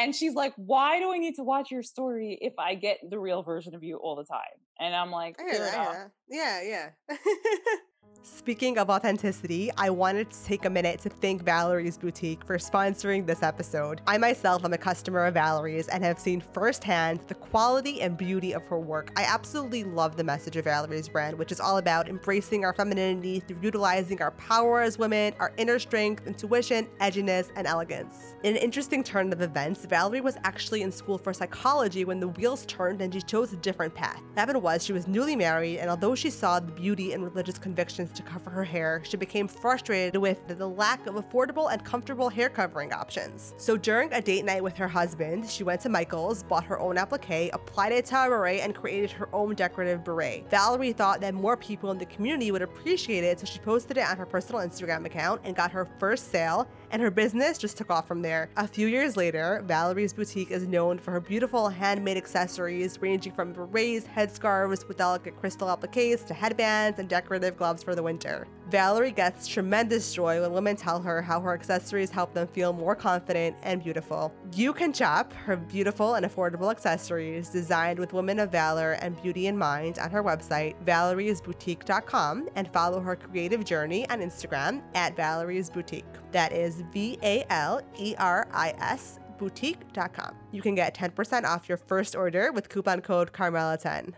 And 0.00 0.14
she's 0.14 0.34
like 0.34 0.54
why 0.56 0.98
do 0.98 1.12
i 1.12 1.18
need 1.18 1.34
to 1.36 1.44
watch 1.44 1.70
your 1.70 1.82
story 1.82 2.38
if 2.40 2.54
i 2.58 2.74
get 2.74 2.98
the 3.08 3.18
real 3.18 3.42
version 3.42 3.74
of 3.74 3.84
you 3.84 3.96
all 3.96 4.16
the 4.16 4.24
time? 4.24 4.40
And 4.80 4.94
i'm 4.94 5.10
like 5.10 5.36
yeah 5.40 6.06
yeah 6.28 6.62
yeah 6.62 7.16
Speaking 8.26 8.78
of 8.78 8.90
authenticity, 8.90 9.70
I 9.76 9.88
wanted 9.88 10.30
to 10.30 10.44
take 10.44 10.64
a 10.64 10.70
minute 10.70 11.00
to 11.00 11.08
thank 11.08 11.42
Valeri's 11.42 11.96
Boutique 11.96 12.42
for 12.46 12.56
sponsoring 12.56 13.26
this 13.26 13.42
episode. 13.42 14.00
I 14.06 14.16
myself 14.16 14.64
am 14.64 14.72
a 14.72 14.78
customer 14.78 15.24
of 15.24 15.32
Valeri's 15.34 15.88
and 15.88 16.04
have 16.04 16.18
seen 16.18 16.40
firsthand 16.40 17.20
the 17.26 17.34
quality 17.34 18.02
and 18.02 18.16
beauty 18.16 18.52
of 18.52 18.62
her 18.64 18.78
work. 18.78 19.12
I 19.16 19.24
absolutely 19.24 19.84
love 19.84 20.16
the 20.16 20.24
message 20.24 20.56
of 20.56 20.64
Valeri's 20.64 21.08
brand, 21.08 21.38
which 21.38 21.52
is 21.52 21.60
all 21.60 21.78
about 21.78 22.08
embracing 22.08 22.64
our 22.64 22.74
femininity 22.74 23.40
through 23.40 23.58
utilizing 23.62 24.20
our 24.20 24.32
power 24.32 24.80
as 24.80 24.98
women, 24.98 25.34
our 25.38 25.52
inner 25.58 25.78
strength, 25.78 26.26
intuition, 26.26 26.86
edginess, 27.00 27.50
and 27.56 27.66
elegance. 27.66 28.34
In 28.42 28.56
an 28.56 28.62
interesting 28.62 29.02
turn 29.02 29.32
of 29.34 29.42
events, 29.42 29.84
Valeri 29.84 30.22
was 30.22 30.36
actually 30.44 30.80
in 30.80 30.92
school 30.92 31.18
for 31.18 31.32
psychology 31.32 32.04
when 32.04 32.20
the 32.20 32.28
wheels 32.28 32.64
turned 32.66 33.02
and 33.02 33.12
she 33.12 33.20
chose 33.20 33.52
a 33.52 33.56
different 33.56 33.94
path. 33.94 34.20
What 34.32 34.38
happened 34.38 34.62
was 34.62 34.84
she 34.84 34.92
was 34.94 35.06
newly 35.06 35.36
married, 35.36 35.78
and 35.78 35.88
although 35.88 36.14
she 36.14 36.30
saw 36.30 36.60
the 36.60 36.72
beauty 36.72 37.12
and 37.12 37.22
religious 37.22 37.58
to 37.94 38.22
cover 38.22 38.50
her 38.50 38.64
hair, 38.64 39.00
she 39.04 39.16
became 39.16 39.46
frustrated 39.46 40.20
with 40.20 40.46
the 40.48 40.68
lack 40.68 41.06
of 41.06 41.14
affordable 41.14 41.72
and 41.72 41.84
comfortable 41.84 42.28
hair 42.28 42.48
covering 42.48 42.92
options. 42.92 43.54
So 43.56 43.76
during 43.76 44.12
a 44.12 44.20
date 44.20 44.44
night 44.44 44.62
with 44.62 44.76
her 44.76 44.88
husband, 44.88 45.48
she 45.48 45.62
went 45.62 45.80
to 45.82 45.88
Michael's, 45.88 46.42
bought 46.42 46.64
her 46.64 46.80
own 46.80 46.96
applique, 46.96 47.50
applied 47.52 47.92
it 47.92 48.06
to 48.06 48.24
a 48.24 48.28
beret, 48.28 48.60
and 48.60 48.74
created 48.74 49.10
her 49.12 49.28
own 49.32 49.54
decorative 49.54 50.02
beret. 50.02 50.50
Valeri 50.50 50.92
thought 50.92 51.20
that 51.20 51.34
more 51.34 51.56
people 51.56 51.90
in 51.90 51.98
the 51.98 52.06
community 52.06 52.50
would 52.50 52.62
appreciate 52.62 53.22
it, 53.22 53.38
so 53.38 53.46
she 53.46 53.58
posted 53.60 53.96
it 53.96 54.08
on 54.08 54.16
her 54.16 54.26
personal 54.26 54.60
Instagram 54.60 55.06
account 55.06 55.40
and 55.44 55.54
got 55.54 55.70
her 55.70 55.88
first 55.98 56.30
sale 56.32 56.68
and 56.94 57.02
her 57.02 57.10
business 57.10 57.58
just 57.58 57.76
took 57.76 57.90
off 57.90 58.06
from 58.06 58.22
there. 58.22 58.48
A 58.56 58.68
few 58.68 58.86
years 58.86 59.16
later, 59.16 59.64
Valeri's 59.66 60.12
boutique 60.12 60.52
is 60.52 60.68
known 60.68 60.96
for 60.96 61.10
her 61.10 61.18
beautiful 61.18 61.68
handmade 61.68 62.16
accessories 62.16 63.02
ranging 63.02 63.32
from 63.32 63.52
berets, 63.52 64.06
headscarves 64.06 64.86
with 64.86 64.96
delicate 64.96 65.36
crystal 65.40 65.66
appliques 65.66 66.24
to 66.24 66.32
headbands 66.32 67.00
and 67.00 67.08
decorative 67.08 67.56
gloves 67.56 67.82
for 67.82 67.96
the 67.96 68.02
winter. 68.02 68.46
Valeri 68.70 69.10
gets 69.10 69.48
tremendous 69.48 70.14
joy 70.14 70.40
when 70.40 70.52
women 70.52 70.76
tell 70.76 71.02
her 71.02 71.20
how 71.20 71.40
her 71.40 71.52
accessories 71.52 72.10
help 72.10 72.32
them 72.32 72.46
feel 72.46 72.72
more 72.72 72.94
confident 72.94 73.56
and 73.64 73.82
beautiful. 73.82 74.32
You 74.52 74.72
can 74.72 74.92
shop 74.92 75.32
her 75.32 75.56
beautiful 75.56 76.14
and 76.14 76.24
affordable 76.24 76.70
accessories 76.70 77.48
designed 77.48 77.98
with 77.98 78.12
women 78.12 78.38
of 78.38 78.52
valor 78.52 78.92
and 79.02 79.20
beauty 79.20 79.48
in 79.48 79.58
mind 79.58 79.98
on 79.98 80.10
her 80.12 80.22
website, 80.22 80.76
valerisboutique.com, 80.84 82.48
and 82.54 82.72
follow 82.72 83.00
her 83.00 83.16
creative 83.16 83.64
journey 83.64 84.08
on 84.10 84.20
Instagram 84.20 84.80
at 84.94 85.16
Valeri's 85.16 85.68
Boutique. 85.70 86.04
That 86.30 86.52
is 86.52 86.83
V 86.92 87.18
A 87.22 87.44
L 87.50 87.80
E 87.98 88.14
R 88.18 88.46
I 88.52 88.74
S 88.78 89.18
boutique.com. 89.38 90.34
You 90.52 90.62
can 90.62 90.74
get 90.74 90.94
10% 90.94 91.44
off 91.44 91.68
your 91.68 91.78
first 91.78 92.14
order 92.14 92.52
with 92.52 92.68
coupon 92.68 93.00
code 93.00 93.32
Karmela10. 93.32 94.14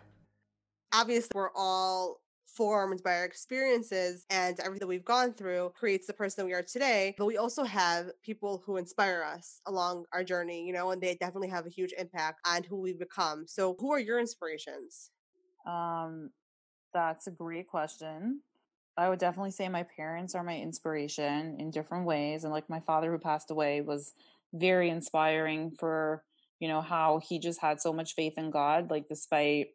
Obviously, 0.93 1.31
we're 1.35 1.51
all 1.55 2.21
formed 2.57 3.03
by 3.03 3.17
our 3.17 3.25
experiences 3.25 4.25
and 4.31 4.59
everything 4.61 4.89
we've 4.89 5.05
gone 5.05 5.35
through 5.35 5.71
creates 5.75 6.07
the 6.07 6.13
person 6.13 6.47
we 6.47 6.55
are 6.55 6.63
today. 6.63 7.15
But 7.19 7.27
we 7.27 7.37
also 7.37 7.65
have 7.65 8.11
people 8.23 8.63
who 8.65 8.79
inspire 8.79 9.23
us 9.23 9.61
along 9.67 10.07
our 10.13 10.25
journey, 10.25 10.67
you 10.67 10.73
know, 10.73 10.91
and 10.91 11.03
they 11.03 11.15
definitely 11.17 11.49
have 11.49 11.67
a 11.67 11.71
huge 11.71 11.93
impact 11.99 12.41
on 12.47 12.63
who 12.65 12.81
we've 12.81 12.99
become. 12.99 13.45
So, 13.47 13.77
who 13.79 13.93
are 13.93 13.99
your 13.99 14.19
inspirations? 14.19 15.11
Um, 15.67 16.31
that's 16.95 17.27
a 17.27 17.31
great 17.31 17.69
question. 17.69 18.41
I 18.99 19.09
would 19.09 19.19
definitely 19.19 19.51
say 19.51 19.69
my 19.69 19.85
parents 19.97 20.35
are 20.35 20.43
my 20.43 20.57
inspiration 20.57 21.57
in 21.59 21.71
different 21.71 22.07
ways. 22.07 22.45
And 22.45 22.53
like 22.53 22.71
my 22.71 22.81
father 22.81 23.11
who 23.11 23.19
passed 23.19 23.51
away 23.51 23.81
was 23.83 24.15
very 24.55 24.89
inspiring 24.89 25.71
for, 25.71 26.25
you 26.61 26.69
know, 26.69 26.81
how 26.81 27.21
he 27.29 27.39
just 27.39 27.61
had 27.61 27.81
so 27.81 27.93
much 27.93 28.15
faith 28.15 28.35
in 28.39 28.51
God, 28.51 28.91
like 28.91 29.09
despite 29.09 29.69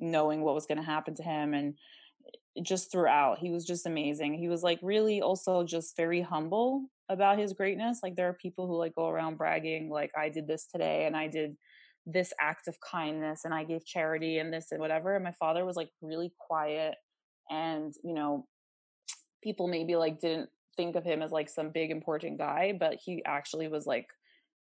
knowing 0.00 0.40
what 0.40 0.54
was 0.54 0.66
going 0.66 0.78
to 0.78 0.84
happen 0.84 1.14
to 1.14 1.22
him 1.22 1.54
and 1.54 1.74
eh, 2.26 2.62
just 2.62 2.90
throughout 2.90 3.38
he 3.38 3.50
was 3.50 3.64
just 3.64 3.86
amazing 3.86 4.34
he 4.34 4.48
was 4.48 4.62
like 4.62 4.78
really 4.82 5.20
also 5.20 5.62
just 5.62 5.96
very 5.96 6.22
humble 6.22 6.86
about 7.08 7.38
his 7.38 7.52
greatness 7.52 8.00
like 8.02 8.16
there 8.16 8.28
are 8.28 8.32
people 8.34 8.66
who 8.66 8.76
like 8.76 8.94
go 8.94 9.08
around 9.08 9.36
bragging 9.36 9.90
like 9.90 10.10
i 10.16 10.28
did 10.28 10.46
this 10.46 10.66
today 10.66 11.06
and 11.06 11.16
i 11.16 11.28
did 11.28 11.56
this 12.06 12.32
act 12.40 12.66
of 12.66 12.80
kindness 12.80 13.44
and 13.44 13.52
i 13.52 13.62
gave 13.62 13.84
charity 13.84 14.38
and 14.38 14.52
this 14.52 14.72
and 14.72 14.80
whatever 14.80 15.14
and 15.14 15.24
my 15.24 15.32
father 15.32 15.64
was 15.64 15.76
like 15.76 15.90
really 16.00 16.32
quiet 16.38 16.94
and 17.50 17.94
you 18.02 18.14
know 18.14 18.46
people 19.42 19.68
maybe 19.68 19.96
like 19.96 20.20
didn't 20.20 20.50
think 20.76 20.96
of 20.96 21.04
him 21.04 21.22
as 21.22 21.32
like 21.32 21.48
some 21.48 21.70
big 21.70 21.90
important 21.90 22.38
guy 22.38 22.72
but 22.78 22.94
he 22.94 23.22
actually 23.24 23.68
was 23.68 23.86
like 23.86 24.06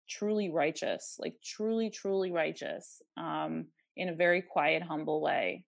truly 0.10 0.50
righteous 0.50 1.18
like 1.20 1.36
truly 1.44 1.90
truly 1.90 2.32
righteous 2.32 3.02
um 3.18 3.66
in 3.96 4.10
a 4.10 4.16
very 4.16 4.42
quiet 4.42 4.82
humble 4.82 5.22
way 5.22 5.64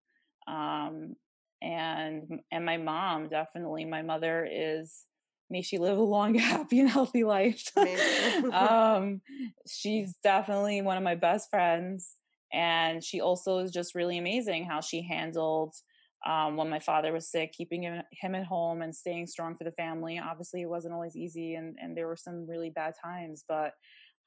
um 0.47 1.15
and 1.61 2.39
and 2.51 2.65
my 2.65 2.77
mom 2.77 3.27
definitely 3.27 3.85
my 3.85 4.01
mother 4.01 4.47
is 4.51 5.05
may 5.51 5.61
she 5.61 5.77
live 5.77 5.97
a 5.97 6.01
long 6.01 6.33
happy 6.35 6.79
and 6.79 6.89
healthy 6.89 7.23
life. 7.23 7.71
Um 8.51 9.21
she's 9.67 10.15
definitely 10.23 10.81
one 10.81 10.97
of 10.97 11.03
my 11.03 11.15
best 11.15 11.49
friends 11.49 12.15
and 12.51 13.03
she 13.03 13.21
also 13.21 13.59
is 13.59 13.71
just 13.71 13.95
really 13.95 14.17
amazing 14.17 14.65
how 14.65 14.81
she 14.81 15.01
handled 15.03 15.75
um, 16.25 16.55
when 16.55 16.69
my 16.69 16.79
father 16.79 17.11
was 17.11 17.29
sick, 17.29 17.51
keeping 17.51 17.83
him, 17.83 18.01
at 18.23 18.45
home 18.45 18.81
and 18.81 18.95
staying 18.95 19.27
strong 19.27 19.55
for 19.55 19.63
the 19.63 19.71
family. 19.71 20.19
Obviously, 20.19 20.61
it 20.61 20.69
wasn't 20.69 20.93
always 20.93 21.15
easy, 21.15 21.55
and, 21.55 21.75
and 21.81 21.95
there 21.95 22.07
were 22.07 22.17
some 22.17 22.47
really 22.47 22.69
bad 22.69 22.93
times, 23.03 23.43
but 23.47 23.73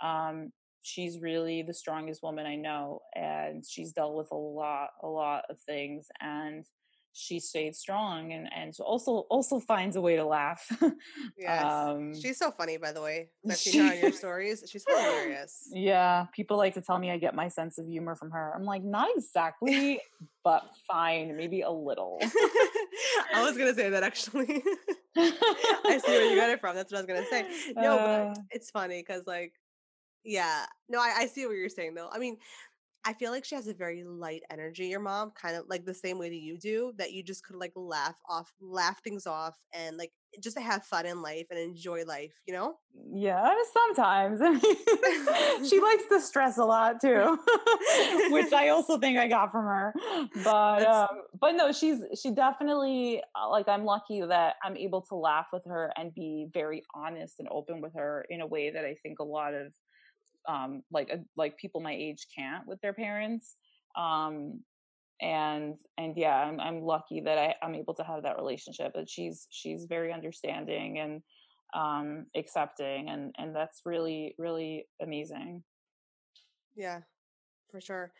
um, 0.03 0.53
she's 0.82 1.20
really 1.20 1.62
the 1.62 1.74
strongest 1.74 2.22
woman 2.22 2.47
I 2.47 2.57
know, 2.57 3.01
and 3.14 3.64
she's 3.66 3.92
dealt 3.92 4.16
with 4.16 4.28
a 4.32 4.36
lot, 4.36 4.90
a 5.03 5.07
lot 5.07 5.45
of 5.49 5.59
things, 5.61 6.07
and 6.20 6.64
she 7.14 7.38
stayed 7.38 7.76
strong 7.76 8.32
and 8.32 8.52
and 8.52 8.74
also 8.80 9.18
also 9.30 9.60
finds 9.60 9.94
a 9.94 10.00
way 10.00 10.16
to 10.16 10.24
laugh. 10.24 10.66
yes, 11.38 11.64
um, 11.64 12.12
she's 12.14 12.36
so 12.36 12.50
funny. 12.50 12.76
By 12.76 12.90
the 12.90 13.00
way, 13.00 13.30
I've 13.48 13.56
seen 13.56 13.84
her 13.84 13.92
on 13.92 13.98
your 14.00 14.12
stories. 14.12 14.64
She's 14.68 14.84
hilarious. 14.86 15.68
Yeah, 15.72 16.26
people 16.34 16.56
like 16.56 16.74
to 16.74 16.80
tell 16.80 16.98
me 16.98 17.12
I 17.12 17.18
get 17.18 17.34
my 17.34 17.48
sense 17.48 17.78
of 17.78 17.86
humor 17.86 18.16
from 18.16 18.32
her. 18.32 18.52
I'm 18.54 18.64
like, 18.64 18.82
not 18.82 19.08
exactly, 19.16 20.00
but 20.42 20.68
fine, 20.88 21.36
maybe 21.36 21.60
a 21.60 21.70
little. 21.70 22.18
I 23.34 23.44
was 23.44 23.56
gonna 23.56 23.74
say 23.74 23.90
that 23.90 24.02
actually. 24.02 24.62
I 25.16 26.00
see 26.04 26.10
where 26.10 26.30
you 26.30 26.36
got 26.36 26.50
it 26.50 26.60
from. 26.60 26.74
That's 26.74 26.92
what 26.92 26.98
I 26.98 27.02
was 27.02 27.06
gonna 27.06 27.26
say. 27.30 27.72
No, 27.76 27.96
uh, 27.96 28.34
but 28.34 28.42
it's 28.50 28.70
funny 28.70 29.00
because 29.00 29.22
like, 29.28 29.52
yeah, 30.24 30.66
no, 30.88 30.98
I, 30.98 31.12
I 31.18 31.26
see 31.26 31.46
what 31.46 31.54
you're 31.54 31.68
saying 31.68 31.94
though. 31.94 32.08
I 32.12 32.18
mean, 32.18 32.38
I 33.07 33.12
feel 33.12 33.30
like 33.30 33.44
she 33.44 33.55
has 33.55 33.66
a 33.66 33.74
very 33.74 34.02
light 34.02 34.42
energy, 34.50 34.86
your 34.86 35.00
mom, 35.00 35.32
kind 35.40 35.57
of 35.57 35.64
like 35.68 35.84
the 35.84 35.94
same 35.94 36.18
way 36.18 36.30
that 36.30 36.40
you 36.40 36.59
do, 36.59 36.92
that 36.96 37.12
you 37.12 37.22
just 37.22 37.44
could 37.44 37.57
like 37.57 37.72
laugh 37.76 38.16
off, 38.28 38.50
laugh 38.61 39.02
things 39.02 39.26
off 39.26 39.57
and 39.74 39.96
like 39.98 40.12
just 40.42 40.57
to 40.57 40.62
have 40.62 40.84
fun 40.84 41.07
in 41.07 41.22
life 41.22 41.46
and 41.50 41.59
enjoy 41.59 42.05
life, 42.05 42.32
you 42.46 42.55
know? 42.55 42.76
Yeah, 43.12 43.55
sometimes. 43.72 44.40
she 45.68 45.80
likes 45.82 46.05
to 46.11 46.20
stress 46.20 46.59
a 46.59 46.64
lot 46.64 47.00
too, 47.00 47.38
which 48.30 48.52
I 48.52 48.70
also 48.70 48.98
think 48.98 49.18
I 49.18 49.28
got 49.28 49.52
from 49.52 49.64
her. 49.66 49.94
But 50.42 50.86
um, 50.86 51.09
but 51.38 51.52
no, 51.52 51.72
she's 51.72 51.98
she 52.20 52.30
definitely 52.30 53.22
uh, 53.38 53.50
like 53.50 53.68
I'm 53.68 53.84
lucky 53.84 54.22
that 54.22 54.55
I'm 54.62 54.76
able 54.76 55.02
to 55.02 55.14
laugh 55.14 55.46
with 55.52 55.64
her 55.66 55.92
and 55.96 56.14
be 56.14 56.46
very 56.52 56.82
honest 56.94 57.34
and 57.38 57.48
open 57.50 57.80
with 57.80 57.94
her 57.94 58.24
in 58.30 58.40
a 58.40 58.46
way 58.46 58.70
that 58.70 58.84
I 58.84 58.96
think 59.02 59.18
a 59.18 59.24
lot 59.24 59.55
of 59.55 59.72
um, 60.49 60.82
like 60.90 61.11
uh, 61.12 61.18
like 61.36 61.57
people 61.57 61.80
my 61.80 61.95
age 61.95 62.26
can't 62.34 62.66
with 62.66 62.80
their 62.80 62.92
parents. 62.92 63.57
Um, 63.97 64.61
and 65.20 65.76
and 65.97 66.16
yeah, 66.16 66.36
I'm 66.36 66.61
I'm 66.61 66.82
lucky 66.82 67.20
that 67.20 67.38
I, 67.38 67.55
I'm 67.62 67.74
able 67.74 67.95
to 67.95 68.03
have 68.03 68.22
that 68.24 68.36
relationship. 68.36 68.92
That 68.95 69.09
she's 69.09 69.47
she's 69.51 69.86
very 69.86 70.12
understanding 70.12 70.99
and 70.99 71.22
um, 71.74 72.26
accepting, 72.36 73.09
and 73.09 73.34
and 73.38 73.55
that's 73.55 73.82
really 73.84 74.34
really 74.38 74.86
amazing. 75.01 75.62
Yeah, 76.74 77.01
for 77.70 77.80
sure. 77.80 78.12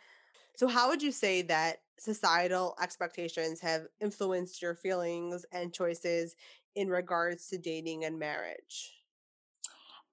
So, 0.57 0.69
how 0.69 0.89
would 0.89 1.03
you 1.03 1.11
say 1.11 1.43
that 1.43 1.79
societal 1.99 2.77
expectations 2.81 3.61
have 3.61 3.83
influenced 4.01 4.63
your 4.63 4.75
feelings 4.75 5.45
and 5.53 5.73
choices 5.73 6.37
in 6.77 6.89
regards 6.89 7.49
to 7.49 7.59
dating 7.59 8.05
and 8.05 8.19
marriage? 8.19 8.95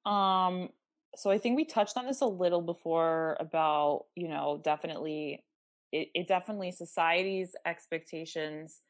Um, 0.05 0.69
so 1.15 1.29
I 1.29 1.37
think 1.37 1.55
we 1.55 1.65
touched 1.65 1.97
on 1.97 2.05
this 2.05 2.21
a 2.21 2.25
little 2.25 2.61
before 2.61 3.37
about, 3.39 4.05
you 4.15 4.27
know, 4.27 4.61
definitely 4.63 5.43
it, 5.91 6.09
it 6.13 6.27
definitely 6.27 6.71
society's 6.71 7.55
expectations 7.65 8.81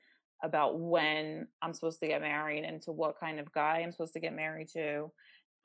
about 0.44 0.80
when 0.80 1.48
I'm 1.62 1.74
supposed 1.74 2.00
to 2.02 2.08
get 2.08 2.22
married 2.22 2.64
and 2.64 2.82
to 2.84 2.92
what 2.92 3.20
kind 3.20 3.40
of 3.40 3.52
guy 3.52 3.82
I'm 3.84 3.92
supposed 3.92 4.14
to 4.14 4.20
get 4.20 4.36
married 4.36 4.70
to 4.70 5.12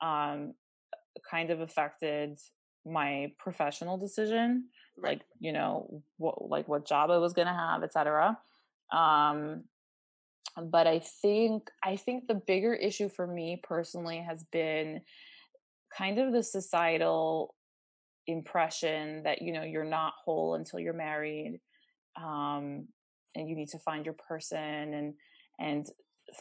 um 0.01 0.53
kind 1.29 1.49
of 1.49 1.61
affected 1.61 2.39
my 2.85 3.31
professional 3.39 3.97
decision 3.97 4.65
right. 4.97 5.17
like 5.17 5.21
you 5.39 5.51
know 5.51 6.03
what 6.17 6.47
like 6.49 6.67
what 6.67 6.87
job 6.87 7.09
I 7.09 7.17
was 7.17 7.33
going 7.33 7.47
to 7.47 7.53
have 7.53 7.83
etc 7.83 8.37
um 8.91 9.63
but 10.63 10.87
I 10.87 10.99
think 10.99 11.69
I 11.83 11.95
think 11.95 12.27
the 12.27 12.35
bigger 12.35 12.73
issue 12.73 13.09
for 13.09 13.25
me 13.25 13.59
personally 13.63 14.19
has 14.19 14.43
been 14.51 15.01
kind 15.95 16.19
of 16.19 16.33
the 16.33 16.43
societal 16.43 17.53
impression 18.27 19.23
that 19.23 19.41
you 19.41 19.53
know 19.53 19.63
you're 19.63 19.85
not 19.85 20.13
whole 20.23 20.55
until 20.55 20.79
you're 20.79 20.93
married 20.93 21.59
um, 22.21 22.87
and 23.35 23.49
you 23.49 23.55
need 23.55 23.69
to 23.69 23.79
find 23.79 24.05
your 24.05 24.15
person 24.27 24.93
and 24.93 25.13
and 25.59 25.87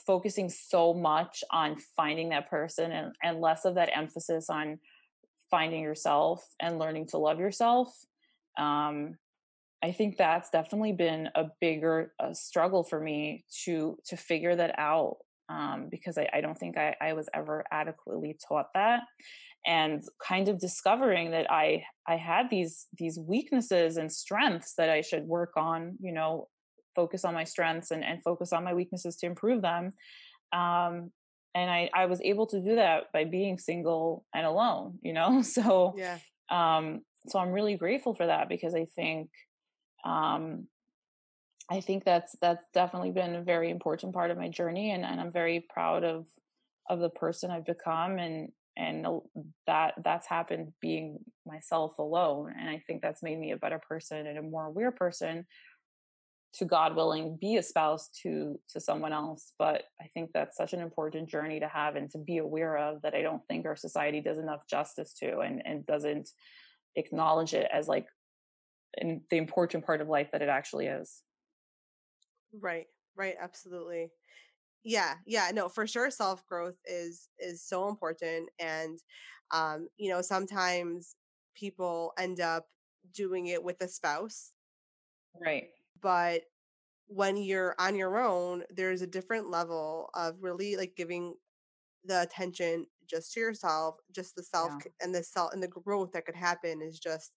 focusing 0.05 0.49
so 0.49 0.93
much 0.93 1.45
on 1.53 1.77
finding 1.97 2.31
that 2.31 2.51
person 2.51 2.91
and, 2.91 3.15
and 3.23 3.41
less 3.41 3.65
of 3.65 3.77
that 3.77 3.97
emphasis 3.97 4.51
on 4.51 4.79
finding 5.49 5.81
yourself 5.81 6.45
and 6.61 6.79
learning 6.79 7.07
to 7.07 7.19
love 7.19 7.39
yourself 7.39 7.89
um, 8.59 9.17
i 9.83 9.93
think 9.93 10.17
that's 10.17 10.51
definitely 10.51 10.93
been 10.93 11.29
a 11.37 11.45
bigger 11.61 12.13
uh, 12.19 12.33
struggle 12.33 12.83
for 12.83 13.01
me 13.01 13.45
to 13.65 13.97
to 14.05 14.17
figure 14.17 14.57
that 14.57 14.77
out 14.77 15.19
um, 15.49 15.89
because 15.91 16.19
I, 16.19 16.29
I, 16.33 16.41
don't 16.41 16.59
think 16.59 16.77
I, 16.77 16.95
I 17.01 17.13
was 17.13 17.29
ever 17.35 17.65
adequately 17.71 18.37
taught 18.49 18.67
that 18.75 19.01
and 19.67 20.03
kind 20.23 20.49
of 20.49 20.61
discovering 20.61 21.33
that 21.33 21.51
I 21.51 21.85
I 22.07 22.17
had 22.17 22.51
these 22.51 22.87
these 22.97 23.19
weaknesses 23.19 23.97
and 23.97 24.11
strengths 24.13 24.75
that 24.79 24.89
I 24.89 25.01
should 25.01 25.25
work 25.25 25.53
on, 25.57 25.97
you 26.01 26.13
know, 26.13 26.49
focus 26.95 27.25
on 27.25 27.35
my 27.35 27.45
strengths 27.45 27.91
and, 27.91 28.05
and 28.05 28.23
focus 28.23 28.53
on 28.53 28.65
my 28.65 28.75
weaknesses 28.75 29.17
to 29.17 29.27
improve 29.27 29.63
them. 29.63 29.93
Um, 30.53 31.11
and 31.55 31.71
I, 31.71 31.91
I 31.95 32.07
was 32.07 32.21
able 32.23 32.47
to 32.49 32.61
do 32.61 32.77
that 32.77 33.05
by 33.13 33.25
being 33.25 33.59
single 33.59 34.25
and 34.35 34.47
alone, 34.47 34.99
you 35.03 35.13
know? 35.13 35.43
So 35.43 35.95
yeah. 35.97 36.19
um 36.51 37.01
so 37.29 37.39
I'm 37.41 37.51
really 37.51 37.77
grateful 37.77 38.15
for 38.15 38.27
that 38.27 38.49
because 38.49 38.75
I 38.75 38.87
think 38.95 39.31
um 40.05 40.69
I 41.71 41.81
think 41.81 42.05
that's 42.05 42.37
that's 42.41 42.65
definitely 42.73 43.11
been 43.11 43.35
a 43.35 43.43
very 43.43 43.71
important 43.71 44.15
part 44.15 44.31
of 44.31 44.39
my 44.39 44.49
journey 44.49 44.93
and, 44.93 45.05
and 45.05 45.21
I'm 45.21 45.33
very 45.33 45.67
proud 45.69 46.05
of 46.05 46.27
of 46.89 47.01
the 47.01 47.11
person 47.11 47.51
I've 47.51 47.67
become 47.67 48.19
and 48.19 48.51
and 48.77 49.07
that 49.67 49.95
that's 50.05 50.27
happened 50.27 50.73
being 50.81 51.19
myself 51.47 51.99
alone 51.99 52.53
and 52.59 52.69
i 52.69 52.83
think 52.87 53.03
that's 53.03 53.23
made 53.23 53.39
me 53.39 53.53
a 53.53 53.57
better 53.57 53.81
person 53.89 54.27
and 54.27 54.39
a 54.39 54.43
more 54.43 54.67
aware 54.67 54.91
person 54.91 55.47
to 56.53 56.65
god 56.65 56.95
willing 56.95 57.39
be 57.41 57.57
a 57.57 57.63
spouse 57.63 58.09
to 58.23 58.59
to 58.69 58.81
someone 58.81 59.13
else 59.13 59.53
but 59.59 59.85
i 60.01 60.07
think 60.15 60.31
that's 60.33 60.57
such 60.57 60.73
an 60.73 60.81
important 60.81 61.29
journey 61.29 61.59
to 61.61 61.69
have 61.69 61.97
and 61.97 62.11
to 62.11 62.19
be 62.19 62.39
aware 62.39 62.77
of 62.77 63.01
that 63.03 63.15
i 63.15 63.23
don't 63.23 63.43
think 63.49 63.67
our 63.67 63.77
society 63.77 64.21
does 64.21 64.39
enough 64.39 64.61
justice 64.69 65.15
to 65.15 65.41
and 65.41 65.63
and 65.65 65.87
doesn't 65.87 66.29
acknowledge 66.97 67.55
it 67.55 67.69
as 67.73 67.89
like 67.89 68.07
the 68.99 69.37
important 69.37 69.85
part 69.85 70.01
of 70.01 70.09
life 70.09 70.29
that 70.33 70.43
it 70.43 70.49
actually 70.49 70.87
is 70.87 71.23
right 72.61 72.87
right 73.15 73.37
absolutely 73.39 74.13
Yeah, 74.85 75.17
yeah, 75.27 75.51
no, 75.53 75.69
for 75.69 75.87
sure 75.87 76.11
self-growth 76.11 76.79
is 76.87 77.29
is 77.39 77.63
so 77.65 77.89
important 77.89 78.51
and 78.61 79.01
um 79.53 79.89
you 79.99 80.11
know, 80.11 80.23
sometimes 80.23 81.17
people 81.55 82.13
end 82.19 82.41
up 82.41 82.69
doing 83.13 83.47
it 83.49 83.63
with 83.65 83.81
a 83.83 83.89
spouse, 83.89 84.55
Right. 85.41 85.71
but 86.01 86.43
when 87.09 87.37
you're 87.37 87.75
on 87.79 87.97
your 87.97 88.19
own, 88.19 88.65
there's 88.71 89.03
a 89.03 89.07
different 89.07 89.51
level 89.51 90.11
of 90.15 90.43
really 90.43 90.77
like 90.77 90.95
giving 90.97 91.35
the 92.05 92.23
attention 92.23 92.87
just 93.07 93.33
to 93.35 93.41
yourself, 93.41 93.97
just 94.13 94.37
the 94.37 94.45
self 94.45 94.75
Yeah. 94.75 94.83
and 95.03 95.15
the 95.15 95.23
self 95.25 95.53
and 95.55 95.63
the 95.63 95.69
growth 95.69 96.13
that 96.13 96.27
could 96.27 96.37
happen 96.37 96.83
is 96.83 96.99
just 97.01 97.35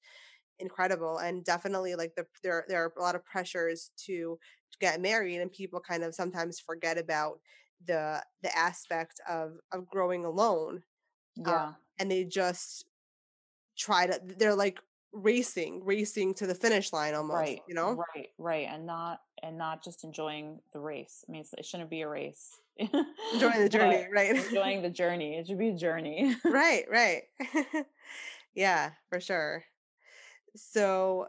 incredible 0.59 1.17
and 1.19 1.43
definitely 1.43 1.95
like 1.95 2.13
the 2.15 2.25
there 2.43 2.65
there 2.67 2.83
are 2.83 2.93
a 2.97 3.01
lot 3.01 3.15
of 3.15 3.25
pressures 3.25 3.91
to 3.97 4.37
get 4.79 5.01
married 5.01 5.39
and 5.41 5.51
people 5.51 5.79
kind 5.79 6.03
of 6.03 6.13
sometimes 6.15 6.59
forget 6.59 6.97
about 6.97 7.39
the 7.85 8.23
the 8.43 8.57
aspect 8.57 9.19
of 9.29 9.53
of 9.71 9.87
growing 9.87 10.25
alone 10.25 10.83
uh, 11.45 11.49
Yeah. 11.51 11.73
and 11.99 12.11
they 12.11 12.23
just 12.25 12.85
try 13.77 14.05
to 14.07 14.19
they're 14.37 14.55
like 14.55 14.79
racing 15.11 15.83
racing 15.85 16.33
to 16.35 16.45
the 16.45 16.53
finish 16.55 16.93
line 16.93 17.15
almost 17.15 17.37
Right. 17.39 17.61
you 17.67 17.73
know 17.73 18.03
Right. 18.15 18.29
Right. 18.37 18.67
And 18.69 18.85
not 18.85 19.21
and 19.41 19.57
not 19.57 19.83
just 19.83 20.03
enjoying 20.03 20.59
the 20.73 20.79
race. 20.81 21.23
I 21.27 21.31
mean, 21.31 21.41
it's, 21.41 21.53
it 21.53 21.65
shouldn't 21.65 21.89
be 21.89 22.01
a 22.01 22.09
race. 22.09 22.59
enjoying 22.77 23.61
the 23.61 23.69
journey 23.69 24.05
right 24.13 24.35
enjoying 24.35 24.81
the 24.81 24.89
journey. 24.89 25.37
It 25.37 25.47
should 25.47 25.57
be 25.57 25.69
a 25.69 25.75
journey. 25.75 26.35
right 26.45 26.85
right 26.91 27.23
yeah 28.53 28.91
for 29.09 29.19
sure 29.19 29.63
so 30.55 31.27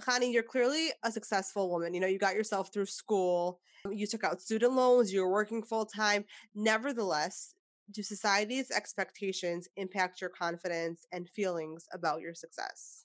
Chanie, 0.00 0.32
you're 0.32 0.42
clearly 0.42 0.88
a 1.04 1.12
successful 1.12 1.70
woman. 1.70 1.94
You 1.94 2.00
know, 2.00 2.06
you 2.06 2.18
got 2.18 2.34
yourself 2.34 2.72
through 2.72 2.86
school, 2.86 3.60
you 3.90 4.06
took 4.06 4.24
out 4.24 4.40
student 4.40 4.72
loans, 4.72 5.12
you 5.12 5.20
were 5.20 5.30
working 5.30 5.62
full 5.62 5.86
time. 5.86 6.24
Nevertheless, 6.54 7.54
do 7.90 8.02
society's 8.02 8.70
expectations 8.70 9.68
impact 9.76 10.20
your 10.20 10.30
confidence 10.30 11.06
and 11.12 11.28
feelings 11.28 11.86
about 11.92 12.20
your 12.20 12.34
success? 12.34 13.04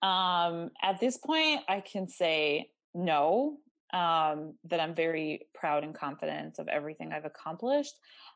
Um, 0.00 0.70
at 0.82 1.00
this 1.00 1.16
point, 1.16 1.60
I 1.68 1.80
can 1.80 2.08
say 2.08 2.70
no. 2.94 3.58
Um, 3.94 4.54
that 4.64 4.80
I'm 4.80 4.94
very 4.94 5.48
proud 5.54 5.84
and 5.84 5.94
confident 5.94 6.58
of 6.58 6.66
everything 6.66 7.12
I've 7.12 7.26
accomplished. 7.26 7.92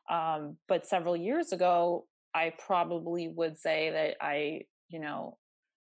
Um, 0.07 0.57
but 0.67 0.85
several 0.85 1.17
years 1.17 1.51
ago, 1.51 2.05
I 2.35 2.53
probably 2.63 3.27
would 3.27 3.57
say 3.57 3.89
that 3.89 4.17
I, 4.23 4.65
you 4.89 4.99
know, 4.99 5.37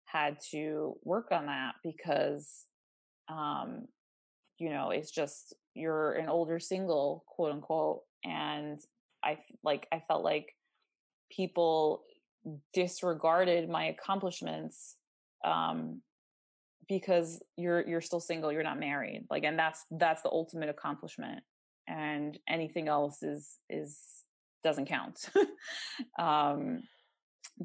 had 0.06 0.38
to 0.52 0.96
work 1.04 1.28
on 1.32 1.48
that 1.48 1.74
because, 1.84 2.66
um, 3.30 3.88
you 4.58 4.70
know, 4.70 4.92
it's 4.92 5.12
just 5.12 5.56
you're 5.74 6.14
an 6.14 6.30
older 6.30 6.60
single, 6.60 7.24
quote 7.28 7.52
unquote, 7.52 8.02
and 8.24 8.80
I 9.24 9.40
like 9.64 9.88
I 9.92 10.02
felt 10.08 10.24
like 10.24 10.56
people 11.32 12.04
disregarded 12.74 13.70
my 13.70 13.86
accomplishments 13.86 14.96
um 15.46 16.02
because 16.88 17.42
you're 17.56 17.88
you're 17.88 18.02
still 18.02 18.20
single 18.20 18.52
you're 18.52 18.64
not 18.64 18.80
married 18.80 19.26
like 19.30 19.44
and 19.44 19.58
that's 19.58 19.86
that's 19.92 20.24
the 20.24 20.30
ultimate 20.30 20.70
accomplishment 20.70 21.44
and 21.88 22.38
anything 22.50 22.88
else 22.88 23.22
is 23.24 23.58
is 23.70 23.98
doesn't 24.64 24.88
count. 24.88 25.30
Um 26.20 26.84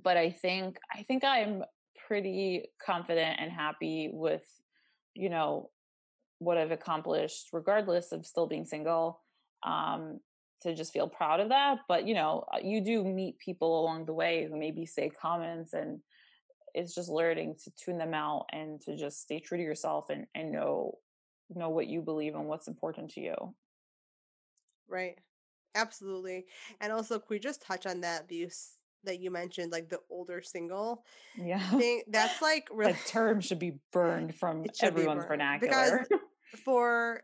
but 0.02 0.16
i 0.16 0.30
think 0.30 0.78
i 0.94 1.02
think 1.02 1.24
i'm 1.24 1.62
pretty 2.06 2.64
confident 2.84 3.38
and 3.40 3.50
happy 3.50 4.10
with 4.12 4.46
you 5.14 5.28
know 5.28 5.70
what 6.38 6.58
i've 6.58 6.70
accomplished 6.70 7.48
regardless 7.52 8.12
of 8.12 8.26
still 8.26 8.46
being 8.46 8.64
single 8.64 9.20
um 9.66 10.20
to 10.62 10.74
just 10.74 10.92
feel 10.92 11.08
proud 11.08 11.40
of 11.40 11.48
that 11.50 11.78
but 11.88 12.06
you 12.06 12.14
know 12.14 12.44
uh, 12.52 12.58
you 12.62 12.80
do 12.80 13.04
meet 13.04 13.38
people 13.38 13.80
along 13.80 14.04
the 14.04 14.14
way 14.14 14.46
who 14.48 14.58
maybe 14.58 14.86
say 14.86 15.08
comments 15.10 15.72
and 15.72 16.00
it's 16.74 16.94
just 16.94 17.08
learning 17.08 17.56
to 17.64 17.70
tune 17.82 17.96
them 17.96 18.12
out 18.12 18.44
and 18.52 18.80
to 18.82 18.96
just 18.96 19.22
stay 19.22 19.40
true 19.40 19.56
to 19.56 19.64
yourself 19.64 20.10
and, 20.10 20.26
and 20.34 20.52
know 20.52 20.98
know 21.54 21.70
what 21.70 21.86
you 21.86 22.02
believe 22.02 22.34
and 22.34 22.46
what's 22.46 22.68
important 22.68 23.10
to 23.12 23.20
you. 23.20 23.34
Right. 24.88 25.18
Absolutely. 25.74 26.46
And 26.80 26.92
also, 26.92 27.18
could 27.18 27.30
we 27.30 27.38
just 27.38 27.62
touch 27.62 27.86
on 27.86 28.00
that 28.00 28.22
abuse 28.22 28.75
that 29.06 29.20
you 29.20 29.30
mentioned, 29.30 29.72
like 29.72 29.88
the 29.88 30.00
older 30.10 30.42
single 30.42 31.04
Yeah. 31.36 31.70
thing? 31.70 32.02
That's 32.08 32.40
like 32.42 32.68
really, 32.70 32.92
that 32.92 33.06
term 33.06 33.40
should 33.40 33.58
be 33.58 33.78
burned 33.92 34.34
from 34.40 34.64
it 34.64 34.76
should 34.76 34.94
be 34.94 35.02
everyone's 35.02 35.24
burned 35.24 35.60
because 35.60 35.90
vernacular. 35.90 36.06
for, 36.64 37.22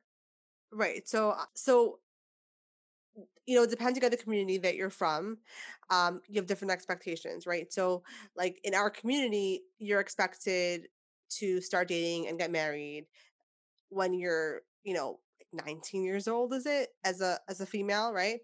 right. 0.73 1.07
So, 1.07 1.31
uh, 1.31 1.45
so 1.55 1.99
you 3.47 3.59
know, 3.59 3.67
depending 3.67 4.05
on 4.05 4.11
the 4.11 4.17
community 4.17 4.59
that 4.59 4.77
you're 4.77 4.91
from, 4.91 5.39
um, 5.91 6.21
you 6.29 6.37
have 6.37 6.47
different 6.47 6.71
expectations, 6.71 7.47
right? 7.47 7.73
So, 7.73 8.03
like 8.37 8.61
in 8.65 8.75
our 8.75 8.89
community, 8.89 9.63
you're 9.79 10.01
expected 10.01 10.89
to 11.39 11.61
start 11.61 11.89
dating 11.89 12.29
and 12.29 12.39
get 12.39 12.51
married 12.51 13.07
when 13.89 14.15
you're, 14.15 14.63
you 14.85 14.95
know, 14.95 15.19
19 15.53 16.05
years 16.05 16.29
old, 16.29 16.55
is 16.55 16.67
it 16.67 16.91
as 17.05 17.21
a 17.21 17.39
as 17.49 17.61
a 17.61 17.67
female, 17.67 18.13
right? 18.13 18.41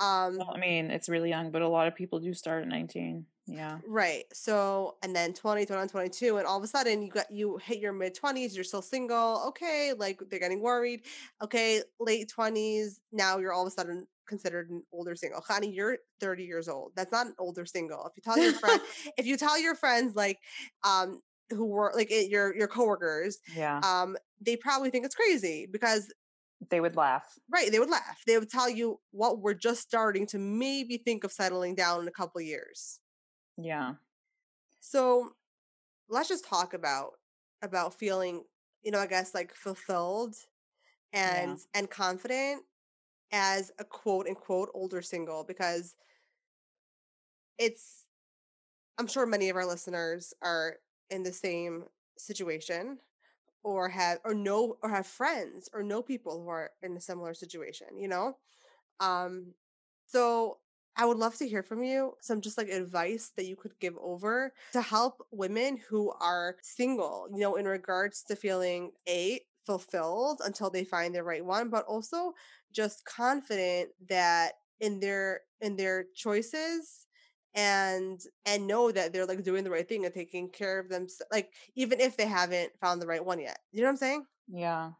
Um, 0.00 0.38
Well, 0.38 0.52
I 0.54 0.58
mean, 0.58 0.90
it's 0.90 1.08
really 1.08 1.28
young, 1.30 1.50
but 1.50 1.62
a 1.62 1.68
lot 1.68 1.88
of 1.88 1.94
people 1.94 2.20
do 2.20 2.32
start 2.34 2.62
at 2.62 2.68
19. 2.68 3.26
Yeah. 3.46 3.78
right. 3.86 4.24
So, 4.32 4.96
and 5.02 5.16
then 5.16 5.32
20, 5.32 5.64
21, 5.64 5.88
22, 5.88 6.36
and 6.36 6.46
all 6.46 6.58
of 6.58 6.64
a 6.64 6.66
sudden 6.66 7.02
you 7.02 7.10
got 7.10 7.30
you 7.30 7.56
hit 7.56 7.78
your 7.78 7.92
mid 7.94 8.14
20s, 8.14 8.54
you're 8.54 8.62
still 8.64 8.82
single. 8.82 9.42
Okay, 9.48 9.94
like 9.96 10.20
they're 10.28 10.38
getting 10.38 10.60
worried. 10.60 11.02
Okay, 11.42 11.82
late 11.98 12.28
20s, 12.28 13.00
now 13.10 13.38
you're 13.38 13.52
all 13.52 13.62
of 13.62 13.68
a 13.68 13.70
sudden 13.70 14.06
considered 14.26 14.68
an 14.68 14.82
older 14.92 15.16
single. 15.16 15.40
Chanie, 15.40 15.74
you're 15.74 15.96
30 16.20 16.44
years 16.44 16.68
old. 16.68 16.92
That's 16.94 17.10
not 17.10 17.26
an 17.26 17.34
older 17.38 17.64
single. 17.64 18.06
If 18.06 18.12
you 18.16 18.22
tell 18.22 18.38
your 18.38 18.52
friend, 18.52 18.80
if 19.16 19.24
you 19.26 19.38
tell 19.38 19.58
your 19.58 19.74
friends 19.74 20.14
like 20.14 20.40
um 20.84 21.22
who 21.50 21.64
were 21.64 21.90
like 21.94 22.10
it, 22.10 22.28
your 22.28 22.54
your 22.54 22.68
coworkers, 22.68 23.38
Yeah. 23.56 23.80
um, 23.82 24.18
they 24.42 24.56
probably 24.56 24.90
think 24.90 25.06
it's 25.06 25.14
crazy 25.14 25.66
because 25.70 26.12
They 26.70 26.80
would 26.80 26.96
laugh. 26.96 27.38
right, 27.50 27.70
they 27.70 27.78
would 27.78 27.90
laugh. 27.90 28.22
They 28.26 28.36
would 28.38 28.50
tell 28.50 28.68
you 28.68 29.00
what 29.12 29.40
we're 29.40 29.54
just 29.54 29.80
starting 29.82 30.26
to 30.28 30.38
maybe 30.38 30.96
think 30.98 31.22
of 31.24 31.32
settling 31.32 31.74
down 31.76 32.02
in 32.02 32.08
a 32.08 32.12
couple 32.12 32.40
years. 32.40 32.98
Yeah. 33.56 33.94
So 34.80 35.30
let's 36.08 36.28
just 36.28 36.44
talk 36.44 36.74
about 36.74 37.12
about 37.62 37.94
feeling, 37.98 38.42
you 38.82 38.90
know, 38.90 38.98
I 38.98 39.06
guess 39.06 39.34
like 39.34 39.54
fulfilled 39.54 40.34
Yeah. 41.12 41.42
and 41.42 41.58
and 41.74 41.88
confident 41.90 42.62
as 43.32 43.70
a 43.78 43.84
quote 43.84 44.26
unquote 44.26 44.70
older 44.74 45.02
single 45.02 45.44
because 45.44 45.94
it's 47.58 48.04
I'm 48.98 49.06
sure 49.06 49.26
many 49.26 49.48
of 49.48 49.56
our 49.56 49.66
listeners 49.66 50.32
are 50.42 50.76
in 51.10 51.22
the 51.22 51.32
same 51.32 51.84
situation 52.16 52.98
or 53.64 53.88
have 53.88 54.20
or 54.24 54.34
know 54.34 54.78
or 54.82 54.90
have 54.90 55.06
friends 55.06 55.68
or 55.72 55.82
know 55.82 56.02
people 56.02 56.42
who 56.42 56.48
are 56.48 56.70
in 56.82 56.96
a 56.96 57.00
similar 57.00 57.34
situation, 57.34 57.98
you 57.98 58.08
know? 58.08 58.36
Um 59.00 59.54
so 60.06 60.60
I 60.96 61.04
would 61.06 61.18
love 61.18 61.36
to 61.36 61.48
hear 61.48 61.62
from 61.62 61.82
you 61.84 62.16
some 62.20 62.40
just 62.40 62.58
like 62.58 62.68
advice 62.68 63.32
that 63.36 63.46
you 63.46 63.56
could 63.56 63.78
give 63.80 63.96
over 63.98 64.52
to 64.72 64.82
help 64.82 65.26
women 65.30 65.76
who 65.76 66.12
are 66.20 66.56
single, 66.62 67.28
you 67.32 67.38
know, 67.40 67.56
in 67.56 67.66
regards 67.68 68.24
to 68.24 68.36
feeling 68.36 68.92
a 69.08 69.40
fulfilled 69.66 70.40
until 70.44 70.70
they 70.70 70.84
find 70.84 71.14
the 71.14 71.24
right 71.24 71.44
one, 71.44 71.70
but 71.70 71.84
also 71.86 72.34
just 72.72 73.04
confident 73.04 73.90
that 74.08 74.54
in 74.80 75.00
their 75.00 75.42
in 75.60 75.76
their 75.76 76.06
choices 76.14 77.07
and 77.54 78.20
and 78.46 78.66
know 78.66 78.92
that 78.92 79.12
they're 79.12 79.26
like 79.26 79.42
doing 79.42 79.64
the 79.64 79.70
right 79.70 79.88
thing 79.88 80.04
and 80.04 80.14
taking 80.14 80.48
care 80.48 80.78
of 80.78 80.88
them 80.88 81.06
like 81.32 81.52
even 81.74 82.00
if 82.00 82.16
they 82.16 82.26
haven't 82.26 82.70
found 82.80 83.00
the 83.00 83.06
right 83.06 83.24
one 83.24 83.40
yet. 83.40 83.58
You 83.72 83.80
know 83.80 83.86
what 83.86 83.92
I'm 83.92 83.96
saying? 83.96 84.26
Yeah. 84.48 84.90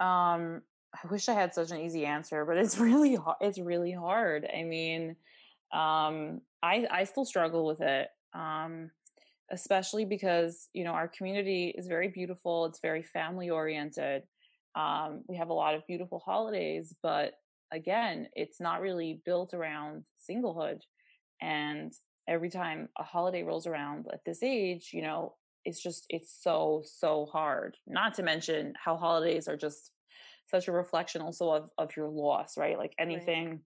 Um, 0.00 0.62
I 0.94 1.06
wish 1.10 1.28
I 1.28 1.34
had 1.34 1.54
such 1.54 1.70
an 1.70 1.80
easy 1.80 2.06
answer, 2.06 2.44
but 2.44 2.56
it's 2.56 2.78
really 2.78 3.14
hard. 3.14 3.36
It's 3.40 3.58
really 3.58 3.92
hard. 3.92 4.46
I 4.52 4.64
mean, 4.64 5.16
um, 5.72 6.40
I 6.62 6.86
I 6.90 7.04
still 7.04 7.24
struggle 7.24 7.66
with 7.66 7.80
it. 7.80 8.08
Um, 8.34 8.90
especially 9.50 10.04
because 10.04 10.68
you 10.72 10.84
know 10.84 10.92
our 10.92 11.08
community 11.08 11.74
is 11.76 11.86
very 11.86 12.08
beautiful. 12.08 12.66
It's 12.66 12.80
very 12.80 13.02
family 13.02 13.50
oriented. 13.50 14.22
Um, 14.74 15.22
we 15.28 15.36
have 15.36 15.48
a 15.48 15.54
lot 15.54 15.74
of 15.74 15.86
beautiful 15.86 16.18
holidays, 16.18 16.94
but 17.02 17.34
again, 17.72 18.28
it's 18.34 18.60
not 18.60 18.80
really 18.80 19.20
built 19.24 19.54
around 19.54 20.04
singlehood. 20.30 20.80
And 21.40 21.92
every 22.26 22.50
time 22.50 22.88
a 22.98 23.04
holiday 23.04 23.42
rolls 23.42 23.66
around 23.66 24.06
at 24.12 24.24
this 24.24 24.42
age, 24.42 24.90
you 24.92 25.02
know, 25.02 25.36
it's 25.64 25.82
just 25.82 26.06
it's 26.08 26.32
so 26.42 26.82
so 26.84 27.26
hard. 27.26 27.76
Not 27.86 28.14
to 28.14 28.22
mention 28.22 28.74
how 28.82 28.96
holidays 28.96 29.48
are 29.48 29.56
just 29.56 29.92
such 30.46 30.68
a 30.68 30.72
reflection 30.72 31.20
also 31.22 31.50
of 31.50 31.70
of 31.78 31.96
your 31.96 32.08
loss, 32.08 32.56
right? 32.56 32.78
Like 32.78 32.94
Right. 32.98 32.98
anything 33.06 33.64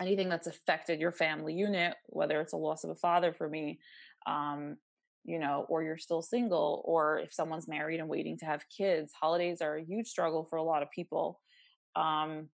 anything 0.00 0.28
that's 0.28 0.46
affected 0.46 1.00
your 1.00 1.12
family 1.12 1.54
unit, 1.54 1.94
whether 2.06 2.40
it's 2.40 2.52
a 2.52 2.56
loss 2.56 2.84
of 2.84 2.90
a 2.90 2.94
father 2.96 3.32
for 3.32 3.48
me, 3.48 3.80
um, 4.26 4.76
you 5.24 5.38
know, 5.38 5.66
or 5.68 5.82
you're 5.82 5.98
still 5.98 6.22
single, 6.22 6.82
or 6.86 7.18
if 7.18 7.32
someone's 7.32 7.68
married 7.68 8.00
and 8.00 8.08
waiting 8.08 8.38
to 8.38 8.46
have 8.46 8.64
kids, 8.74 9.12
holidays 9.12 9.60
are 9.60 9.76
a 9.76 9.84
huge 9.84 10.08
struggle 10.08 10.44
for 10.44 10.56
a 10.56 10.62
lot 10.62 10.82
of 10.82 10.90
people. 10.90 11.40
Um, 11.96 12.48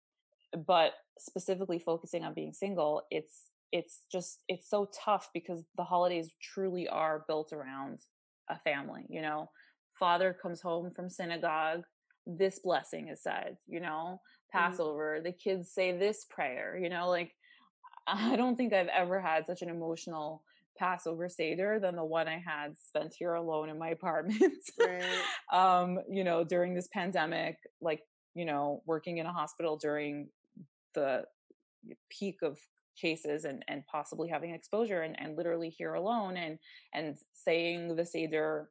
but 0.67 0.93
specifically 1.19 1.79
focusing 1.79 2.25
on 2.25 2.35
being 2.35 2.53
single, 2.53 3.03
it's 3.11 3.51
it's 3.73 4.03
just 4.13 4.41
it's 4.49 4.69
so 4.69 4.89
tough 5.05 5.31
because 5.33 5.65
the 5.77 5.85
holidays 5.85 6.35
truly 6.41 6.89
are 6.89 7.25
built 7.27 7.53
around 7.53 8.01
a 8.49 8.59
family. 8.59 9.05
You 9.09 9.23
know, 9.23 9.51
father 9.99 10.37
comes 10.41 10.61
home 10.61 10.91
from 10.95 11.09
synagogue, 11.09 11.83
this 12.27 12.61
blessing 12.61 13.09
is 13.09 13.23
said. 13.23 13.57
You 13.67 13.81
know, 13.81 14.21
mm-hmm. 14.21 14.59
Passover, 14.59 15.15
mm-hmm. 15.17 15.25
the 15.25 15.33
kids 15.33 15.71
say 15.71 15.97
this 15.97 16.27
prayer. 16.31 16.79
You 16.81 16.91
know, 16.91 17.09
like 17.09 17.33
I 18.07 18.37
don't 18.37 18.57
think 18.57 18.73
I've 18.73 18.89
ever 18.89 19.21
had 19.21 19.47
such 19.47 19.63
an 19.63 19.71
emotional 19.71 20.43
Passover 20.79 21.29
Seder 21.29 21.79
than 21.79 21.97
the 21.97 22.05
one 22.05 22.29
I 22.29 22.43
had 22.45 22.77
spent 22.79 23.15
here 23.19 23.35
alone 23.35 23.69
in 23.69 23.79
my 23.79 23.89
apartment. 23.91 24.55
Right. 24.79 25.03
um, 25.53 26.01
you 26.11 26.25
know, 26.25 26.45
during 26.45 26.75
this 26.75 26.89
pandemic, 26.93 27.59
like, 27.81 28.01
you 28.35 28.45
know, 28.45 28.83
working 28.87 29.19
in 29.19 29.27
a 29.27 29.33
hospital 29.33 29.77
during 29.77 30.29
the 30.95 31.25
peak 32.11 32.39
of 32.43 32.59
cases 33.01 33.45
and, 33.45 33.65
and 33.69 33.87
possibly 33.87 34.29
having 34.29 34.53
exposure 34.55 35.03
and, 35.03 35.21
and 35.21 35.37
literally 35.37 35.71
here 35.71 35.95
alone 35.95 36.37
and 36.37 36.59
and 36.95 37.17
saying 37.33 37.97
the 37.97 38.05
Seder 38.05 38.69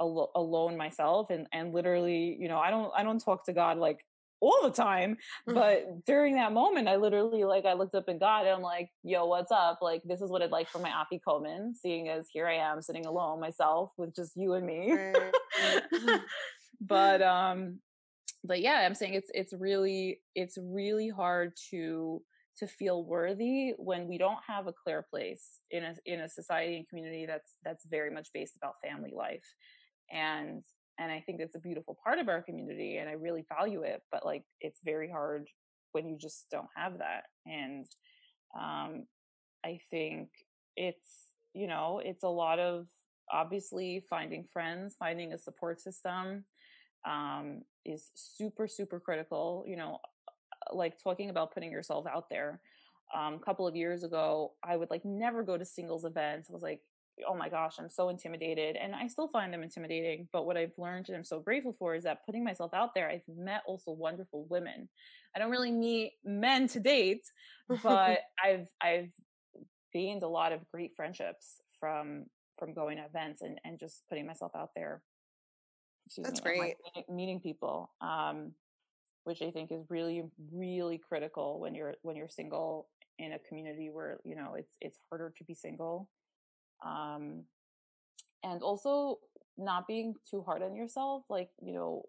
al- 0.00 0.30
alone 0.34 0.76
myself 0.76 1.30
and 1.30 1.46
and 1.52 1.72
literally, 1.72 2.36
you 2.38 2.48
know, 2.48 2.58
I 2.58 2.70
don't 2.70 2.92
I 2.96 3.02
don't 3.02 3.22
talk 3.22 3.44
to 3.46 3.52
God 3.52 3.78
like 3.78 4.04
all 4.40 4.60
the 4.62 4.70
time. 4.70 5.16
Mm. 5.48 5.54
But 5.54 6.04
during 6.06 6.36
that 6.36 6.52
moment, 6.52 6.88
I 6.88 6.96
literally 6.96 7.44
like 7.44 7.64
I 7.64 7.72
looked 7.72 7.94
up 7.94 8.08
in 8.08 8.18
God 8.18 8.46
and 8.46 8.50
I'm 8.50 8.62
like, 8.62 8.90
yo, 9.02 9.26
what's 9.26 9.52
up? 9.52 9.78
Like 9.82 10.02
this 10.04 10.20
is 10.20 10.30
what 10.30 10.42
I'd 10.42 10.50
like 10.50 10.68
for 10.68 10.78
my 10.78 10.90
afikoman, 10.90 11.74
seeing 11.74 12.08
as 12.08 12.28
here 12.32 12.46
I 12.46 12.54
am 12.54 12.82
sitting 12.82 13.06
alone 13.06 13.40
myself 13.40 13.90
with 13.96 14.14
just 14.14 14.36
you 14.36 14.54
and 14.54 14.66
me. 14.66 15.12
But 16.80 17.22
um 17.22 17.80
but 18.44 18.60
yeah, 18.60 18.84
I'm 18.86 18.94
saying 18.94 19.14
it's 19.14 19.30
it's 19.34 19.52
really 19.52 20.20
it's 20.34 20.58
really 20.60 21.08
hard 21.08 21.54
to 21.70 22.22
to 22.58 22.66
feel 22.66 23.04
worthy 23.04 23.72
when 23.78 24.08
we 24.08 24.18
don't 24.18 24.38
have 24.46 24.66
a 24.66 24.72
clear 24.72 25.06
place 25.08 25.60
in 25.70 25.84
a 25.84 25.94
in 26.06 26.20
a 26.20 26.28
society 26.28 26.76
and 26.76 26.88
community 26.88 27.26
that's 27.26 27.54
that's 27.64 27.84
very 27.86 28.10
much 28.10 28.28
based 28.34 28.56
about 28.56 28.74
family 28.84 29.12
life. 29.14 29.44
And 30.12 30.62
and 30.98 31.12
i 31.12 31.20
think 31.20 31.40
it's 31.40 31.54
a 31.54 31.60
beautiful 31.60 31.96
part 32.02 32.18
of 32.18 32.28
our 32.28 32.42
community 32.42 32.96
and 32.96 33.08
i 33.08 33.12
really 33.12 33.44
value 33.56 33.82
it 33.82 34.02
but 34.10 34.24
like 34.24 34.42
it's 34.60 34.80
very 34.84 35.08
hard 35.08 35.46
when 35.92 36.06
you 36.06 36.18
just 36.18 36.46
don't 36.50 36.68
have 36.76 36.98
that. 36.98 37.24
And 37.46 37.86
um 38.58 39.04
i 39.64 39.78
think 39.90 40.28
it's 40.76 41.28
you 41.54 41.66
know 41.66 42.00
it's 42.04 42.24
a 42.24 42.28
lot 42.28 42.58
of 42.58 42.86
obviously 43.30 44.04
finding 44.08 44.44
friends 44.52 44.96
finding 44.98 45.32
a 45.32 45.38
support 45.38 45.80
system 45.80 46.44
um 47.06 47.62
is 47.84 48.10
super 48.14 48.66
super 48.66 48.98
critical 48.98 49.64
you 49.66 49.76
know 49.76 49.98
like 50.72 51.02
talking 51.02 51.30
about 51.30 51.52
putting 51.52 51.72
yourself 51.72 52.06
out 52.06 52.28
there 52.30 52.60
um, 53.16 53.34
a 53.34 53.38
couple 53.38 53.66
of 53.66 53.76
years 53.76 54.04
ago, 54.04 54.52
I 54.62 54.76
would 54.76 54.90
like 54.90 55.04
never 55.04 55.42
go 55.42 55.56
to 55.56 55.64
singles 55.64 56.04
events. 56.04 56.50
I 56.50 56.52
was 56.52 56.62
like, 56.62 56.80
oh 57.26 57.34
my 57.34 57.48
gosh, 57.48 57.76
I'm 57.78 57.88
so 57.88 58.08
intimidated. 58.08 58.76
And 58.76 58.94
I 58.94 59.08
still 59.08 59.28
find 59.28 59.52
them 59.52 59.62
intimidating. 59.62 60.28
But 60.32 60.46
what 60.46 60.56
I've 60.56 60.76
learned 60.76 61.08
and 61.08 61.16
I'm 61.16 61.24
so 61.24 61.40
grateful 61.40 61.74
for 61.78 61.94
is 61.94 62.04
that 62.04 62.24
putting 62.24 62.44
myself 62.44 62.72
out 62.74 62.94
there, 62.94 63.08
I've 63.08 63.22
met 63.28 63.62
also 63.66 63.92
wonderful 63.92 64.46
women. 64.48 64.88
I 65.34 65.38
don't 65.38 65.50
really 65.50 65.72
meet 65.72 66.12
men 66.24 66.68
to 66.68 66.80
date, 66.80 67.24
but 67.82 68.20
I've 68.42 68.68
I've 68.80 69.10
gained 69.92 70.22
a 70.22 70.28
lot 70.28 70.52
of 70.52 70.60
great 70.70 70.92
friendships 70.96 71.60
from 71.80 72.26
from 72.58 72.74
going 72.74 72.96
to 72.96 73.04
events 73.04 73.42
and, 73.42 73.60
and 73.64 73.78
just 73.78 74.02
putting 74.08 74.26
myself 74.26 74.52
out 74.56 74.70
there. 74.74 75.02
Excuse 76.06 76.26
That's 76.26 76.40
me, 76.40 76.58
great. 76.58 76.76
Like 76.96 77.08
meeting 77.08 77.40
people. 77.40 77.90
Um, 78.00 78.52
which 79.28 79.42
I 79.42 79.50
think 79.50 79.70
is 79.70 79.84
really, 79.90 80.24
really 80.50 80.98
critical 80.98 81.60
when 81.60 81.74
you're 81.74 81.94
when 82.02 82.16
you're 82.16 82.28
single 82.28 82.88
in 83.18 83.32
a 83.34 83.38
community 83.38 83.90
where 83.90 84.18
you 84.24 84.34
know 84.34 84.54
it's 84.54 84.74
it's 84.80 84.98
harder 85.10 85.32
to 85.36 85.44
be 85.44 85.54
single 85.54 86.08
um, 86.84 87.44
and 88.42 88.62
also 88.62 89.18
not 89.56 89.86
being 89.86 90.14
too 90.30 90.42
hard 90.42 90.62
on 90.62 90.74
yourself. 90.74 91.24
Like, 91.28 91.50
you 91.60 91.74
know, 91.74 92.04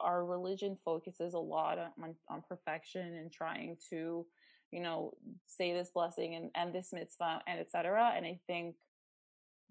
our 0.00 0.24
religion 0.24 0.76
focuses 0.84 1.34
a 1.34 1.38
lot 1.38 1.78
on, 1.78 2.14
on 2.28 2.42
perfection 2.48 3.14
and 3.14 3.30
trying 3.30 3.76
to, 3.90 4.26
you 4.72 4.80
know, 4.80 5.12
say 5.46 5.72
this 5.72 5.90
blessing 5.94 6.34
and, 6.34 6.50
and 6.54 6.74
this 6.74 6.92
mitzvah 6.92 7.42
and 7.46 7.60
etc. 7.60 8.12
And 8.16 8.26
I 8.26 8.40
think 8.46 8.76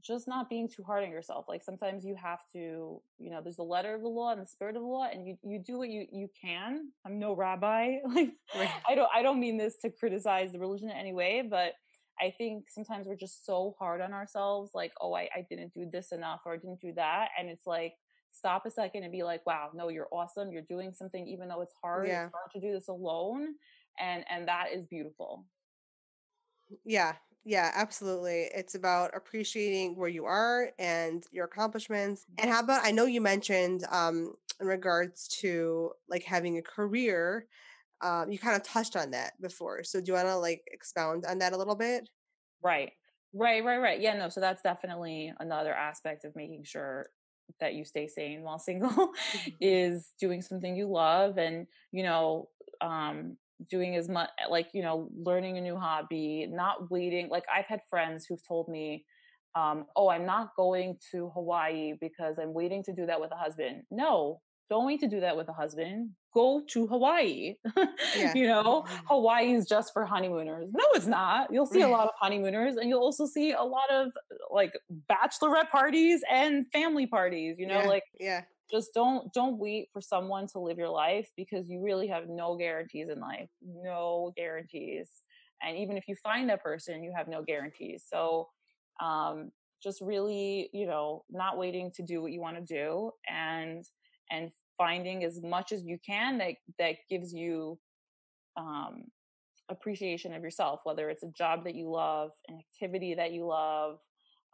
just 0.01 0.27
not 0.27 0.49
being 0.49 0.69
too 0.69 0.83
hard 0.83 1.03
on 1.03 1.09
yourself. 1.09 1.45
Like 1.47 1.63
sometimes 1.63 2.05
you 2.05 2.15
have 2.15 2.39
to, 2.53 3.01
you 3.17 3.31
know, 3.31 3.41
there's 3.41 3.55
the 3.55 3.63
letter 3.63 3.95
of 3.95 4.01
the 4.01 4.07
law 4.07 4.31
and 4.31 4.41
the 4.41 4.45
spirit 4.45 4.75
of 4.75 4.81
the 4.81 4.87
law, 4.87 5.07
and 5.11 5.25
you 5.25 5.37
you 5.43 5.59
do 5.59 5.77
what 5.77 5.89
you 5.89 6.05
you 6.11 6.29
can. 6.39 6.91
I'm 7.05 7.19
no 7.19 7.35
rabbi. 7.35 7.97
Like 8.05 8.33
right. 8.55 8.69
I 8.87 8.95
don't 8.95 9.09
I 9.13 9.21
don't 9.21 9.39
mean 9.39 9.57
this 9.57 9.77
to 9.81 9.89
criticize 9.89 10.51
the 10.51 10.59
religion 10.59 10.89
in 10.89 10.95
any 10.95 11.13
way, 11.13 11.43
but 11.47 11.73
I 12.19 12.33
think 12.37 12.69
sometimes 12.69 13.07
we're 13.07 13.15
just 13.15 13.45
so 13.45 13.75
hard 13.77 13.99
on 13.99 14.13
ourselves, 14.13 14.71
like, 14.73 14.93
oh, 15.01 15.13
I, 15.13 15.29
I 15.35 15.45
didn't 15.49 15.73
do 15.73 15.85
this 15.91 16.11
enough 16.11 16.41
or 16.45 16.53
I 16.53 16.57
didn't 16.57 16.79
do 16.79 16.93
that. 16.93 17.29
And 17.37 17.49
it's 17.49 17.67
like, 17.67 17.93
stop 18.31 18.65
a 18.65 18.71
second 18.71 19.03
and 19.03 19.11
be 19.11 19.23
like, 19.23 19.45
wow, 19.45 19.69
no, 19.73 19.89
you're 19.89 20.07
awesome. 20.11 20.51
You're 20.51 20.61
doing 20.61 20.93
something, 20.93 21.27
even 21.27 21.47
though 21.47 21.61
it's 21.61 21.73
hard. 21.81 22.07
Yeah. 22.07 22.25
It's 22.25 22.33
hard 22.33 22.51
to 22.53 22.59
do 22.61 22.73
this 22.73 22.87
alone. 22.87 23.55
And 23.99 24.25
and 24.29 24.47
that 24.47 24.67
is 24.73 24.85
beautiful. 24.85 25.45
Yeah, 26.83 27.13
yeah, 27.45 27.71
absolutely. 27.75 28.49
It's 28.53 28.75
about 28.75 29.15
appreciating 29.15 29.95
where 29.95 30.09
you 30.09 30.25
are 30.25 30.71
and 30.79 31.23
your 31.31 31.45
accomplishments. 31.45 32.25
And 32.39 32.49
how 32.49 32.59
about 32.59 32.81
I 32.83 32.91
know 32.91 33.05
you 33.05 33.21
mentioned 33.21 33.85
um 33.91 34.33
in 34.59 34.67
regards 34.67 35.27
to 35.41 35.91
like 36.09 36.23
having 36.23 36.57
a 36.57 36.61
career 36.61 37.47
um, 38.01 38.31
you 38.31 38.37
kind 38.37 38.55
of 38.55 38.63
touched 38.63 38.95
on 38.95 39.11
that 39.11 39.39
before. 39.41 39.83
So 39.83 39.99
do 39.99 40.11
you 40.11 40.13
want 40.13 40.27
to 40.27 40.35
like 40.37 40.63
expound 40.71 41.25
on 41.25 41.39
that 41.39 41.53
a 41.53 41.57
little 41.57 41.75
bit? 41.75 42.09
Right. 42.61 42.91
Right, 43.33 43.63
right, 43.63 43.77
right. 43.77 43.99
Yeah, 43.99 44.15
no, 44.17 44.29
so 44.29 44.39
that's 44.39 44.61
definitely 44.61 45.33
another 45.39 45.73
aspect 45.73 46.23
of 46.25 46.35
making 46.35 46.63
sure 46.63 47.07
that 47.59 47.73
you 47.73 47.85
stay 47.85 48.07
sane 48.07 48.43
while 48.43 48.59
single 48.59 48.89
mm-hmm. 48.89 49.49
is 49.61 50.13
doing 50.19 50.41
something 50.41 50.75
you 50.75 50.87
love 50.87 51.37
and, 51.37 51.67
you 51.91 52.03
know, 52.03 52.49
um 52.81 53.37
doing 53.69 53.95
as 53.95 54.09
much 54.09 54.29
like, 54.49 54.67
you 54.73 54.81
know, 54.81 55.09
learning 55.15 55.57
a 55.57 55.61
new 55.61 55.77
hobby, 55.77 56.47
not 56.49 56.91
waiting. 56.91 57.29
Like 57.29 57.45
I've 57.53 57.65
had 57.65 57.81
friends 57.89 58.25
who've 58.27 58.45
told 58.47 58.67
me 58.67 59.05
um, 59.55 59.85
oh, 59.95 60.09
I'm 60.09 60.25
not 60.25 60.49
going 60.57 60.97
to 61.11 61.29
Hawaii 61.33 61.93
because 61.99 62.37
I'm 62.41 62.53
waiting 62.53 62.83
to 62.83 62.93
do 62.93 63.05
that 63.05 63.21
with 63.21 63.31
a 63.31 63.37
husband. 63.37 63.83
No, 63.89 64.41
don't 64.69 64.85
wait 64.85 64.99
to 65.01 65.07
do 65.07 65.19
that 65.21 65.37
with 65.37 65.47
a 65.47 65.53
husband. 65.53 66.09
Go 66.33 66.63
to 66.69 66.87
Hawaii. 66.87 67.55
Yeah. 68.15 68.33
you 68.33 68.47
know, 68.47 68.83
mm-hmm. 68.83 69.07
Hawaii 69.07 69.53
is 69.53 69.67
just 69.67 69.91
for 69.91 70.05
honeymooners. 70.05 70.69
No, 70.73 70.85
it's 70.93 71.05
not. 71.05 71.51
You'll 71.51 71.65
see 71.65 71.81
a 71.81 71.87
lot 71.89 72.05
of 72.05 72.11
honeymooners 72.17 72.77
and 72.77 72.87
you'll 72.87 73.01
also 73.01 73.25
see 73.25 73.51
a 73.51 73.61
lot 73.61 73.91
of 73.91 74.11
like 74.49 74.71
bachelorette 75.11 75.69
parties 75.69 76.21
and 76.31 76.65
family 76.71 77.07
parties, 77.07 77.57
you 77.59 77.67
know, 77.67 77.81
yeah. 77.81 77.87
like 77.87 78.03
yeah. 78.17 78.41
Just 78.71 78.93
don't 78.93 79.31
don't 79.33 79.57
wait 79.59 79.89
for 79.93 80.01
someone 80.01 80.47
to 80.47 80.59
live 80.59 80.77
your 80.77 80.89
life 80.89 81.29
because 81.37 81.69
you 81.69 81.83
really 81.83 82.07
have 82.07 82.27
no 82.27 82.55
guarantees 82.57 83.09
in 83.09 83.19
life. 83.19 83.49
No 83.61 84.33
guarantees. 84.35 85.09
And 85.61 85.77
even 85.77 85.97
if 85.97 86.07
you 86.07 86.15
find 86.15 86.49
that 86.49 86.63
person, 86.63 87.03
you 87.03 87.13
have 87.15 87.27
no 87.27 87.43
guarantees. 87.43 88.05
So 88.11 88.47
um 89.01 89.51
just 89.83 90.01
really, 90.01 90.69
you 90.73 90.87
know, 90.87 91.23
not 91.29 91.57
waiting 91.57 91.91
to 91.95 92.03
do 92.03 92.21
what 92.21 92.31
you 92.31 92.41
want 92.41 92.57
to 92.57 92.73
do 92.73 93.11
and 93.29 93.85
and 94.31 94.51
finding 94.77 95.23
as 95.23 95.41
much 95.41 95.71
as 95.71 95.83
you 95.83 95.97
can 96.05 96.37
that 96.39 96.55
that 96.79 96.95
gives 97.09 97.33
you 97.33 97.77
um, 98.57 99.03
appreciation 99.69 100.33
of 100.33 100.43
yourself 100.43 100.81
whether 100.83 101.09
it's 101.09 101.23
a 101.23 101.31
job 101.37 101.63
that 101.63 101.75
you 101.75 101.89
love 101.89 102.29
an 102.47 102.59
activity 102.59 103.15
that 103.15 103.31
you 103.31 103.47
love 103.47 103.97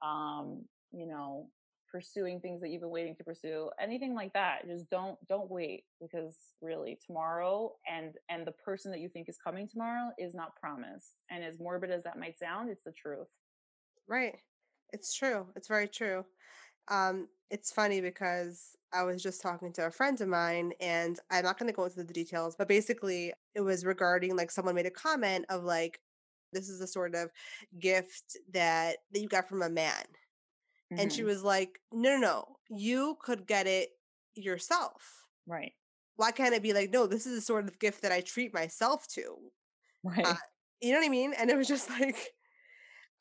um, 0.06 0.64
you 0.92 1.06
know 1.06 1.48
pursuing 1.92 2.40
things 2.40 2.62
that 2.62 2.70
you've 2.70 2.82
been 2.82 2.90
waiting 2.90 3.16
to 3.16 3.24
pursue 3.24 3.70
anything 3.80 4.16
like 4.16 4.34
that 4.34 4.66
just 4.68 4.90
don't 4.90 5.18
don't 5.28 5.52
wait 5.52 5.84
because 6.00 6.38
really 6.62 6.98
tomorrow 7.06 7.72
and 7.92 8.14
and 8.30 8.48
the 8.48 8.52
person 8.52 8.92
that 8.92 9.00
you 9.00 9.10
think 9.10 9.28
is 9.28 9.38
coming 9.38 9.68
tomorrow 9.68 10.12
is 10.18 10.34
not 10.34 10.56
promised 10.56 11.16
and 11.30 11.44
as 11.44 11.60
morbid 11.60 11.92
as 11.92 12.04
that 12.04 12.18
might 12.18 12.40
sound 12.40 12.70
it's 12.70 12.84
the 12.84 12.92
truth. 12.92 13.28
Right. 14.08 14.40
It's 14.94 15.14
true. 15.14 15.48
It's 15.56 15.68
very 15.68 15.88
true. 15.88 16.26
Um 16.88 17.28
it's 17.50 17.72
funny 17.72 18.00
because 18.00 18.78
I 18.94 19.04
was 19.04 19.22
just 19.22 19.42
talking 19.42 19.74
to 19.74 19.86
a 19.86 19.92
friend 19.92 20.20
of 20.22 20.28
mine, 20.28 20.74
and 20.80 21.20
I'm 21.30 21.44
not 21.44 21.58
going 21.58 21.68
to 21.68 21.76
go 21.76 21.86
into 21.86 22.04
the 22.04 22.14
details, 22.14 22.56
but 22.58 22.68
basically, 22.68 23.34
it 23.56 23.62
was 23.62 23.86
regarding 23.86 24.36
like 24.36 24.52
someone 24.52 24.76
made 24.76 24.86
a 24.86 24.92
comment 24.92 25.46
of 25.50 25.64
like, 25.64 26.00
this 26.54 26.70
is 26.70 26.82
a 26.82 26.88
sort 26.88 27.16
of 27.16 27.30
gift 27.80 28.38
that 28.54 28.98
that 29.12 29.22
you 29.22 29.28
got 29.28 29.48
from 29.48 29.62
a 29.62 29.70
man, 29.70 30.04
mm-hmm. 30.92 31.02
and 31.02 31.12
she 31.12 31.20
mm-hmm. 31.20 31.30
was 31.30 31.44
like, 31.44 31.80
no, 31.92 32.18
no, 32.18 32.20
no, 32.20 32.46
you 32.70 33.18
could 33.22 33.48
get 33.48 33.68
it 33.68 33.90
yourself, 34.36 35.26
right? 35.48 35.74
Why 36.16 36.32
can't 36.32 36.54
it 36.54 36.64
be 36.64 36.74
like, 36.74 36.92
no, 36.92 37.08
this 37.08 37.26
is 37.26 37.38
a 37.38 37.42
sort 37.42 37.66
of 37.66 37.80
gift 37.80 38.04
that 38.04 38.12
I 38.12 38.22
treat 38.22 38.54
myself 38.54 39.08
to, 39.14 39.38
uh, 40.06 40.10
right? 40.10 40.26
Uh, 40.26 40.36
you 40.82 40.92
know 40.92 41.00
what 41.00 41.06
I 41.06 41.10
mean? 41.10 41.34
And 41.38 41.50
it 41.50 41.58
was 41.58 41.68
just 41.68 41.90
like, 42.00 42.18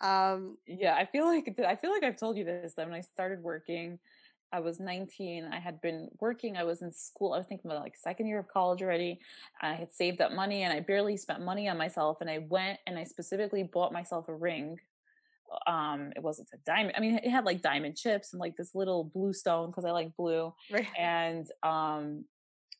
um, 0.01 0.57
yeah, 0.67 0.95
I 0.95 1.07
feel 1.07 1.27
like 1.27 1.55
I 1.67 1.77
feel 1.77 1.91
like 1.91 2.05
I've 2.05 2.17
told 2.17 2.37
you 2.37 2.45
this 2.45 2.75
that 2.77 2.87
when 2.87 2.97
I 2.97 3.03
started 3.03 3.43
working 3.43 3.99
I 4.53 4.61
was 4.61 4.81
19. 4.81 5.49
I 5.53 5.59
had 5.59 5.81
been 5.81 6.09
working. 6.21 6.57
I 6.57 6.65
was 6.65 6.83
in 6.83 6.93
school. 6.93 7.33
I 7.33 7.39
was 7.39 7.47
thinking 7.47 7.71
about 7.71 7.83
like 7.83 7.97
second 7.97 8.27
year 8.27 8.39
of 8.39 8.49
college 8.49 8.83
already. 8.83 9.21
I 9.61 9.75
had 9.75 9.93
saved 9.93 10.21
up 10.21 10.33
money 10.33 10.63
and 10.63 10.73
I 10.73 10.81
barely 10.81 11.17
spent 11.17 11.45
money 11.45 11.69
on 11.69 11.79
myself. 11.79 12.19
And 12.21 12.29
I 12.29 12.39
went 12.49 12.79
and 12.87 12.99
I 12.99 13.05
specifically 13.05 13.63
bought 13.63 13.93
myself 13.93 14.29
a 14.29 14.35
ring. 14.35 14.79
Um, 15.67 16.13
it 16.17 16.23
wasn't 16.23 16.49
a 16.55 16.59
diamond. 16.65 16.95
I 16.97 17.01
mean, 17.01 17.21
it 17.23 17.31
had 17.31 17.45
like 17.45 17.63
diamond 17.63 17.97
chips 17.97 18.33
and 18.33 18.41
like 18.41 18.57
this 18.57 18.75
little 18.75 19.05
blue 19.05 19.33
stone 19.33 19.71
because 19.71 19.85
I 19.85 19.91
like 19.91 20.17
blue. 20.17 20.53
Right. 20.71 20.87
And 20.99 21.47
um, 21.63 22.25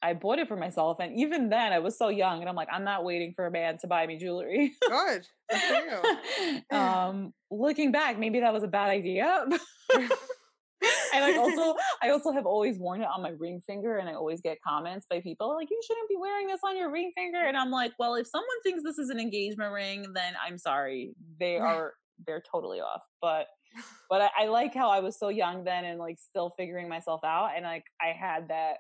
I 0.03 0.15
bought 0.15 0.39
it 0.39 0.49
for 0.49 0.57
myself. 0.57 0.99
And 1.01 1.19
even 1.19 1.51
then, 1.51 1.73
I 1.73 1.79
was 1.79 1.99
so 1.99 2.09
young, 2.09 2.41
and 2.41 2.49
I'm 2.49 2.57
like, 2.57 2.69
I'm 2.73 2.85
not 2.85 3.05
waiting 3.05 3.35
for 3.35 3.47
a 3.47 3.51
man 3.51 3.79
to 3.79 3.87
buy 3.87 4.07
me 4.07 4.19
jewelry. 4.19 4.73
Good. 4.89 5.27
um, 6.71 7.35
looking 7.51 7.93
back, 7.93 8.19
maybe 8.19 8.41
that 8.41 8.53
was 8.53 8.63
a 8.63 8.69
bad 8.69 8.91
idea. 8.91 9.47
and 9.93 11.25
I 11.25 11.37
also, 11.37 11.77
I 12.03 12.11
also 12.11 12.33
have 12.33 12.47
always 12.47 12.79
worn 12.79 13.03
it 13.03 13.09
on 13.15 13.23
my 13.23 13.31
ring 13.31 13.61
finger, 13.67 13.99
and 13.99 14.09
I 14.09 14.15
always 14.15 14.41
get 14.41 14.59
comments 14.67 15.07
by 15.09 15.21
people 15.21 15.55
like, 15.55 15.69
"You 15.71 15.81
shouldn't 15.87 16.09
be 16.09 16.17
wearing 16.17 16.47
this 16.47 16.61
on 16.65 16.77
your 16.77 16.91
ring 16.91 17.13
finger." 17.15 17.39
And 17.39 17.57
I'm 17.57 17.71
like, 17.71 17.93
"Well, 17.99 18.15
if 18.15 18.27
someone 18.27 18.49
thinks 18.63 18.83
this 18.83 18.99
is 18.99 19.11
an 19.11 19.21
engagement 19.21 19.73
ring, 19.73 20.07
then 20.15 20.33
I'm 20.47 20.57
sorry, 20.57 21.13
they 21.39 21.59
are 21.59 21.95
they're 22.27 22.43
totally 22.51 22.81
off." 22.81 23.03
But 23.21 23.47
but 24.11 24.23
I, 24.23 24.31
I, 24.41 24.47
like 24.47 24.75
how 24.75 24.91
I 24.91 25.01
was 25.01 25.19
so 25.19 25.29
young 25.29 25.65
then 25.65 25.85
and 25.85 25.99
like 25.99 26.19
still 26.19 26.53
figuring 26.59 26.89
myself 26.89 27.21
out, 27.25 27.51
and 27.57 27.65
like 27.65 27.85
I 28.01 28.09
had 28.09 28.49
that 28.49 28.79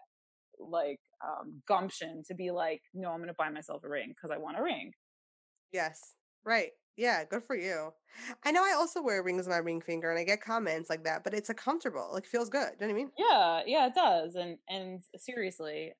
like 0.58 1.00
um, 1.24 1.62
gumption 1.66 2.22
to 2.26 2.34
be 2.34 2.50
like, 2.50 2.82
no, 2.94 3.10
I'm 3.10 3.18
going 3.18 3.28
to 3.28 3.34
buy 3.38 3.50
myself 3.50 3.82
a 3.84 3.88
ring 3.88 4.08
because 4.08 4.30
I 4.30 4.38
want 4.38 4.58
a 4.58 4.62
ring. 4.62 4.92
Yes. 5.72 6.14
Right. 6.44 6.70
Yeah, 6.96 7.24
good 7.24 7.44
for 7.44 7.56
you. 7.56 7.92
I 8.44 8.50
know 8.50 8.62
I 8.62 8.74
also 8.76 9.00
wear 9.02 9.22
rings 9.22 9.46
on 9.46 9.52
my 9.52 9.58
ring 9.58 9.80
finger 9.80 10.10
and 10.10 10.18
I 10.18 10.24
get 10.24 10.42
comments 10.42 10.90
like 10.90 11.04
that, 11.04 11.24
but 11.24 11.32
it's 11.32 11.48
a 11.48 11.54
comfortable, 11.54 12.10
like 12.12 12.26
feels 12.26 12.50
good. 12.50 12.72
Do 12.78 12.84
you 12.84 12.92
know 12.92 12.94
what 12.94 13.00
I 13.00 13.04
mean? 13.04 13.10
Yeah, 13.16 13.60
yeah, 13.66 13.86
it 13.86 13.94
does. 13.94 14.34
And 14.34 14.58
and 14.68 15.02
seriously, 15.16 15.92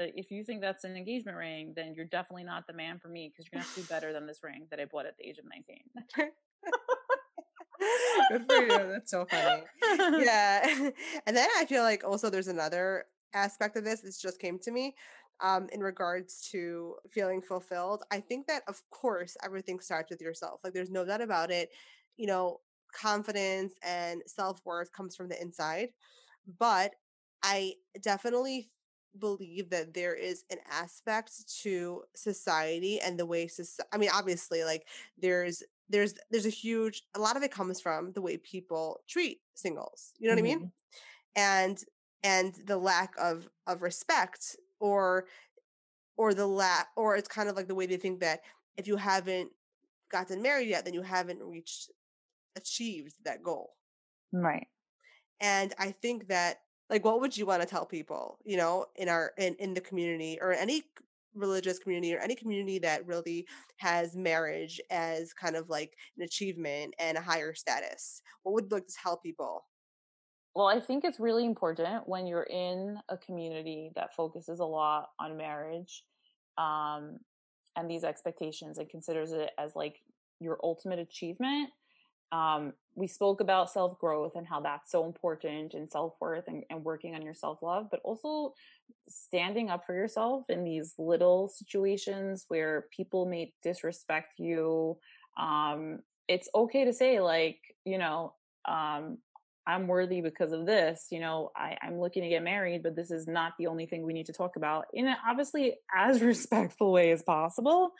uh, 0.00 0.06
if 0.14 0.30
you 0.30 0.44
think 0.44 0.60
that's 0.60 0.84
an 0.84 0.96
engagement 0.96 1.36
ring, 1.36 1.72
then 1.76 1.94
you're 1.94 2.06
definitely 2.06 2.44
not 2.44 2.66
the 2.66 2.72
man 2.72 2.98
for 2.98 3.08
me 3.08 3.30
because 3.30 3.46
you're 3.46 3.58
gonna 3.58 3.64
have 3.64 3.74
to 3.74 3.80
do 3.82 3.86
better 3.86 4.12
than 4.12 4.26
this 4.26 4.42
ring 4.42 4.66
that 4.70 4.80
I 4.80 4.86
bought 4.86 5.06
at 5.06 5.16
the 5.18 5.28
age 5.28 5.38
of 5.38 5.44
19. 5.44 6.30
good 8.30 8.44
for 8.48 8.62
you. 8.62 8.90
That's 8.90 9.10
so 9.10 9.26
funny. 9.26 9.64
Yeah. 10.24 10.90
And 11.26 11.36
then 11.36 11.48
I 11.58 11.66
feel 11.66 11.82
like 11.82 12.04
also 12.04 12.30
there's 12.30 12.48
another 12.48 13.04
aspect 13.34 13.76
of 13.76 13.84
this. 13.84 14.00
This 14.00 14.20
just 14.20 14.40
came 14.40 14.58
to 14.60 14.70
me 14.70 14.94
um, 15.40 15.68
in 15.72 15.80
regards 15.80 16.48
to 16.52 16.96
feeling 17.10 17.42
fulfilled. 17.42 18.04
I 18.10 18.20
think 18.20 18.46
that, 18.46 18.62
of 18.68 18.80
course, 18.90 19.36
everything 19.44 19.80
starts 19.80 20.10
with 20.10 20.20
yourself. 20.20 20.60
Like, 20.64 20.72
there's 20.72 20.90
no 20.90 21.04
doubt 21.04 21.20
about 21.20 21.50
it. 21.50 21.70
You 22.16 22.26
know, 22.26 22.60
confidence 22.94 23.74
and 23.82 24.22
self 24.26 24.60
worth 24.64 24.92
comes 24.92 25.16
from 25.16 25.28
the 25.28 25.40
inside. 25.40 25.88
But 26.58 26.92
I 27.42 27.74
definitely 28.00 28.70
believe 29.18 29.70
that 29.70 29.94
there 29.94 30.14
is 30.14 30.44
an 30.50 30.58
aspect 30.70 31.32
to 31.62 32.02
society 32.14 33.00
and 33.00 33.18
the 33.18 33.26
way 33.26 33.46
society, 33.46 33.88
I 33.92 33.98
mean, 33.98 34.10
obviously, 34.12 34.64
like, 34.64 34.86
there's 35.18 35.62
there's 35.92 36.14
there's 36.30 36.46
a 36.46 36.50
huge 36.50 37.02
a 37.14 37.20
lot 37.20 37.36
of 37.36 37.42
it 37.42 37.52
comes 37.52 37.80
from 37.80 38.12
the 38.12 38.22
way 38.22 38.36
people 38.38 39.00
treat 39.06 39.40
singles 39.54 40.12
you 40.18 40.26
know 40.26 40.34
what 40.34 40.42
mm-hmm. 40.42 40.46
i 40.46 40.56
mean 40.56 40.58
mm-hmm. 40.58 40.68
and 41.36 41.84
and 42.24 42.54
the 42.66 42.76
lack 42.76 43.12
of 43.20 43.48
of 43.66 43.82
respect 43.82 44.56
or 44.80 45.26
or 46.16 46.34
the 46.34 46.46
lack 46.46 46.88
or 46.96 47.16
it's 47.16 47.28
kind 47.28 47.48
of 47.48 47.56
like 47.56 47.68
the 47.68 47.74
way 47.74 47.86
they 47.86 47.96
think 47.96 48.20
that 48.20 48.40
if 48.76 48.86
you 48.86 48.96
haven't 48.96 49.50
gotten 50.10 50.42
married 50.42 50.68
yet 50.68 50.84
then 50.84 50.94
you 50.94 51.02
haven't 51.02 51.42
reached 51.42 51.90
achieved 52.56 53.14
that 53.24 53.42
goal 53.42 53.74
right 54.32 54.66
and 55.40 55.74
i 55.78 55.90
think 55.90 56.28
that 56.28 56.60
like 56.92 57.04
what 57.04 57.20
would 57.20 57.36
you 57.36 57.46
want 57.46 57.62
to 57.62 57.66
tell 57.66 57.86
people 57.86 58.38
you 58.44 58.56
know 58.56 58.86
in 58.96 59.08
our 59.08 59.32
in, 59.38 59.54
in 59.56 59.74
the 59.74 59.80
community 59.80 60.38
or 60.40 60.52
any 60.52 60.82
religious 61.34 61.78
community 61.78 62.14
or 62.14 62.18
any 62.18 62.34
community 62.34 62.78
that 62.78 63.06
really 63.06 63.46
has 63.78 64.14
marriage 64.14 64.80
as 64.90 65.32
kind 65.32 65.56
of 65.56 65.70
like 65.70 65.94
an 66.18 66.22
achievement 66.22 66.94
and 67.00 67.16
a 67.16 67.22
higher 67.22 67.54
status 67.54 68.22
what 68.42 68.52
would 68.52 68.70
like 68.70 68.86
to 68.86 68.94
tell 69.02 69.16
people 69.16 69.64
well, 70.54 70.66
I 70.66 70.80
think 70.80 71.04
it's 71.04 71.18
really 71.18 71.46
important 71.46 72.06
when 72.06 72.26
you're 72.26 72.42
in 72.42 72.98
a 73.08 73.16
community 73.16 73.90
that 73.94 74.14
focuses 74.14 74.60
a 74.60 74.64
lot 74.64 75.08
on 75.18 75.38
marriage 75.38 76.04
um, 76.58 77.18
and 77.74 77.90
these 77.90 78.04
expectations 78.04 78.76
and 78.76 78.88
considers 78.88 79.32
it 79.32 79.50
as 79.58 79.74
like 79.74 79.96
your 80.40 80.58
ultimate 80.62 80.98
achievement. 80.98 81.70
Um, 82.32 82.72
we 82.94 83.06
spoke 83.06 83.40
about 83.40 83.70
self 83.70 83.98
growth 83.98 84.32
and 84.36 84.46
how 84.46 84.60
that's 84.60 84.90
so 84.90 85.04
important 85.04 85.74
and 85.74 85.90
self 85.90 86.14
worth 86.20 86.48
and, 86.48 86.64
and, 86.70 86.82
working 86.82 87.14
on 87.14 87.22
your 87.22 87.34
self 87.34 87.62
love, 87.62 87.88
but 87.90 88.00
also 88.04 88.54
standing 89.08 89.70
up 89.70 89.84
for 89.86 89.94
yourself 89.94 90.44
in 90.48 90.64
these 90.64 90.94
little 90.98 91.48
situations 91.48 92.46
where 92.48 92.86
people 92.94 93.26
may 93.26 93.52
disrespect 93.62 94.38
you. 94.38 94.96
Um, 95.38 96.00
it's 96.28 96.48
okay 96.54 96.84
to 96.84 96.92
say, 96.92 97.20
like, 97.20 97.58
you 97.84 97.98
know, 97.98 98.34
um, 98.66 99.18
I'm 99.66 99.86
worthy 99.86 100.20
because 100.20 100.52
of 100.52 100.66
this. 100.66 101.06
You 101.10 101.20
know, 101.20 101.50
I, 101.56 101.76
I'm 101.82 102.00
looking 102.00 102.22
to 102.22 102.28
get 102.28 102.42
married, 102.42 102.82
but 102.82 102.96
this 102.96 103.10
is 103.10 103.26
not 103.26 103.52
the 103.58 103.68
only 103.68 103.86
thing 103.86 104.02
we 104.02 104.12
need 104.12 104.26
to 104.26 104.32
talk 104.32 104.56
about 104.56 104.86
in 104.92 105.06
an 105.06 105.16
obviously 105.28 105.74
as 105.96 106.20
respectful 106.20 106.92
way 106.92 107.10
as 107.12 107.22
possible. 107.22 107.92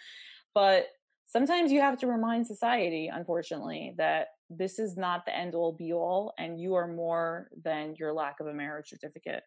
But 0.54 0.86
sometimes 1.32 1.72
you 1.72 1.80
have 1.80 1.98
to 1.98 2.06
remind 2.06 2.46
society, 2.46 3.10
unfortunately, 3.12 3.94
that 3.96 4.28
this 4.50 4.78
is 4.78 4.96
not 4.96 5.24
the 5.24 5.36
end 5.36 5.54
all 5.54 5.72
be 5.72 5.92
all, 5.92 6.34
and 6.38 6.60
you 6.60 6.74
are 6.74 6.86
more 6.86 7.48
than 7.64 7.94
your 7.98 8.12
lack 8.12 8.38
of 8.38 8.46
a 8.46 8.52
marriage 8.52 8.88
certificate. 8.88 9.42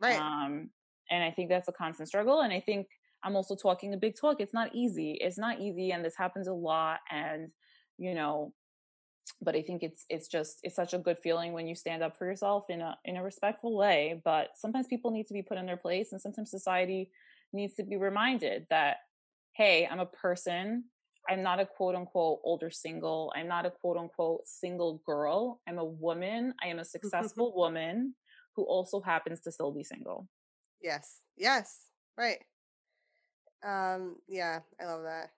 Right. 0.00 0.20
Um, 0.20 0.70
and 1.10 1.24
I 1.24 1.30
think 1.30 1.48
that's 1.48 1.68
a 1.68 1.72
constant 1.72 2.08
struggle. 2.08 2.42
And 2.42 2.52
I 2.52 2.60
think 2.60 2.88
I'm 3.24 3.36
also 3.36 3.56
talking 3.56 3.94
a 3.94 3.96
big 3.96 4.16
talk. 4.20 4.36
It's 4.38 4.52
not 4.52 4.74
easy. 4.74 5.12
It's 5.20 5.38
not 5.38 5.60
easy, 5.60 5.92
and 5.92 6.04
this 6.04 6.16
happens 6.16 6.46
a 6.46 6.52
lot. 6.52 7.00
And 7.10 7.48
you 7.96 8.14
know, 8.14 8.52
but 9.40 9.56
I 9.56 9.62
think 9.62 9.82
it's 9.82 10.04
it's 10.10 10.28
just 10.28 10.58
it's 10.62 10.76
such 10.76 10.92
a 10.92 10.98
good 10.98 11.18
feeling 11.18 11.54
when 11.54 11.66
you 11.66 11.74
stand 11.74 12.02
up 12.02 12.18
for 12.18 12.26
yourself 12.26 12.64
in 12.68 12.82
a 12.82 12.98
in 13.06 13.16
a 13.16 13.24
respectful 13.24 13.76
way. 13.78 14.20
But 14.22 14.50
sometimes 14.56 14.88
people 14.88 15.10
need 15.10 15.26
to 15.28 15.34
be 15.34 15.42
put 15.42 15.56
in 15.56 15.64
their 15.64 15.78
place, 15.78 16.12
and 16.12 16.20
sometimes 16.20 16.50
society 16.50 17.10
needs 17.54 17.74
to 17.74 17.82
be 17.82 17.96
reminded 17.96 18.66
that 18.68 18.98
hey, 19.54 19.88
I'm 19.90 20.00
a 20.00 20.06
person. 20.06 20.84
I'm 21.28 21.42
not 21.42 21.60
a 21.60 21.66
quote 21.66 21.94
unquote 21.94 22.40
older 22.44 22.70
single. 22.70 23.32
I'm 23.34 23.48
not 23.48 23.66
a 23.66 23.70
quote 23.70 23.96
unquote 23.96 24.46
single 24.46 25.02
girl. 25.06 25.60
I'm 25.68 25.78
a 25.78 25.84
woman. 25.84 26.54
I 26.62 26.68
am 26.68 26.78
a 26.78 26.84
successful 26.96 27.52
woman 27.54 28.14
who 28.56 28.64
also 28.64 29.00
happens 29.00 29.40
to 29.42 29.52
still 29.52 29.72
be 29.72 29.84
single. 29.84 30.28
Yes. 30.80 31.20
Yes. 31.36 31.86
Right. 32.16 32.38
Um 33.66 34.16
yeah, 34.28 34.60
I 34.80 34.84
love 34.84 35.02
that. 35.04 35.30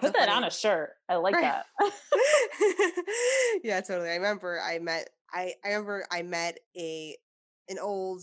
Put 0.00 0.12
that 0.14 0.28
funny... 0.28 0.32
on 0.32 0.44
a 0.44 0.50
shirt. 0.50 0.90
I 1.08 1.16
like 1.16 1.34
that. 1.34 1.66
yeah, 3.62 3.80
totally. 3.80 4.10
I 4.10 4.16
remember 4.16 4.60
I 4.60 4.78
met 4.78 5.10
I 5.32 5.54
I 5.64 5.68
remember 5.68 6.06
I 6.10 6.22
met 6.22 6.58
a 6.76 7.16
an 7.68 7.78
old 7.78 8.22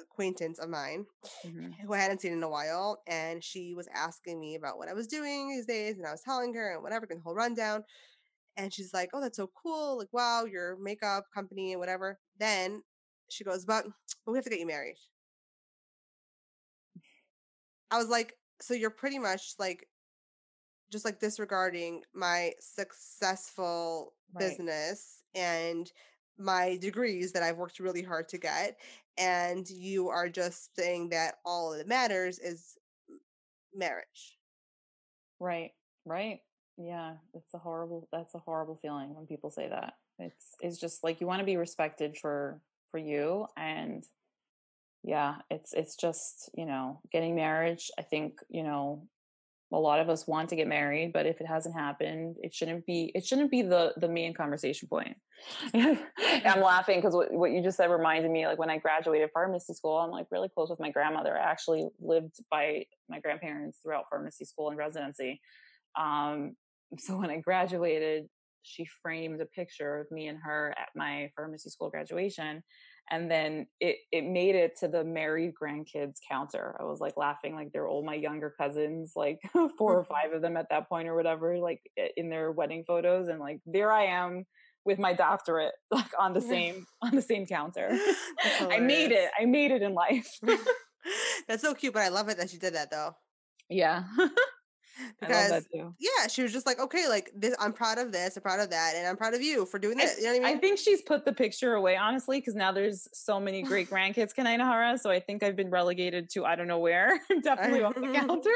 acquaintance 0.00 0.58
of 0.58 0.68
mine 0.68 1.06
mm-hmm. 1.44 1.70
who 1.84 1.92
I 1.92 1.98
hadn't 1.98 2.20
seen 2.20 2.32
in 2.32 2.42
a 2.42 2.48
while, 2.48 3.02
and 3.06 3.42
she 3.42 3.74
was 3.74 3.88
asking 3.94 4.40
me 4.40 4.54
about 4.54 4.78
what 4.78 4.88
I 4.88 4.94
was 4.94 5.06
doing 5.06 5.48
these 5.48 5.66
days, 5.66 5.98
and 5.98 6.06
I 6.06 6.12
was 6.12 6.22
telling 6.22 6.54
her 6.54 6.74
and 6.74 6.82
whatever, 6.82 7.06
the 7.06 7.20
whole 7.22 7.34
rundown. 7.34 7.84
And 8.56 8.72
she's 8.72 8.94
like, 8.94 9.10
"Oh, 9.12 9.20
that's 9.20 9.36
so 9.36 9.50
cool! 9.62 9.98
Like, 9.98 10.12
wow, 10.12 10.44
your 10.44 10.76
makeup 10.78 11.26
company 11.34 11.72
and 11.72 11.80
whatever." 11.80 12.18
Then 12.38 12.82
she 13.28 13.44
goes, 13.44 13.64
"But, 13.64 13.84
but 14.24 14.32
we 14.32 14.38
have 14.38 14.44
to 14.44 14.50
get 14.50 14.60
you 14.60 14.66
married." 14.66 14.96
I 17.90 17.98
was 17.98 18.08
like, 18.08 18.34
"So 18.60 18.74
you're 18.74 18.90
pretty 18.90 19.18
much 19.18 19.54
like 19.58 19.88
just 20.90 21.04
like 21.04 21.20
disregarding 21.20 22.02
my 22.14 22.52
successful 22.60 24.14
right. 24.32 24.48
business 24.48 25.22
and 25.34 25.90
my 26.38 26.76
degrees 26.76 27.32
that 27.32 27.42
I've 27.42 27.56
worked 27.56 27.80
really 27.80 28.02
hard 28.02 28.28
to 28.30 28.38
get. 28.38 28.78
And 29.18 29.68
you 29.68 30.08
are 30.10 30.28
just 30.28 30.74
saying 30.76 31.10
that 31.10 31.36
all 31.44 31.70
that 31.76 31.88
matters 31.88 32.38
is 32.38 32.76
marriage. 33.74 34.38
Right, 35.40 35.70
right. 36.04 36.40
Yeah, 36.78 37.14
it's 37.34 37.54
a 37.54 37.58
horrible 37.58 38.08
that's 38.12 38.34
a 38.34 38.38
horrible 38.38 38.78
feeling 38.82 39.14
when 39.14 39.26
people 39.26 39.50
say 39.50 39.68
that. 39.68 39.94
It's 40.18 40.54
it's 40.60 40.78
just 40.78 41.02
like 41.02 41.20
you 41.20 41.26
want 41.26 41.40
to 41.40 41.46
be 41.46 41.56
respected 41.56 42.16
for 42.18 42.60
for 42.90 42.98
you 42.98 43.46
and 43.56 44.04
yeah, 45.06 45.36
it's 45.50 45.72
it's 45.72 45.96
just, 45.96 46.50
you 46.54 46.66
know, 46.66 47.00
getting 47.12 47.36
marriage, 47.36 47.90
I 47.98 48.02
think, 48.02 48.40
you 48.48 48.64
know, 48.64 49.06
a 49.72 49.76
lot 49.76 49.98
of 49.98 50.08
us 50.08 50.26
want 50.26 50.48
to 50.48 50.56
get 50.56 50.68
married 50.68 51.12
but 51.12 51.26
if 51.26 51.40
it 51.40 51.46
hasn't 51.46 51.74
happened 51.74 52.36
it 52.42 52.54
shouldn't 52.54 52.86
be 52.86 53.10
it 53.14 53.24
shouldn't 53.24 53.50
be 53.50 53.62
the 53.62 53.92
the 53.96 54.08
main 54.08 54.32
conversation 54.32 54.88
point. 54.88 55.16
I'm 55.74 56.62
laughing 56.62 56.98
because 56.98 57.14
what, 57.14 57.32
what 57.32 57.50
you 57.50 57.62
just 57.62 57.76
said 57.76 57.90
reminded 57.90 58.30
me 58.30 58.46
like 58.46 58.58
when 58.58 58.70
i 58.70 58.78
graduated 58.78 59.30
pharmacy 59.32 59.74
school 59.74 59.98
i'm 59.98 60.10
like 60.10 60.26
really 60.30 60.48
close 60.48 60.70
with 60.70 60.80
my 60.80 60.90
grandmother. 60.90 61.36
I 61.36 61.50
actually 61.50 61.88
lived 62.00 62.36
by 62.50 62.86
my 63.08 63.20
grandparents 63.20 63.80
throughout 63.82 64.04
pharmacy 64.10 64.44
school 64.44 64.68
and 64.70 64.78
residency. 64.78 65.40
Um, 65.98 66.56
so 66.98 67.18
when 67.18 67.30
i 67.30 67.38
graduated 67.38 68.28
she 68.62 68.86
framed 69.02 69.40
a 69.40 69.46
picture 69.46 69.98
of 69.98 70.10
me 70.10 70.26
and 70.26 70.38
her 70.42 70.74
at 70.76 70.88
my 70.94 71.30
pharmacy 71.36 71.70
school 71.70 71.88
graduation 71.88 72.62
and 73.10 73.30
then 73.30 73.66
it 73.80 73.96
it 74.10 74.24
made 74.24 74.54
it 74.54 74.78
to 74.80 74.88
the 74.88 75.04
married 75.04 75.52
grandkids 75.60 76.16
counter. 76.28 76.76
I 76.80 76.84
was 76.84 77.00
like 77.00 77.16
laughing 77.16 77.54
like 77.54 77.72
they're 77.72 77.88
all 77.88 78.04
my 78.04 78.14
younger 78.14 78.54
cousins, 78.56 79.12
like 79.16 79.40
four 79.78 79.98
or 79.98 80.04
five 80.08 80.32
of 80.32 80.42
them 80.42 80.56
at 80.56 80.68
that 80.70 80.88
point 80.88 81.08
or 81.08 81.14
whatever, 81.14 81.58
like 81.58 81.80
in 82.16 82.28
their 82.30 82.52
wedding 82.52 82.84
photos, 82.86 83.28
and 83.28 83.40
like 83.40 83.60
there 83.66 83.92
I 83.92 84.06
am 84.06 84.44
with 84.84 84.98
my 84.98 85.12
doctorate 85.12 85.74
like 85.90 86.12
on 86.18 86.32
the 86.32 86.40
same 86.40 86.86
on 87.02 87.14
the 87.14 87.22
same 87.22 87.46
counter. 87.46 87.96
I 88.60 88.78
made 88.78 89.12
it. 89.12 89.30
I 89.38 89.44
made 89.44 89.70
it 89.70 89.82
in 89.82 89.94
life. 89.94 90.38
That's 91.46 91.62
so 91.62 91.74
cute, 91.74 91.94
but 91.94 92.02
I 92.02 92.08
love 92.08 92.28
it 92.28 92.36
that 92.38 92.50
she 92.50 92.58
did 92.58 92.74
that 92.74 92.90
though. 92.90 93.14
Yeah 93.68 94.04
because 95.20 95.66
yeah, 95.72 96.26
she 96.28 96.42
was 96.42 96.52
just 96.52 96.66
like, 96.66 96.78
okay, 96.78 97.08
like 97.08 97.30
this, 97.34 97.54
I'm 97.58 97.72
proud 97.72 97.98
of 97.98 98.12
this, 98.12 98.36
I'm 98.36 98.42
proud 98.42 98.60
of 98.60 98.70
that, 98.70 98.94
and 98.96 99.06
I'm 99.06 99.16
proud 99.16 99.34
of 99.34 99.42
you 99.42 99.66
for 99.66 99.78
doing 99.78 99.96
this. 99.96 100.16
You 100.18 100.24
know 100.24 100.30
what 100.30 100.36
I 100.36 100.48
mean? 100.48 100.56
I 100.56 100.60
think 100.60 100.78
she's 100.78 101.02
put 101.02 101.24
the 101.24 101.32
picture 101.32 101.74
away, 101.74 101.96
honestly, 101.96 102.38
because 102.38 102.54
now 102.54 102.72
there's 102.72 103.08
so 103.12 103.38
many 103.40 103.62
great 103.70 103.90
grandkids, 103.90 104.34
Chanie 104.34 104.98
So 104.98 105.10
I 105.10 105.20
think 105.20 105.42
I've 105.42 105.56
been 105.56 105.70
relegated 105.70 106.30
to 106.30 106.44
I 106.44 106.56
don't 106.56 106.68
know 106.68 106.78
where. 106.78 107.20
Definitely 107.42 107.82
off 107.82 107.94
the 107.94 108.12
counter, 108.12 108.50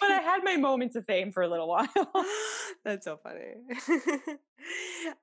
but 0.00 0.10
I 0.10 0.20
had 0.20 0.44
my 0.44 0.56
moments 0.56 0.96
of 0.96 1.04
fame 1.06 1.32
for 1.32 1.42
a 1.42 1.48
little 1.48 1.68
while. 1.68 1.88
That's 2.84 3.04
so 3.04 3.18
funny. 3.22 3.54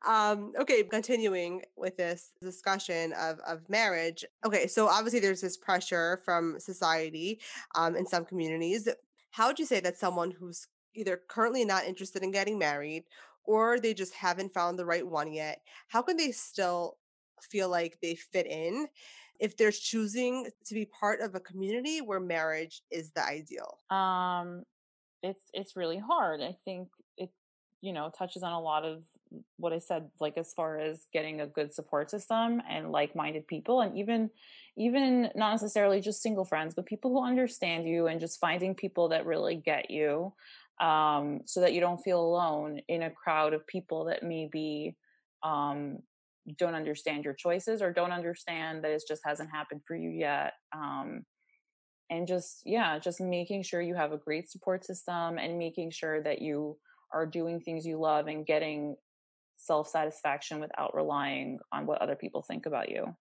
um, 0.08 0.53
okay, 0.60 0.84
continuing 0.84 1.62
with 1.76 1.97
this 1.97 2.32
discussion 2.41 3.14
of 3.14 3.39
of 3.39 3.68
marriage. 3.70 4.26
Okay, 4.45 4.68
so 4.68 4.88
obviously 4.88 5.20
there's 5.20 5.41
this 5.41 5.58
pressure 5.58 6.22
from 6.24 6.60
society 6.60 7.39
um, 7.76 7.95
in 7.95 8.06
some 8.06 8.26
communities 8.26 8.88
how 9.36 9.47
would 9.47 9.59
you 9.59 9.65
say 9.65 9.81
that 9.81 9.97
someone 9.97 10.31
who's 10.31 10.67
either 10.93 11.21
currently 11.27 11.65
not 11.65 11.83
interested 11.83 12.23
in 12.23 12.31
getting 12.31 12.57
married 12.57 13.03
or 13.43 13.79
they 13.79 13.93
just 13.93 14.13
haven't 14.13 14.53
found 14.53 14.79
the 14.79 14.86
right 14.86 15.05
one 15.05 15.33
yet, 15.33 15.59
how 15.89 16.01
can 16.01 16.15
they 16.15 16.31
still 16.31 16.97
feel 17.41 17.69
like 17.69 17.97
they 18.01 18.15
fit 18.15 18.47
in 18.47 18.88
if 19.38 19.57
they're 19.57 19.73
choosing 19.73 20.47
to 20.65 20.73
be 20.73 20.86
part 20.86 21.19
of 21.19 21.36
a 21.36 21.41
community 21.41 21.99
where 21.99 22.21
marriage 22.21 22.81
is 22.91 23.11
the 23.11 23.21
ideal? 23.25 23.79
Um 23.89 24.63
it's 25.21 25.43
it's 25.53 25.75
really 25.75 25.99
hard. 25.99 26.41
I 26.41 26.55
think 26.63 26.88
it 27.17 27.29
you 27.81 27.91
know 27.91 28.09
touches 28.17 28.41
on 28.41 28.53
a 28.53 28.61
lot 28.61 28.86
of 28.86 29.03
what 29.57 29.73
I 29.73 29.79
said, 29.79 30.09
like 30.19 30.38
as 30.38 30.53
far 30.53 30.79
as 30.79 31.05
getting 31.13 31.41
a 31.41 31.47
good 31.47 31.73
support 31.73 32.09
system 32.09 32.61
and 32.69 32.91
like-minded 32.91 33.47
people, 33.47 33.81
and 33.81 33.97
even 33.97 34.29
even 34.77 35.29
not 35.36 35.51
necessarily 35.51 36.01
just 36.01 36.21
single 36.21 36.45
friends, 36.45 36.73
but 36.75 36.86
people 36.86 37.11
who 37.11 37.25
understand 37.25 37.88
you, 37.88 38.07
and 38.07 38.19
just 38.19 38.39
finding 38.39 38.75
people 38.75 39.09
that 39.09 39.25
really 39.25 39.55
get 39.55 39.89
you, 39.89 40.33
um, 40.81 41.41
so 41.45 41.61
that 41.61 41.73
you 41.73 41.79
don't 41.79 42.03
feel 42.03 42.19
alone 42.19 42.81
in 42.88 43.03
a 43.03 43.11
crowd 43.11 43.53
of 43.53 43.65
people 43.67 44.05
that 44.05 44.23
maybe 44.23 44.95
um, 45.43 45.99
don't 46.57 46.75
understand 46.75 47.23
your 47.23 47.33
choices 47.33 47.81
or 47.81 47.93
don't 47.93 48.11
understand 48.11 48.83
that 48.83 48.91
it 48.91 49.03
just 49.07 49.21
hasn't 49.25 49.49
happened 49.49 49.81
for 49.88 49.95
you 49.95 50.09
yet. 50.09 50.53
Um, 50.75 51.25
and 52.09 52.27
just 52.27 52.61
yeah, 52.65 52.99
just 52.99 53.19
making 53.19 53.63
sure 53.63 53.81
you 53.81 53.95
have 53.95 54.11
a 54.11 54.17
great 54.17 54.49
support 54.49 54.86
system 54.86 55.38
and 55.38 55.57
making 55.57 55.91
sure 55.91 56.21
that 56.21 56.41
you 56.41 56.77
are 57.13 57.25
doing 57.25 57.59
things 57.59 57.86
you 57.86 57.97
love 57.97 58.27
and 58.27 58.45
getting 58.45 58.95
self 59.66 59.88
satisfaction 59.88 60.59
without 60.59 60.95
relying 60.95 61.59
on 61.72 61.86
what 61.86 62.01
other 62.01 62.16
people 62.16 62.41
think 62.41 62.66
about 62.66 62.89
you. 62.89 63.16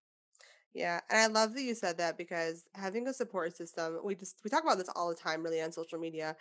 Yeah, 0.75 0.99
and 1.09 1.21
I 1.21 1.27
love 1.29 1.55
that 1.55 1.63
you 1.63 1.75
said 1.77 1.99
that 1.99 2.19
because 2.19 2.65
having 2.75 3.07
a 3.07 3.13
support 3.15 3.57
system, 3.57 4.01
we 4.03 4.17
just 4.17 4.41
we 4.43 4.51
talk 4.51 4.65
about 4.65 4.77
this 4.77 4.89
all 4.97 5.09
the 5.09 5.15
time, 5.15 5.45
really, 5.45 5.63
on 5.63 5.71
social 5.71 6.01
media, 6.01 6.35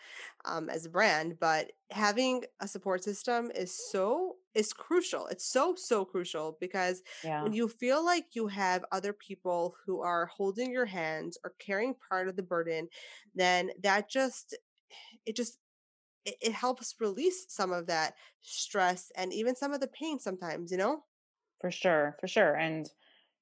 um, 0.46 0.72
as 0.72 0.88
a 0.88 0.90
brand. 0.90 1.38
But 1.40 1.72
having 1.92 2.44
a 2.60 2.68
support 2.68 3.04
system 3.04 3.52
is 3.54 3.78
so 3.92 4.38
is 4.56 4.74
crucial. 4.74 5.28
It's 5.28 5.46
so 5.46 5.76
so 5.76 6.04
crucial 6.04 6.58
because 6.60 7.04
yeah. 7.24 7.44
when 7.44 7.54
you 7.54 7.70
feel 7.70 8.04
like 8.04 8.26
you 8.34 8.48
have 8.48 8.84
other 8.92 9.14
people 9.14 9.76
who 9.86 10.02
are 10.02 10.26
holding 10.26 10.72
your 10.72 10.88
hand 10.88 11.34
or 11.44 11.54
carrying 11.60 11.94
part 12.10 12.28
of 12.28 12.36
the 12.36 12.42
burden, 12.42 12.88
then 13.36 13.70
that 13.84 14.10
just 14.10 14.58
it 15.28 15.36
just 15.36 15.60
it, 16.26 16.36
it 16.42 16.54
helps 16.54 16.96
release 17.00 17.46
some 17.50 17.72
of 17.72 17.88
that 17.88 18.16
stress 18.42 19.12
and 19.16 19.34
even 19.34 19.56
some 19.56 19.74
of 19.74 19.80
the 19.82 19.88
pain 19.88 20.20
sometimes, 20.20 20.72
you 20.72 20.78
know? 20.78 21.04
For 21.60 21.72
sure, 21.72 22.18
for 22.20 22.28
sure. 22.28 22.56
And 22.56 22.92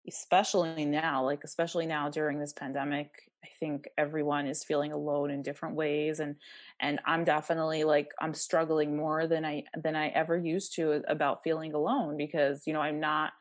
especially 0.08 0.86
now, 0.86 1.24
like 1.26 1.44
especially 1.44 1.86
now 1.88 2.10
during 2.10 2.40
this 2.40 2.54
pandemic, 2.54 3.32
I 3.44 3.50
think 3.60 3.90
everyone 3.98 4.48
is 4.48 4.64
feeling 4.64 4.92
alone 4.92 5.32
in 5.32 5.44
different 5.44 5.76
ways 5.76 6.20
and 6.20 6.38
and 6.80 7.00
I'm 7.06 7.24
definitely 7.24 7.84
like 7.86 8.14
I'm 8.20 8.34
struggling 8.36 8.98
more 8.98 9.28
than 9.28 9.46
I 9.46 9.66
than 9.76 9.96
I 9.96 10.10
ever 10.10 10.38
used 10.38 10.76
to 10.76 11.04
about 11.08 11.44
feeling 11.44 11.74
alone 11.74 12.18
because 12.18 12.68
you 12.68 12.74
know 12.74 12.82
I'm 12.82 13.00
not 13.00 13.34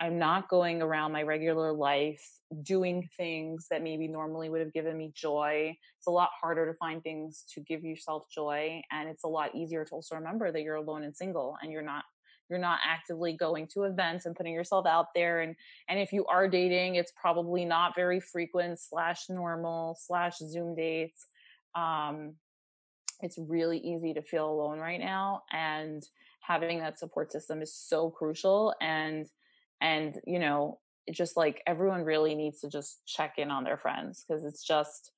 I'm 0.00 0.18
not 0.18 0.48
going 0.48 0.80
around 0.80 1.12
my 1.12 1.22
regular 1.22 1.72
life 1.72 2.24
doing 2.62 3.08
things 3.16 3.66
that 3.70 3.82
maybe 3.82 4.06
normally 4.06 4.48
would 4.48 4.60
have 4.60 4.72
given 4.72 4.96
me 4.96 5.12
joy. 5.14 5.76
It's 5.98 6.06
a 6.06 6.10
lot 6.10 6.30
harder 6.40 6.66
to 6.66 6.74
find 6.78 7.02
things 7.02 7.44
to 7.54 7.60
give 7.60 7.84
yourself 7.84 8.26
joy 8.32 8.80
and 8.92 9.08
it's 9.08 9.24
a 9.24 9.28
lot 9.28 9.54
easier 9.54 9.84
to 9.84 9.90
also 9.92 10.14
remember 10.14 10.52
that 10.52 10.62
you're 10.62 10.76
alone 10.76 11.02
and 11.02 11.16
single 11.16 11.56
and 11.62 11.72
you're 11.72 11.82
not 11.82 12.04
you're 12.48 12.58
not 12.58 12.78
actively 12.86 13.34
going 13.34 13.66
to 13.66 13.82
events 13.82 14.24
and 14.24 14.34
putting 14.34 14.54
yourself 14.54 14.86
out 14.86 15.08
there 15.14 15.40
and 15.40 15.54
and 15.88 15.98
if 15.98 16.12
you 16.12 16.24
are 16.26 16.48
dating 16.48 16.94
it's 16.94 17.12
probably 17.20 17.64
not 17.64 17.94
very 17.94 18.20
frequent 18.20 18.78
slash 18.78 19.28
normal 19.28 19.96
slash 20.00 20.38
zoom 20.38 20.74
dates 20.74 21.26
um 21.74 22.34
it's 23.20 23.38
really 23.38 23.78
easy 23.78 24.14
to 24.14 24.22
feel 24.22 24.48
alone 24.48 24.78
right 24.78 25.00
now 25.00 25.42
and 25.52 26.04
having 26.40 26.78
that 26.78 26.98
support 26.98 27.30
system 27.30 27.60
is 27.60 27.74
so 27.74 28.08
crucial 28.08 28.74
and 28.80 29.28
and 29.80 30.20
you 30.26 30.38
know 30.38 30.78
just 31.12 31.36
like 31.36 31.62
everyone 31.66 32.02
really 32.04 32.34
needs 32.34 32.60
to 32.60 32.68
just 32.68 33.00
check 33.06 33.34
in 33.38 33.50
on 33.50 33.64
their 33.64 33.78
friends 33.78 34.24
because 34.26 34.44
it's 34.44 34.64
just 34.64 35.12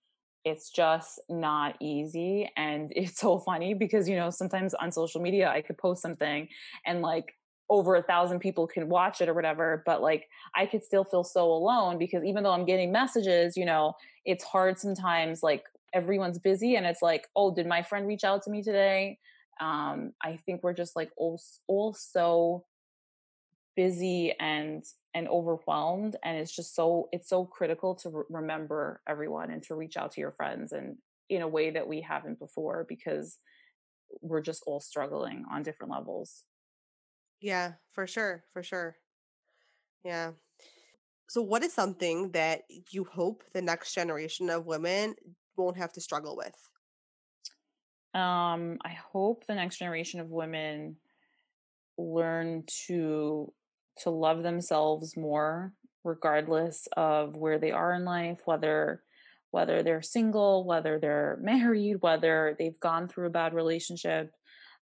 it's 0.45 0.71
just 0.71 1.21
not 1.29 1.77
easy 1.81 2.51
and 2.57 2.93
it's 2.97 3.19
so 3.21 3.39
funny 3.39 3.75
because 3.75 4.09
you 4.09 4.17
know 4.17 4.31
sometimes 4.31 4.75
on 4.75 4.93
social 4.93 5.21
media 5.21 5.49
i 5.49 5.61
could 5.61 5.79
post 5.79 6.03
something 6.03 6.49
and 6.87 7.03
like 7.03 7.35
over 7.69 7.95
a 7.95 8.03
thousand 8.03 8.41
people 8.41 8.67
can 8.67 8.89
watch 8.89 9.21
it 9.21 9.29
or 9.29 9.35
whatever 9.35 9.83
but 9.87 10.03
like 10.03 10.27
i 10.57 10.67
could 10.67 10.85
still 10.85 11.05
feel 11.05 11.23
so 11.25 11.51
alone 11.51 11.99
because 11.99 12.25
even 12.25 12.43
though 12.43 12.53
i'm 12.53 12.65
getting 12.65 12.91
messages 12.91 13.57
you 13.57 13.65
know 13.65 13.93
it's 14.25 14.45
hard 14.45 14.79
sometimes 14.79 15.43
like 15.43 15.65
everyone's 15.93 16.39
busy 16.39 16.77
and 16.77 16.87
it's 16.87 17.03
like 17.03 17.29
oh 17.37 17.55
did 17.55 17.67
my 17.67 17.83
friend 17.83 18.07
reach 18.07 18.23
out 18.23 18.43
to 18.43 18.51
me 18.51 18.63
today? 18.63 19.19
Um 19.61 20.13
i 20.23 20.37
think 20.47 20.63
we're 20.63 20.73
just 20.73 20.97
like 20.97 21.11
all, 21.17 21.41
all 21.69 21.93
so 21.93 22.65
busy 23.81 24.35
and 24.39 24.85
and 25.14 25.26
overwhelmed 25.28 26.14
and 26.22 26.37
it's 26.37 26.55
just 26.55 26.74
so 26.74 27.09
it's 27.12 27.31
so 27.31 27.47
critical 27.47 27.95
to 27.95 28.11
re- 28.11 28.24
remember 28.28 29.01
everyone 29.09 29.51
and 29.51 29.62
to 29.62 29.74
reach 29.74 29.97
out 29.97 30.12
to 30.12 30.20
your 30.20 30.33
friends 30.33 30.72
and 30.72 30.99
in 31.31 31.41
a 31.41 31.49
way 31.49 31.70
that 31.70 31.89
we 31.89 32.03
haven't 32.03 32.39
before 32.39 32.85
because 32.87 33.39
we're 34.20 34.43
just 34.43 34.62
all 34.66 34.81
struggling 34.81 35.47
on 35.51 35.62
different 35.62 35.91
levels. 35.91 36.45
Yeah 37.41 37.72
for 37.93 38.07
sure 38.07 38.45
for 38.53 38.62
sure. 38.62 38.99
Yeah. 40.05 40.33
So 41.31 41.41
what 41.41 41.62
is 41.62 41.72
something 41.72 42.33
that 42.33 42.64
you 42.91 43.05
hope 43.05 43.45
the 43.55 43.62
next 43.62 43.95
generation 43.95 44.51
of 44.51 44.66
women 44.66 45.14
won't 45.57 45.78
have 45.78 45.93
to 45.95 46.03
struggle 46.03 46.37
with? 46.37 46.59
Um 48.12 48.76
i 48.85 48.95
hope 49.12 49.47
the 49.47 49.55
next 49.55 49.78
generation 49.78 50.20
of 50.20 50.28
women 50.28 50.97
learn 51.97 52.64
to 52.87 53.53
to 54.01 54.11
love 54.11 54.43
themselves 54.43 55.17
more 55.17 55.73
regardless 56.05 56.89
of 56.97 57.37
where 57.37 57.59
they 57.59 57.71
are 57.71 57.95
in 57.95 58.05
life 58.05 58.41
whether 58.47 59.03
whether 59.51 59.83
they're 59.83 60.03
single 60.03 60.65
whether 60.65 60.99
they're 60.99 61.39
married 61.43 61.97
whether 62.01 62.57
they've 62.59 62.81
gone 62.81 63.09
through 63.09 63.27
a 63.27 63.31
bad 63.31 63.55
relationship. 63.55 64.33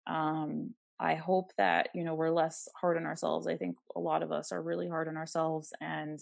Um, 0.07 0.75
i 1.01 1.15
hope 1.15 1.51
that 1.59 1.89
you 1.95 2.05
know 2.05 2.15
we're 2.15 2.31
less 2.31 2.69
hard 2.81 2.97
on 2.97 3.07
ourselves. 3.07 3.47
I 3.47 3.57
think 3.57 3.77
a 3.97 4.01
lot 4.01 4.23
of 4.23 4.33
us 4.33 4.53
are 4.53 4.62
really 4.62 4.89
hard 4.89 5.09
on 5.09 5.17
ourselves 5.17 5.73
and 5.81 6.21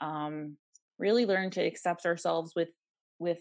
um, 0.00 0.56
really 0.98 1.26
learn 1.26 1.50
to 1.50 1.62
accept 1.64 2.06
ourselves 2.06 2.52
with 2.56 2.70
with 3.18 3.40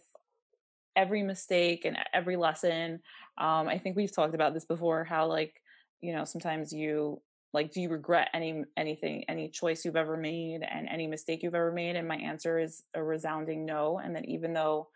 every 0.95 1.23
mistake 1.23 1.85
and 1.85 1.97
every 2.13 2.35
lesson. 2.35 2.99
Um, 3.37 3.67
i 3.67 3.77
think 3.77 3.95
we've 3.95 4.15
talked 4.15 4.35
about 4.35 4.53
this 4.53 4.65
before 4.65 5.03
how 5.03 5.27
like 5.27 5.53
you 6.01 6.13
know 6.13 6.25
sometimes 6.25 6.73
you 6.73 7.21
like 7.53 7.71
do 7.71 7.81
you 7.81 7.89
regret 7.89 8.29
any 8.33 8.63
anything 8.75 9.23
any 9.29 9.49
choice 9.49 9.85
you've 9.85 9.95
ever 9.95 10.17
made 10.17 10.63
and 10.63 10.87
any 10.89 11.07
mistake 11.07 11.43
you've 11.43 11.55
ever 11.55 11.71
made? 11.71 11.95
And 11.95 12.07
my 12.07 12.17
answer 12.17 12.59
is 12.59 12.83
a 12.93 13.03
resounding 13.03 13.65
no 13.65 13.97
and 13.99 14.15
that 14.15 14.25
even 14.25 14.53
though 14.53 14.89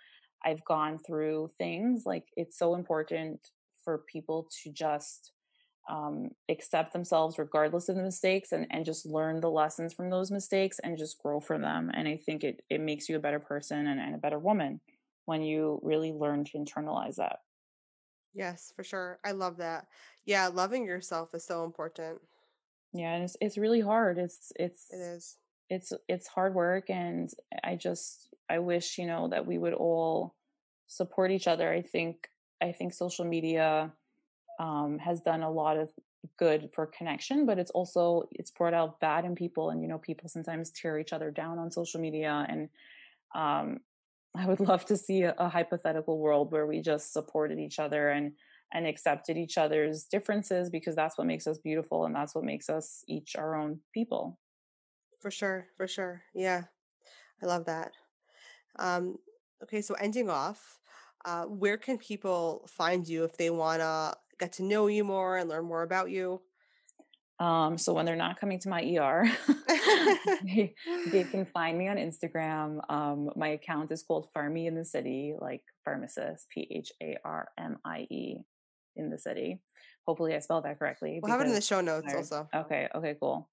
i've 0.43 0.63
gone 0.65 0.97
through 0.97 1.51
things 1.57 2.03
like 2.05 2.25
it's 2.35 2.57
so 2.57 2.75
important 2.75 3.51
for 3.83 3.99
people 3.99 4.47
to 4.63 4.71
just 4.71 5.33
um, 5.89 6.29
accept 6.49 6.93
themselves 6.93 7.37
regardless 7.39 7.89
of 7.89 7.95
the 7.95 8.03
mistakes 8.03 8.51
and, 8.51 8.67
and 8.69 8.85
just 8.85 9.05
learn 9.05 9.41
the 9.41 9.49
lessons 9.49 9.93
from 9.93 10.09
those 10.09 10.31
mistakes 10.31 10.79
and 10.79 10.97
just 10.97 11.17
grow 11.21 11.39
from 11.39 11.61
them. 11.61 11.91
And 11.93 12.07
i 12.07 12.17
think 12.17 12.43
it, 12.43 12.63
it 12.69 12.79
makes 12.81 13.09
you 13.09 13.15
a 13.15 13.19
better 13.19 13.39
person 13.39 13.87
and, 13.87 13.99
and 13.99 14.15
a 14.15 14.19
better 14.19 14.39
woman 14.39 14.81
when 15.25 15.41
you 15.41 15.79
really 15.83 16.11
learn 16.11 16.45
to 16.45 16.57
internalize 16.57 17.15
that. 17.15 17.39
Yes 18.33 18.71
for 18.75 18.83
sure. 18.83 19.19
I 19.23 19.31
love 19.31 19.57
that. 19.57 19.87
Yeah 20.25 20.47
loving 20.47 20.85
yourself 20.85 21.33
is 21.33 21.45
so 21.45 21.63
important 21.65 22.21
yeah, 22.93 23.13
and 23.13 23.23
it's 23.23 23.37
it's 23.39 23.57
really 23.57 23.81
hard. 23.81 24.17
It's 24.17 24.51
it's 24.57 24.87
it 24.91 24.97
is. 24.97 25.37
it's 25.69 25.93
it's 26.07 26.27
hard 26.27 26.53
work 26.53 26.89
and 26.89 27.29
I 27.63 27.75
just 27.75 28.29
I 28.49 28.59
wish, 28.59 28.97
you 28.97 29.07
know, 29.07 29.29
that 29.29 29.45
we 29.45 29.57
would 29.57 29.73
all 29.73 30.35
support 30.87 31.31
each 31.31 31.47
other. 31.47 31.71
I 31.71 31.81
think 31.81 32.29
I 32.61 32.73
think 32.73 32.93
social 32.93 33.25
media 33.25 33.93
um, 34.59 34.99
has 34.99 35.21
done 35.21 35.41
a 35.41 35.49
lot 35.49 35.77
of 35.77 35.89
good 36.37 36.69
for 36.73 36.85
connection, 36.85 37.45
but 37.45 37.57
it's 37.57 37.71
also 37.71 38.27
it's 38.31 38.51
brought 38.51 38.73
out 38.73 38.99
bad 38.99 39.23
in 39.23 39.35
people, 39.35 39.69
and 39.69 39.81
you 39.81 39.87
know, 39.87 39.97
people 39.97 40.27
sometimes 40.27 40.69
tear 40.69 40.99
each 40.99 41.13
other 41.13 41.31
down 41.31 41.59
on 41.59 41.71
social 41.71 42.01
media. 42.01 42.45
And 42.47 42.69
um, 43.33 43.79
I 44.35 44.45
would 44.45 44.59
love 44.59 44.85
to 44.85 44.97
see 44.97 45.23
a, 45.23 45.33
a 45.37 45.49
hypothetical 45.49 46.19
world 46.19 46.51
where 46.51 46.67
we 46.67 46.81
just 46.81 47.13
supported 47.13 47.57
each 47.57 47.79
other 47.79 48.09
and 48.09 48.33
and 48.73 48.87
accepted 48.87 49.37
each 49.37 49.57
other's 49.57 50.05
differences 50.05 50.69
because 50.69 50.95
that's 50.95 51.17
what 51.17 51.27
makes 51.27 51.47
us 51.47 51.57
beautiful 51.57 52.05
and 52.05 52.15
that's 52.15 52.33
what 52.33 52.43
makes 52.43 52.69
us 52.69 53.03
each 53.07 53.35
our 53.35 53.55
own 53.55 53.79
people. 53.93 54.39
For 55.19 55.31
sure, 55.31 55.67
for 55.77 55.87
sure. 55.87 56.23
Yeah. 56.33 56.63
I 57.41 57.45
love 57.45 57.65
that. 57.65 57.91
Um, 58.79 59.17
okay, 59.63 59.81
so 59.81 59.93
ending 59.95 60.29
off, 60.29 60.79
uh, 61.25 61.43
where 61.45 61.77
can 61.77 61.97
people 61.97 62.67
find 62.67 63.07
you 63.07 63.23
if 63.23 63.37
they 63.37 63.49
want 63.49 63.81
to 63.81 64.15
get 64.39 64.53
to 64.53 64.63
know 64.63 64.87
you 64.87 65.03
more 65.03 65.37
and 65.37 65.49
learn 65.49 65.65
more 65.65 65.83
about 65.83 66.09
you? 66.09 66.41
Um, 67.39 67.77
so 67.77 67.93
when 67.93 68.05
they're 68.05 68.15
not 68.15 68.39
coming 68.39 68.59
to 68.59 68.69
my 68.69 68.83
ER, 68.83 69.25
they, 70.43 70.75
they, 71.11 71.23
can 71.23 71.45
find 71.45 71.75
me 71.75 71.87
on 71.87 71.97
Instagram. 71.97 72.79
Um, 72.87 73.31
my 73.35 73.49
account 73.49 73.91
is 73.91 74.03
called 74.03 74.27
Pharmie 74.35 74.67
in 74.67 74.75
the 74.75 74.85
City, 74.85 75.33
like 75.39 75.63
pharmacist, 75.83 76.49
P 76.49 76.67
H 76.69 76.91
A 77.01 77.17
R 77.25 77.49
M 77.57 77.79
I 77.83 78.05
E 78.11 78.37
in 78.95 79.09
the 79.09 79.17
city. 79.17 79.61
Hopefully, 80.07 80.35
I 80.35 80.39
spelled 80.39 80.65
that 80.65 80.79
correctly. 80.79 81.19
We'll 81.21 81.31
have 81.31 81.41
it 81.41 81.47
in 81.47 81.53
the 81.53 81.61
show 81.61 81.81
notes 81.81 82.13
also. 82.13 82.47
Okay. 82.53 82.87
Okay. 82.93 83.15
Cool. 83.19 83.49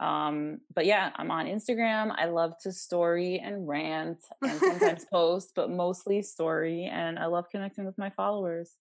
Um, 0.00 0.58
but 0.74 0.84
yeah, 0.84 1.10
I'm 1.14 1.30
on 1.30 1.46
Instagram. 1.46 2.12
I 2.16 2.26
love 2.26 2.54
to 2.62 2.72
story 2.72 3.38
and 3.38 3.68
rant 3.68 4.18
and 4.42 4.58
sometimes 4.60 5.04
post, 5.12 5.52
but 5.54 5.70
mostly 5.70 6.22
story. 6.22 6.90
And 6.92 7.18
I 7.18 7.26
love 7.26 7.48
connecting 7.50 7.84
with 7.84 7.96
my 7.98 8.10
followers. 8.10 8.72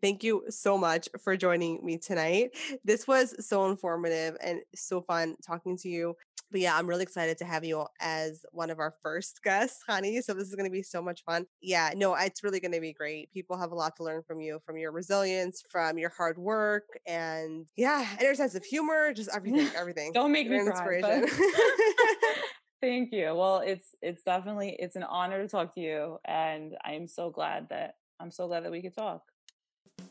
Thank 0.00 0.24
you 0.24 0.44
so 0.48 0.76
much 0.76 1.08
for 1.22 1.36
joining 1.36 1.84
me 1.84 1.96
tonight. 1.96 2.50
This 2.84 3.06
was 3.06 3.46
so 3.46 3.70
informative 3.70 4.36
and 4.42 4.60
so 4.74 5.00
fun 5.00 5.36
talking 5.46 5.76
to 5.78 5.88
you. 5.88 6.16
But 6.52 6.60
yeah, 6.60 6.76
I'm 6.76 6.86
really 6.86 7.02
excited 7.02 7.38
to 7.38 7.44
have 7.44 7.64
you 7.64 7.86
as 8.00 8.44
one 8.52 8.70
of 8.70 8.78
our 8.78 8.94
first 9.02 9.40
guests, 9.42 9.82
honey. 9.88 10.20
So 10.20 10.34
this 10.34 10.48
is 10.48 10.54
going 10.54 10.68
to 10.68 10.72
be 10.72 10.82
so 10.82 11.02
much 11.02 11.24
fun. 11.24 11.46
Yeah, 11.60 11.90
no, 11.96 12.14
it's 12.14 12.44
really 12.44 12.60
going 12.60 12.72
to 12.72 12.80
be 12.80 12.92
great. 12.92 13.32
People 13.32 13.58
have 13.58 13.72
a 13.72 13.74
lot 13.74 13.96
to 13.96 14.04
learn 14.04 14.22
from 14.26 14.40
you, 14.40 14.60
from 14.64 14.76
your 14.76 14.92
resilience, 14.92 15.62
from 15.70 15.98
your 15.98 16.10
hard 16.10 16.38
work, 16.38 16.84
and 17.06 17.66
yeah, 17.76 18.06
and 18.12 18.20
your 18.20 18.34
sense 18.34 18.54
of 18.54 18.64
humor, 18.64 19.12
just 19.12 19.30
everything, 19.34 19.68
everything. 19.76 20.12
Don't 20.12 20.30
make 20.30 20.46
You're 20.46 20.64
me 20.64 20.70
cry. 20.70 20.96
Inspiration. 20.96 21.28
Thank 22.82 23.12
you. 23.12 23.34
Well, 23.34 23.62
it's 23.64 23.94
it's 24.02 24.24
definitely 24.24 24.76
it's 24.78 24.96
an 24.96 25.04
honor 25.04 25.40
to 25.40 25.48
talk 25.48 25.74
to 25.76 25.80
you, 25.80 26.18
and 26.24 26.76
I 26.84 26.92
am 26.92 27.06
so 27.06 27.30
glad 27.30 27.68
that 27.70 27.94
I'm 28.20 28.30
so 28.30 28.48
glad 28.48 28.64
that 28.64 28.72
we 28.72 28.82
could 28.82 28.94
talk. 28.94 29.22